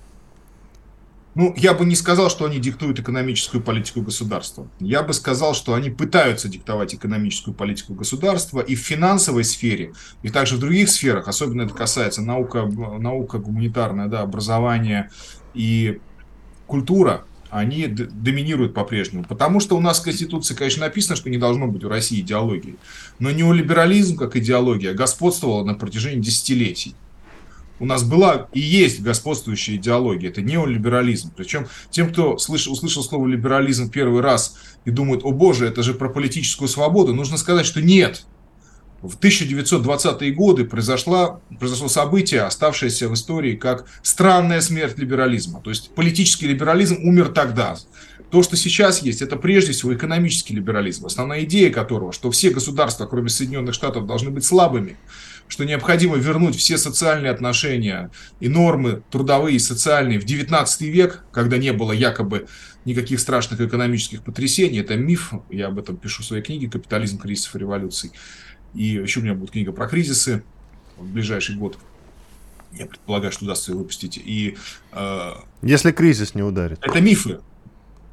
ну, 1.34 1.54
я 1.56 1.74
бы 1.74 1.84
не 1.84 1.94
сказал, 1.94 2.28
что 2.28 2.44
они 2.44 2.58
диктуют 2.58 2.98
экономическую 2.98 3.62
политику 3.62 4.02
государства. 4.02 4.66
Я 4.80 5.02
бы 5.02 5.12
сказал, 5.12 5.54
что 5.54 5.74
они 5.74 5.90
пытаются 5.90 6.48
диктовать 6.48 6.94
экономическую 6.94 7.54
политику 7.54 7.94
государства 7.94 8.60
и 8.60 8.74
в 8.74 8.80
финансовой 8.80 9.44
сфере, 9.44 9.92
и 10.22 10.28
также 10.28 10.56
в 10.56 10.58
других 10.58 10.90
сферах, 10.90 11.28
особенно 11.28 11.62
это 11.62 11.74
касается 11.74 12.22
наука, 12.22 12.66
наука 12.66 13.38
гуманитарная, 13.38 14.08
да, 14.08 14.22
образование 14.22 15.10
и 15.54 16.00
культура, 16.66 17.24
они 17.50 17.86
доминируют 17.86 18.74
по-прежнему. 18.74 19.24
Потому 19.24 19.60
что 19.60 19.76
у 19.76 19.80
нас 19.80 20.00
в 20.00 20.04
Конституции, 20.04 20.54
конечно, 20.54 20.84
написано, 20.84 21.16
что 21.16 21.30
не 21.30 21.38
должно 21.38 21.66
быть 21.66 21.84
у 21.84 21.88
России 21.88 22.20
идеологии. 22.20 22.76
Но 23.18 23.30
неолиберализм 23.30 24.16
как 24.16 24.36
идеология 24.36 24.94
господствовал 24.94 25.64
на 25.64 25.74
протяжении 25.74 26.20
десятилетий 26.20 26.94
у 27.80 27.86
нас 27.86 28.04
была 28.04 28.48
и 28.52 28.60
есть 28.60 29.00
господствующая 29.00 29.76
идеология, 29.76 30.28
это 30.28 30.42
неолиберализм. 30.42 31.32
Причем 31.34 31.66
тем, 31.90 32.12
кто 32.12 32.38
слышал, 32.38 32.74
услышал 32.74 33.02
слово 33.02 33.26
либерализм 33.26 33.90
первый 33.90 34.20
раз 34.20 34.56
и 34.84 34.90
думает, 34.90 35.22
о 35.24 35.32
боже, 35.32 35.66
это 35.66 35.82
же 35.82 35.94
про 35.94 36.08
политическую 36.08 36.68
свободу, 36.68 37.14
нужно 37.14 37.38
сказать, 37.38 37.66
что 37.66 37.80
нет. 37.80 38.26
В 39.02 39.18
1920-е 39.18 40.32
годы 40.32 40.64
произошло, 40.64 41.40
произошло 41.58 41.88
событие, 41.88 42.42
оставшееся 42.42 43.08
в 43.08 43.14
истории 43.14 43.56
как 43.56 43.86
странная 44.02 44.60
смерть 44.60 44.98
либерализма. 44.98 45.62
То 45.62 45.70
есть 45.70 45.94
политический 45.94 46.46
либерализм 46.46 46.98
умер 47.02 47.28
тогда. 47.28 47.76
То, 48.30 48.42
что 48.42 48.56
сейчас 48.56 49.02
есть, 49.02 49.22
это 49.22 49.36
прежде 49.36 49.72
всего 49.72 49.94
экономический 49.94 50.54
либерализм, 50.54 51.06
основная 51.06 51.44
идея 51.44 51.72
которого, 51.72 52.12
что 52.12 52.30
все 52.30 52.50
государства, 52.50 53.06
кроме 53.06 53.28
Соединенных 53.28 53.74
Штатов, 53.74 54.06
должны 54.06 54.30
быть 54.30 54.44
слабыми, 54.44 54.98
что 55.48 55.64
необходимо 55.64 56.16
вернуть 56.16 56.54
все 56.54 56.78
социальные 56.78 57.32
отношения 57.32 58.10
и 58.38 58.48
нормы 58.48 59.02
трудовые 59.10 59.56
и 59.56 59.58
социальные 59.58 60.20
в 60.20 60.24
19 60.24 60.82
век, 60.82 61.24
когда 61.32 61.56
не 61.58 61.72
было 61.72 61.90
якобы 61.90 62.46
никаких 62.84 63.18
страшных 63.18 63.60
экономических 63.60 64.22
потрясений. 64.22 64.78
Это 64.78 64.96
миф, 64.96 65.32
я 65.50 65.66
об 65.66 65.78
этом 65.78 65.96
пишу 65.96 66.22
в 66.22 66.26
своей 66.26 66.42
книге 66.42 66.70
«Капитализм, 66.70 67.18
кризисов 67.18 67.56
и 67.56 67.58
революций». 67.58 68.12
И 68.74 68.84
еще 68.84 69.20
у 69.20 69.22
меня 69.22 69.34
будет 69.34 69.50
книга 69.50 69.72
про 69.72 69.88
кризисы 69.88 70.42
в 70.96 71.06
ближайший 71.06 71.56
год. 71.56 71.78
Я 72.72 72.86
предполагаю, 72.86 73.32
что 73.32 73.44
удастся 73.44 73.72
ее 73.72 73.78
выпустить. 73.78 74.16
И, 74.16 74.56
э, 74.92 75.32
Если 75.62 75.90
кризис 75.90 76.34
не 76.34 76.42
ударит. 76.42 76.78
Это 76.82 77.00
мифы. 77.00 77.40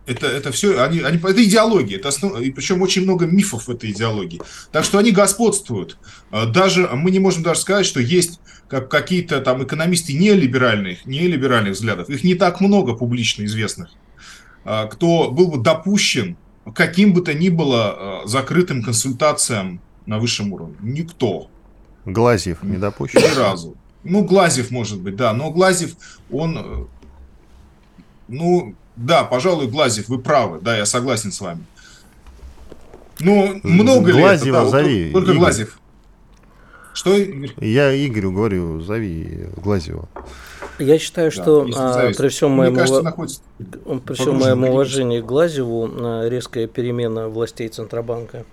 Это, 0.07 0.25
это 0.25 0.53
все, 0.53 0.81
они, 0.81 1.01
они, 1.01 1.17
это 1.17 1.43
идеология, 1.43 1.97
это 1.97 2.07
основ, 2.07 2.39
и 2.39 2.49
причем 2.49 2.81
очень 2.81 3.03
много 3.03 3.25
мифов 3.25 3.67
в 3.67 3.69
этой 3.69 3.91
идеологии. 3.91 4.41
Так 4.71 4.85
что 4.85 4.97
они 4.99 5.11
господствуют. 5.11 5.97
А, 6.31 6.45
даже 6.45 6.87
мы 6.87 7.11
не 7.11 7.19
можем 7.19 7.43
даже 7.43 7.59
сказать, 7.59 7.85
что 7.85 7.99
есть 7.99 8.39
как 8.69 8.89
какие-то 8.89 9.41
там 9.41 9.65
экономисты 9.65 10.13
нелиберальных, 10.13 11.05
нелиберальных 11.05 11.73
взглядов. 11.73 12.09
Их 12.09 12.23
не 12.23 12.35
так 12.35 12.61
много 12.61 12.93
публично 12.93 13.43
известных, 13.43 13.89
а, 14.63 14.87
кто 14.87 15.29
был 15.29 15.49
бы 15.49 15.61
допущен 15.61 16.37
каким 16.73 17.13
бы 17.13 17.21
то 17.21 17.33
ни 17.33 17.49
было 17.49 18.21
а, 18.23 18.27
закрытым 18.27 18.83
консультациям 18.83 19.81
на 20.07 20.17
высшем 20.17 20.51
уровне. 20.53 20.75
Никто. 20.81 21.49
Глазьев 22.05 22.63
не 22.63 22.77
допущен? 22.77 23.19
Ни 23.19 23.37
разу. 23.37 23.75
Ну, 24.03 24.23
Глазьев, 24.23 24.71
может 24.71 24.99
быть, 24.99 25.15
да. 25.15 25.33
Но 25.33 25.51
Глазьев, 25.51 25.95
он, 26.31 26.57
э, 26.57 26.85
ну, 28.29 28.73
да, 28.95 29.23
пожалуй, 29.23 29.67
Глазев, 29.67 30.07
вы 30.07 30.17
правы, 30.17 30.59
да, 30.61 30.77
я 30.77 30.85
согласен 30.85 31.31
с 31.31 31.41
вами. 31.41 31.63
Ну, 33.19 33.59
много 33.63 34.11
Глазева 34.13 34.45
ли 34.45 34.49
это? 34.49 34.51
Да, 34.51 34.65
зови. 34.69 35.11
Только 35.11 35.31
Игорь. 35.31 35.39
Глазев. 35.39 35.79
Что, 36.93 37.15
Я 37.15 38.07
Игорю 38.07 38.31
говорю, 38.31 38.79
зови 38.81 39.49
Глазева. 39.57 40.07
Я 40.79 40.99
считаю, 40.99 41.31
что 41.31 41.67
а, 41.75 42.11
при 42.13 42.29
всем 42.29 42.51
моем, 42.51 42.75
кажется, 42.75 43.01
находится... 43.01 43.41
при 44.05 44.13
всем 44.13 44.37
моем 44.37 44.63
уважении 44.63 45.21
к 45.21 45.25
Глазеву 45.25 45.89
а, 45.91 46.27
резкая 46.29 46.67
перемена 46.67 47.29
властей 47.29 47.67
Центробанка 47.67 48.45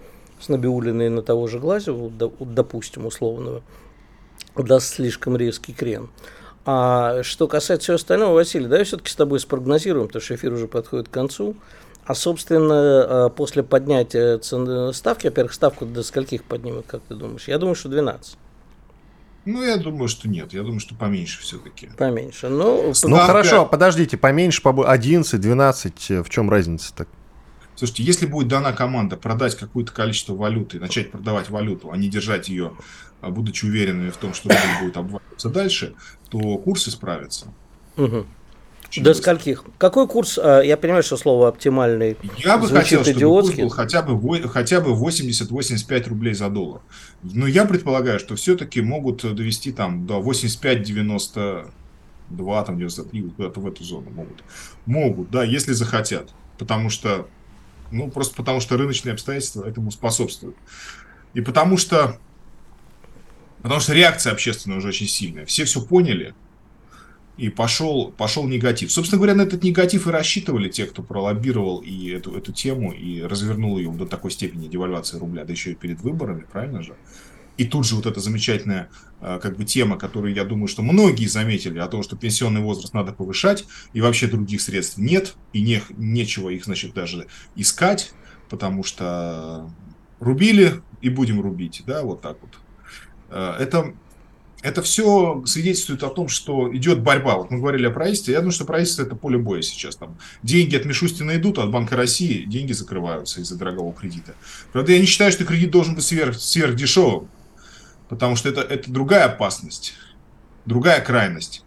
с 0.45 0.49
Набиулиной 0.49 1.09
на 1.09 1.23
того 1.23 1.47
же 1.47 1.59
Глазеву, 1.59 2.13
допустим, 2.41 3.07
условного, 3.07 3.63
даст 4.57 4.95
слишком 4.95 5.37
резкий 5.37 5.73
крен. 5.73 6.11
А 6.67 7.23
что 7.23 7.49
касается 7.49 7.85
всего 7.85 7.95
остального, 7.97 8.35
Василий, 8.35 8.67
давай 8.67 8.85
все-таки 8.85 9.11
с 9.11 9.17
тобой 9.17 9.41
спрогнозируем, 9.41 10.07
потому 10.07 10.23
что 10.23 10.35
эфир 10.35 10.53
уже 10.53 10.67
подходит 10.67 11.09
к 11.09 11.11
концу. 11.11 11.57
А, 12.07 12.15
собственно, 12.15 13.27
а, 13.27 13.29
после 13.31 13.63
поднятия 13.63 14.39
цены 14.39 14.93
ставки, 14.93 15.27
во-первых, 15.27 15.53
ставку 15.53 15.87
до 15.87 16.03
скольких 16.03 16.45
поднимут, 16.45 16.87
как 16.87 17.03
ты 17.03 17.15
думаешь? 17.15 17.49
Я 17.49 17.59
думаю, 17.59 17.75
что 17.75 17.89
12. 17.89 18.37
Ну, 19.47 19.63
я 19.63 19.77
думаю, 19.77 20.09
что 20.09 20.29
нет. 20.29 20.55
Я 20.55 20.63
думаю, 20.63 20.81
что 20.81 20.95
поменьше 20.95 21.43
все-таки. 21.43 21.91
Поменьше. 21.99 22.49
Ну, 22.49 22.95
Ставка... 22.95 23.17
ну 23.17 23.23
хорошо, 23.23 23.67
подождите, 23.67 24.17
поменьше, 24.17 24.63
11, 24.65 25.41
12, 25.41 26.11
в 26.25 26.31
чем 26.31 26.49
разница-то? 26.49 27.07
Слушайте, 27.77 28.03
если 28.05 28.27
будет 28.27 28.49
дана 28.49 28.73
команда 28.73 29.17
продать 29.17 29.57
какое-то 29.57 29.93
количество 29.93 30.35
валюты, 30.35 30.79
начать 30.79 31.11
продавать 31.11 31.51
валюту, 31.51 31.91
а 31.91 31.97
не 31.97 32.09
держать 32.09 32.49
ее, 32.49 32.73
а, 33.21 33.31
будучи 33.31 33.65
уверенными 33.65 34.11
в 34.11 34.17
том, 34.17 34.35
что 34.35 34.49
рубль 34.49 34.85
будет 34.85 34.97
обваливаться 34.97 35.49
дальше, 35.49 35.95
то 36.31 36.59
курс 36.59 36.89
исправится. 36.89 37.47
Угу. 37.97 38.27
До 38.97 39.11
быстро. 39.11 39.23
скольких? 39.23 39.65
Какой 39.79 40.07
курс? 40.07 40.39
А, 40.39 40.61
я 40.61 40.77
понимаю, 40.77 41.03
что 41.03 41.17
слово 41.17 41.49
оптимальный. 41.49 42.17
Я 42.37 42.59
бы 42.59 42.69
хотел, 42.69 43.03
чтобы 43.03 43.19
идиотски. 43.19 43.63
курс 43.63 43.63
был 43.63 43.71
хотя 43.71 44.03
бы, 44.03 44.49
хотя 44.49 44.81
бы 44.81 44.91
80-85 44.91 46.09
рублей 46.09 46.35
за 46.35 46.49
доллар. 46.49 46.81
Но 47.23 47.47
я 47.47 47.65
предполагаю, 47.65 48.21
что 48.21 48.37
все-таки 48.37 48.83
могут 48.83 49.23
довести 49.35 49.73
там 49.73 50.07
до 50.07 50.21
85-92, 50.21 51.71
там 52.31 52.79
93, 52.79 53.23
куда-то 53.37 53.61
в 53.61 53.67
эту 53.67 53.83
зону 53.83 54.11
могут. 54.11 54.45
Могут, 54.87 55.31
да, 55.31 55.43
если 55.43 55.73
захотят. 55.73 56.31
Потому 56.59 56.89
что 56.89 57.27
ну, 57.95 58.11
просто 58.11 58.35
потому 58.35 58.61
что 58.61 58.77
рыночные 58.77 59.13
обстоятельства 59.13 59.67
этому 59.67 59.91
способствуют. 59.91 60.57
И 61.33 61.41
потому 61.41 61.77
что, 61.77 62.19
потому 63.63 63.81
что 63.81 63.95
реакция 63.95 64.33
общественная 64.33 64.79
уже 64.79 64.89
очень 64.89 65.09
сильная. 65.09 65.47
Все 65.47 65.65
все 65.65 65.81
поняли, 65.81 66.35
и 67.37 67.49
пошел, 67.49 68.13
пошел 68.13 68.47
негатив. 68.47 68.93
Собственно 68.93 69.19
говоря, 69.19 69.35
на 69.35 69.43
этот 69.43 69.63
негатив 69.65 70.07
и 70.07 70.11
рассчитывали 70.11 70.69
те, 70.69 70.87
кто 70.87 71.03
пролоббировал 71.03 71.79
и 71.79 72.11
эту, 72.11 72.37
эту 72.37 72.53
тему, 72.53 72.93
и 72.93 73.23
развернул 73.23 73.79
ее 73.79 73.91
до 73.91 74.07
такой 74.07 74.31
степени 74.31 74.69
девальвации 74.69 75.19
рубля, 75.19 75.45
да 75.45 75.53
еще 75.53 75.73
и 75.73 75.75
перед 75.75 76.01
выборами, 76.01 76.47
правильно 76.51 76.83
же? 76.83 76.95
И 77.57 77.65
тут 77.65 77.87
же 77.87 77.95
вот 77.95 78.07
эта 78.07 78.21
замечательная 78.21 78.91
а, 79.21 79.39
как 79.39 79.57
бы 79.57 79.65
тема, 79.65 79.97
которую 79.97 80.35
я 80.35 80.45
думаю, 80.45 80.69
что 80.69 80.83
многие 80.83 81.27
заметили, 81.27 81.79
о 81.79 81.87
том, 81.87 82.03
что 82.03 82.17
пенсионный 82.17 82.61
возраст 82.61 82.93
надо 82.95 83.13
повышать, 83.13 83.65
и 83.93 84.01
вообще 84.01 84.27
других 84.27 84.61
средств 84.61 84.99
нет, 84.99 85.35
и 85.53 85.63
не, 85.63 85.83
нечего 85.97 86.51
их, 86.51 86.65
значит, 86.65 86.95
даже 86.95 87.27
искать, 87.55 88.13
потому 88.51 88.83
что 88.83 89.71
рубили 90.21 90.83
и 91.01 91.09
будем 91.09 91.41
рубить, 91.41 91.83
да, 91.87 92.03
вот 92.03 92.23
так 92.23 92.39
вот. 92.43 92.51
А, 93.31 93.57
это, 93.59 93.95
это 94.63 94.83
все 94.83 95.45
свидетельствует 95.47 96.03
о 96.03 96.09
том, 96.09 96.27
что 96.27 96.75
идет 96.77 97.01
борьба. 97.01 97.37
Вот 97.37 97.53
мы 97.53 97.61
говорили 97.61 97.87
о 97.87 97.93
правительстве, 97.93 98.35
я 98.35 98.41
думаю, 98.41 98.53
что 98.53 98.65
правительство 98.65 99.05
это 99.05 99.15
поле 99.15 99.39
боя 99.39 99.63
сейчас. 99.63 99.95
Там 99.95 100.19
деньги 100.43 100.75
от 100.75 100.87
Мишустина 100.87 101.37
идут, 101.37 101.59
от 101.59 101.71
Банка 101.71 101.95
России 101.97 102.47
деньги 102.47 102.73
закрываются 102.73 103.41
из-за 103.41 103.57
дорогого 103.57 103.93
кредита. 103.93 104.35
Правда, 104.73 104.91
я 104.91 104.99
не 104.99 105.07
считаю, 105.07 105.31
что 105.31 105.45
кредит 105.45 105.71
должен 105.71 105.95
быть 105.95 106.05
сверх, 106.05 106.37
сверхдешевым 106.37 107.29
потому 108.09 108.37
что 108.37 108.49
это, 108.49 108.61
это 108.61 108.91
другая 108.91 109.27
опасность, 109.27 109.95
другая 110.65 111.01
крайность. 111.01 111.65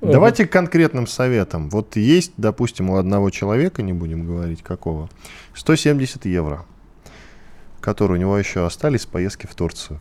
Давайте 0.00 0.46
к 0.46 0.52
конкретным 0.52 1.06
советам. 1.06 1.70
Вот 1.70 1.94
есть, 1.94 2.32
допустим, 2.36 2.90
у 2.90 2.96
одного 2.96 3.30
человека, 3.30 3.82
не 3.82 3.92
будем 3.92 4.26
говорить 4.26 4.60
какого, 4.60 5.08
170 5.54 6.26
евро, 6.26 6.66
которые 7.80 8.18
у 8.18 8.20
него 8.20 8.36
еще 8.36 8.66
остались 8.66 9.02
с 9.02 9.06
поездки 9.06 9.46
в 9.46 9.54
Турцию. 9.54 10.00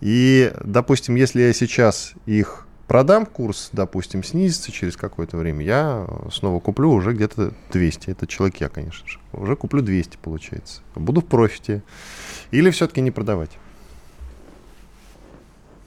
И, 0.00 0.52
допустим, 0.62 1.16
если 1.16 1.42
я 1.42 1.52
сейчас 1.52 2.12
их 2.24 2.68
продам, 2.90 3.24
курс, 3.24 3.68
допустим, 3.70 4.24
снизится 4.24 4.72
через 4.72 4.96
какое-то 4.96 5.36
время, 5.36 5.64
я 5.64 6.08
снова 6.32 6.58
куплю 6.58 6.90
уже 6.90 7.12
где-то 7.12 7.54
200. 7.70 8.10
Это 8.10 8.26
человек 8.26 8.56
я, 8.56 8.68
конечно 8.68 9.06
же. 9.06 9.20
Уже 9.32 9.54
куплю 9.54 9.80
200, 9.80 10.18
получается. 10.20 10.80
Буду 10.96 11.20
в 11.20 11.26
профите. 11.26 11.84
Или 12.50 12.68
все-таки 12.70 13.00
не 13.00 13.12
продавать? 13.12 13.50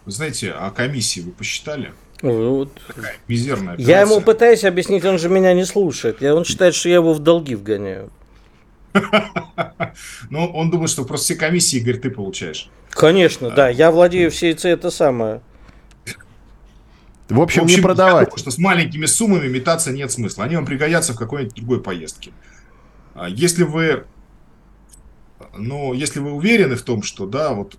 Вы 0.05 0.13
знаете, 0.13 0.51
а 0.51 0.71
комиссии 0.71 1.19
вы 1.19 1.33
посчитали? 1.33 1.91
Вот. 2.21 2.69
Такая 2.87 3.17
мизерная 3.27 3.73
операция. 3.73 3.95
Я 3.95 4.01
ему 4.03 4.21
пытаюсь 4.21 4.63
объяснить, 4.63 5.03
он 5.03 5.19
же 5.19 5.27
меня 5.27 5.53
не 5.53 5.65
слушает. 5.65 6.23
Он 6.23 6.45
считает, 6.45 6.73
что 6.73 6.87
я 6.87 6.95
его 6.95 7.13
в 7.13 7.19
долги 7.19 7.55
вгоняю. 7.55 8.11
Ну, 10.29 10.45
он 10.45 10.71
думает, 10.71 10.89
что 10.89 11.03
просто 11.03 11.25
все 11.25 11.35
комиссии, 11.35 11.77
Игорь, 11.77 11.97
ты 11.97 12.09
получаешь. 12.09 12.69
Конечно, 12.89 13.51
да. 13.51 13.67
Я 13.69 13.91
владею 13.91 14.31
всей 14.31 14.53
это 14.53 14.89
самое. 14.89 15.41
В 17.29 17.39
общем, 17.41 17.61
в 17.61 17.63
общем 17.65 17.77
не 17.77 17.81
продавать. 17.81 18.29
Думаю, 18.29 18.39
что 18.39 18.51
с 18.51 18.57
маленькими 18.57 19.05
суммами 19.05 19.47
метаться 19.47 19.91
нет 19.91 20.11
смысла. 20.11 20.43
Они 20.43 20.55
вам 20.55 20.65
пригодятся 20.65 21.13
в 21.13 21.17
какой-нибудь 21.17 21.55
другой 21.55 21.81
поездке. 21.81 22.31
А 23.15 23.29
если 23.29 23.63
вы 23.63 24.05
но 25.55 25.93
если 25.93 26.19
вы 26.19 26.31
уверены 26.31 26.75
в 26.75 26.81
том, 26.81 27.03
что, 27.03 27.25
да, 27.27 27.53
вот 27.53 27.77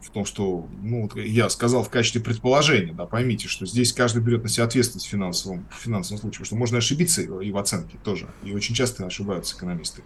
в 0.00 0.10
том, 0.10 0.24
что, 0.24 0.68
ну, 0.82 1.10
я 1.16 1.48
сказал 1.48 1.82
в 1.82 1.90
качестве 1.90 2.20
предположения, 2.20 2.92
да, 2.92 3.06
поймите, 3.06 3.48
что 3.48 3.66
здесь 3.66 3.92
каждый 3.92 4.22
берет 4.22 4.42
на 4.42 4.48
себя 4.48 4.64
ответственность 4.64 5.06
в 5.06 5.10
финансовом, 5.10 5.66
в 5.70 5.82
финансовом 5.82 6.20
случае, 6.20 6.38
потому 6.38 6.46
что 6.46 6.56
можно 6.56 6.78
ошибиться 6.78 7.22
и 7.22 7.50
в 7.50 7.56
оценке 7.56 7.98
тоже, 8.04 8.28
и 8.44 8.54
очень 8.54 8.74
часто 8.74 9.04
ошибаются 9.04 9.56
экономисты 9.56 10.02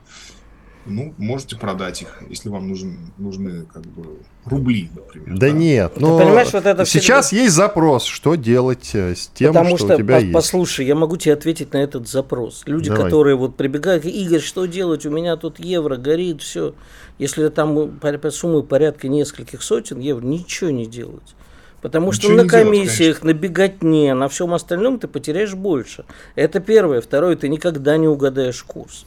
ну, 0.86 1.14
можете 1.18 1.56
продать 1.56 2.02
их, 2.02 2.22
если 2.28 2.48
вам 2.48 2.68
нужен, 2.68 3.12
нужны 3.18 3.66
как 3.66 3.82
бы 3.82 4.18
рубли, 4.44 4.90
например. 4.94 5.38
Да, 5.38 5.46
да? 5.46 5.50
нет, 5.50 5.92
но 6.00 6.18
понимаешь, 6.18 6.52
вот 6.52 6.64
это 6.64 6.84
сейчас 6.86 7.26
всегда... 7.26 7.42
есть 7.42 7.54
запрос, 7.54 8.04
что 8.04 8.34
делать 8.34 8.90
э, 8.94 9.14
с 9.14 9.28
тем, 9.28 9.52
Потому 9.52 9.76
что, 9.76 9.86
что 9.86 9.94
у 9.94 9.98
тебя 9.98 10.16
по- 10.16 10.20
есть. 10.20 10.32
Послушай, 10.32 10.86
я 10.86 10.94
могу 10.94 11.16
тебе 11.16 11.34
ответить 11.34 11.72
на 11.72 11.78
этот 11.78 12.08
запрос. 12.08 12.62
Люди, 12.66 12.88
Давай. 12.88 13.04
которые 13.04 13.36
вот 13.36 13.56
прибегают, 13.56 14.04
Игорь, 14.04 14.40
что 14.40 14.66
делать, 14.66 15.04
у 15.04 15.10
меня 15.10 15.36
тут 15.36 15.58
евро 15.58 15.96
горит, 15.96 16.42
все. 16.42 16.74
Если 17.18 17.48
там 17.48 18.00
суммы 18.30 18.62
порядка 18.62 19.08
нескольких 19.08 19.62
сотен 19.62 19.98
евро, 20.00 20.24
ничего 20.24 20.70
не 20.70 20.86
делать. 20.86 21.34
Потому 21.82 22.08
Ничего 22.08 22.34
что 22.34 22.42
на 22.42 22.48
комиссиях, 22.48 23.20
делать, 23.20 23.24
на 23.24 23.32
беготне, 23.38 24.14
на 24.14 24.28
всем 24.28 24.52
остальном 24.52 24.98
ты 24.98 25.08
потеряешь 25.08 25.54
больше. 25.54 26.04
Это 26.34 26.60
первое. 26.60 27.00
Второе, 27.00 27.36
ты 27.36 27.48
никогда 27.48 27.96
не 27.96 28.06
угадаешь 28.06 28.62
курс. 28.62 29.06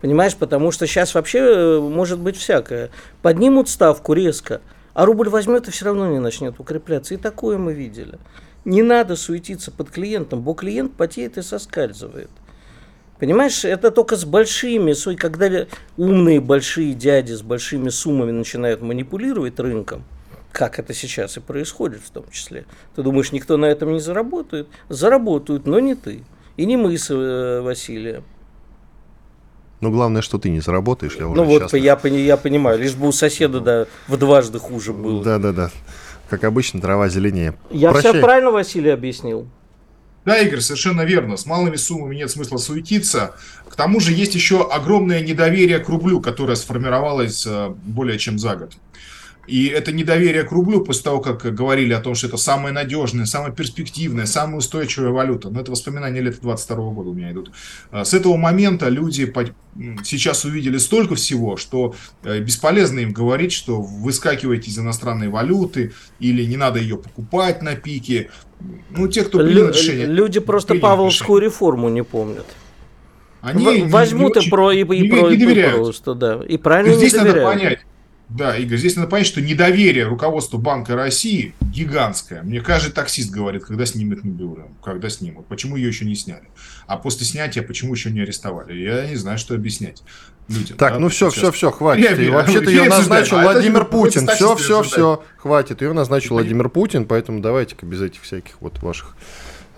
Понимаешь, 0.00 0.36
потому 0.36 0.70
что 0.70 0.86
сейчас 0.86 1.14
вообще 1.14 1.38
э, 1.38 1.80
может 1.80 2.20
быть 2.20 2.36
всякое. 2.36 2.90
Поднимут 3.20 3.68
ставку 3.68 4.12
резко, 4.12 4.60
а 4.94 5.04
рубль 5.04 5.28
возьмет 5.28 5.66
и 5.68 5.70
все 5.70 5.86
равно 5.86 6.08
не 6.08 6.20
начнет 6.20 6.60
укрепляться. 6.60 7.14
И 7.14 7.16
такое 7.16 7.58
мы 7.58 7.72
видели. 7.72 8.18
Не 8.64 8.82
надо 8.82 9.16
суетиться 9.16 9.70
под 9.70 9.90
клиентом, 9.90 10.42
бо 10.42 10.54
клиент 10.54 10.94
потеет 10.94 11.38
и 11.38 11.42
соскальзывает. 11.42 12.30
Понимаешь, 13.18 13.64
это 13.64 13.90
только 13.90 14.14
с 14.14 14.24
большими, 14.24 14.92
когда 15.16 15.66
умные 15.96 16.40
большие 16.40 16.94
дяди 16.94 17.32
с 17.32 17.42
большими 17.42 17.88
суммами 17.88 18.30
начинают 18.30 18.80
манипулировать 18.80 19.58
рынком, 19.58 20.04
как 20.52 20.78
это 20.78 20.94
сейчас 20.94 21.36
и 21.36 21.40
происходит 21.40 22.00
в 22.02 22.10
том 22.10 22.30
числе. 22.30 22.64
Ты 22.94 23.02
думаешь, 23.02 23.32
никто 23.32 23.56
на 23.56 23.66
этом 23.66 23.92
не 23.92 23.98
заработает? 23.98 24.68
Заработают, 24.88 25.66
но 25.66 25.80
не 25.80 25.96
ты. 25.96 26.22
И 26.56 26.64
не 26.64 26.76
мы 26.76 26.96
с 26.96 27.10
э, 27.10 27.60
Василием. 27.60 28.22
Ну, 29.80 29.90
главное, 29.90 30.22
что 30.22 30.38
ты 30.38 30.50
не 30.50 30.60
заработаешь, 30.60 31.14
я 31.18 31.28
уже 31.28 31.40
Ну, 31.40 31.44
вот 31.44 31.72
я, 31.72 31.98
я 32.02 32.36
понимаю, 32.36 32.78
лишь 32.78 32.94
бы 32.94 33.08
у 33.08 33.12
соседа 33.12 33.60
да, 33.60 33.86
в 34.08 34.16
дважды 34.16 34.58
хуже 34.58 34.92
было. 34.92 35.22
Да-да-да. 35.22 35.70
Как 36.28 36.44
обычно, 36.44 36.80
трава 36.80 37.08
зеленее. 37.08 37.54
Я 37.70 37.92
Прощай. 37.92 38.12
все 38.12 38.20
правильно, 38.20 38.50
Василий, 38.50 38.90
объяснил? 38.90 39.48
Да, 40.24 40.36
Игорь, 40.38 40.60
совершенно 40.60 41.02
верно. 41.02 41.36
С 41.36 41.46
малыми 41.46 41.76
суммами 41.76 42.16
нет 42.16 42.30
смысла 42.30 42.58
суетиться. 42.58 43.34
К 43.68 43.76
тому 43.76 43.98
же 43.98 44.12
есть 44.12 44.34
еще 44.34 44.68
огромное 44.68 45.20
недоверие 45.20 45.78
к 45.78 45.88
рублю, 45.88 46.20
которое 46.20 46.56
сформировалось 46.56 47.46
э, 47.46 47.70
более 47.84 48.18
чем 48.18 48.38
за 48.38 48.56
год. 48.56 48.72
И 49.48 49.66
это 49.68 49.92
недоверие 49.92 50.44
к 50.44 50.52
рублю, 50.52 50.82
после 50.82 51.04
того, 51.04 51.20
как 51.20 51.42
говорили 51.54 51.94
о 51.94 52.00
том, 52.00 52.14
что 52.14 52.26
это 52.26 52.36
самая 52.36 52.70
надежная, 52.70 53.24
самая 53.24 53.50
перспективная, 53.50 54.26
самая 54.26 54.58
устойчивая 54.58 55.08
валюта, 55.08 55.48
но 55.48 55.60
это 55.60 55.70
воспоминания 55.70 56.20
лета 56.20 56.42
22 56.42 56.76
года 56.90 57.08
у 57.08 57.14
меня 57.14 57.32
идут. 57.32 57.50
А, 57.90 58.04
с 58.04 58.12
этого 58.12 58.36
момента 58.36 58.90
люди 58.90 59.32
сейчас 60.04 60.44
увидели 60.44 60.76
столько 60.76 61.14
всего, 61.14 61.56
что 61.56 61.94
э, 62.24 62.40
бесполезно 62.40 62.98
им 62.98 63.12
говорить, 63.12 63.52
что 63.52 63.80
выскакиваете 63.80 64.70
из 64.70 64.78
иностранной 64.78 65.28
валюты 65.28 65.92
или 66.20 66.44
не 66.44 66.58
надо 66.58 66.78
ее 66.78 66.98
покупать 66.98 67.62
на 67.62 67.74
пике. 67.74 68.30
Ну, 68.90 69.08
те, 69.08 69.24
кто 69.24 69.38
принял 69.38 69.68
решение... 69.68 70.04
Люди 70.06 70.40
просто 70.40 70.74
Павловскую 70.74 71.40
решение. 71.40 71.50
реформу 71.50 71.88
не 71.88 72.04
помнят. 72.04 72.46
Они 73.40 73.84
возьмут 73.84 74.36
не, 74.36 74.44
и 74.44 74.50
про 74.50 74.72
и, 74.72 74.80
и, 74.80 74.84
про, 74.84 75.30
и, 75.30 75.36
и 75.36 75.70
просто, 75.70 76.14
да. 76.14 76.40
И 76.46 76.58
правильно 76.58 76.96
здесь 76.96 77.12
не 77.12 77.20
доверяют. 77.20 77.44
надо 77.44 77.58
понять, 77.58 77.78
да, 78.28 78.56
Игорь, 78.56 78.76
здесь 78.76 78.96
надо 78.96 79.08
понять, 79.08 79.26
что 79.26 79.40
недоверие 79.40 80.04
руководству 80.04 80.58
Банка 80.58 80.94
России 80.94 81.54
гигантское. 81.62 82.42
Мне 82.42 82.60
каждый 82.60 82.92
таксист 82.92 83.30
говорит, 83.30 83.64
когда 83.64 83.86
снимет 83.86 84.22
Набиулину, 84.22 84.76
когда 84.84 85.08
снимут. 85.08 85.46
Почему 85.46 85.76
ее 85.76 85.88
еще 85.88 86.04
не 86.04 86.14
сняли? 86.14 86.44
А 86.86 86.98
после 86.98 87.24
снятия 87.24 87.62
почему 87.62 87.94
еще 87.94 88.10
не 88.10 88.20
арестовали? 88.20 88.78
Я 88.78 89.06
не 89.06 89.16
знаю, 89.16 89.38
что 89.38 89.54
объяснять 89.54 90.02
людям. 90.46 90.76
Так, 90.76 90.94
да, 90.94 90.98
ну 90.98 91.08
все, 91.08 91.30
все, 91.30 91.50
все, 91.52 91.70
хватит. 91.70 92.18
Я, 92.18 92.32
Вообще-то 92.32 92.68
ее 92.68 92.84
назначил 92.84 93.38
а 93.38 93.44
Владимир 93.44 93.86
Путин. 93.86 94.28
Все, 94.28 94.54
все, 94.56 94.82
все, 94.82 95.24
хватит. 95.38 95.80
Ее 95.80 95.94
назначил 95.94 96.34
Владимир 96.34 96.68
Путин, 96.68 97.06
поэтому 97.06 97.40
давайте-ка 97.40 97.86
без 97.86 98.02
этих 98.02 98.22
всяких 98.22 98.60
вот 98.60 98.82
ваших 98.82 99.16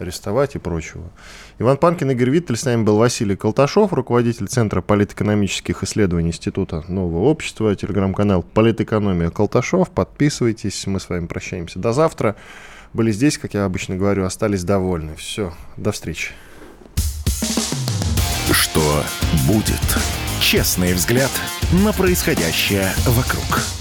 арестовать 0.01 0.57
и 0.57 0.59
прочего. 0.59 1.13
Иван 1.61 1.77
Панкин, 1.77 2.11
Игорь 2.13 2.31
Виттель, 2.31 2.57
с 2.57 2.65
нами 2.65 2.85
был 2.85 2.97
Василий 2.97 3.37
Колташов, 3.37 3.93
руководитель 3.93 4.49
Центра 4.49 4.81
политэкономических 4.81 5.83
исследований 5.83 6.31
Института 6.31 6.83
Нового 6.89 7.25
общества, 7.25 7.77
телеграм-канал 7.77 8.43
«Политэкономия 8.43 9.29
Колташов». 9.29 9.91
Подписывайтесь, 9.91 10.87
мы 10.87 10.99
с 11.01 11.11
вами 11.11 11.27
прощаемся 11.27 11.79
до 11.79 11.93
завтра. 11.93 12.37
Были 12.95 13.13
здесь, 13.13 13.37
как 13.37 13.53
я 13.53 13.67
обычно 13.67 13.97
говорю, 13.97 14.25
остались 14.25 14.65
довольны. 14.65 15.17
Все, 15.17 15.53
до 15.77 15.93
встречи. 15.93 16.31
Что 18.51 19.05
будет? 19.47 19.99
Честный 20.41 20.95
взгляд 20.95 21.31
на 21.85 21.93
происходящее 21.93 22.89
вокруг. 23.05 23.80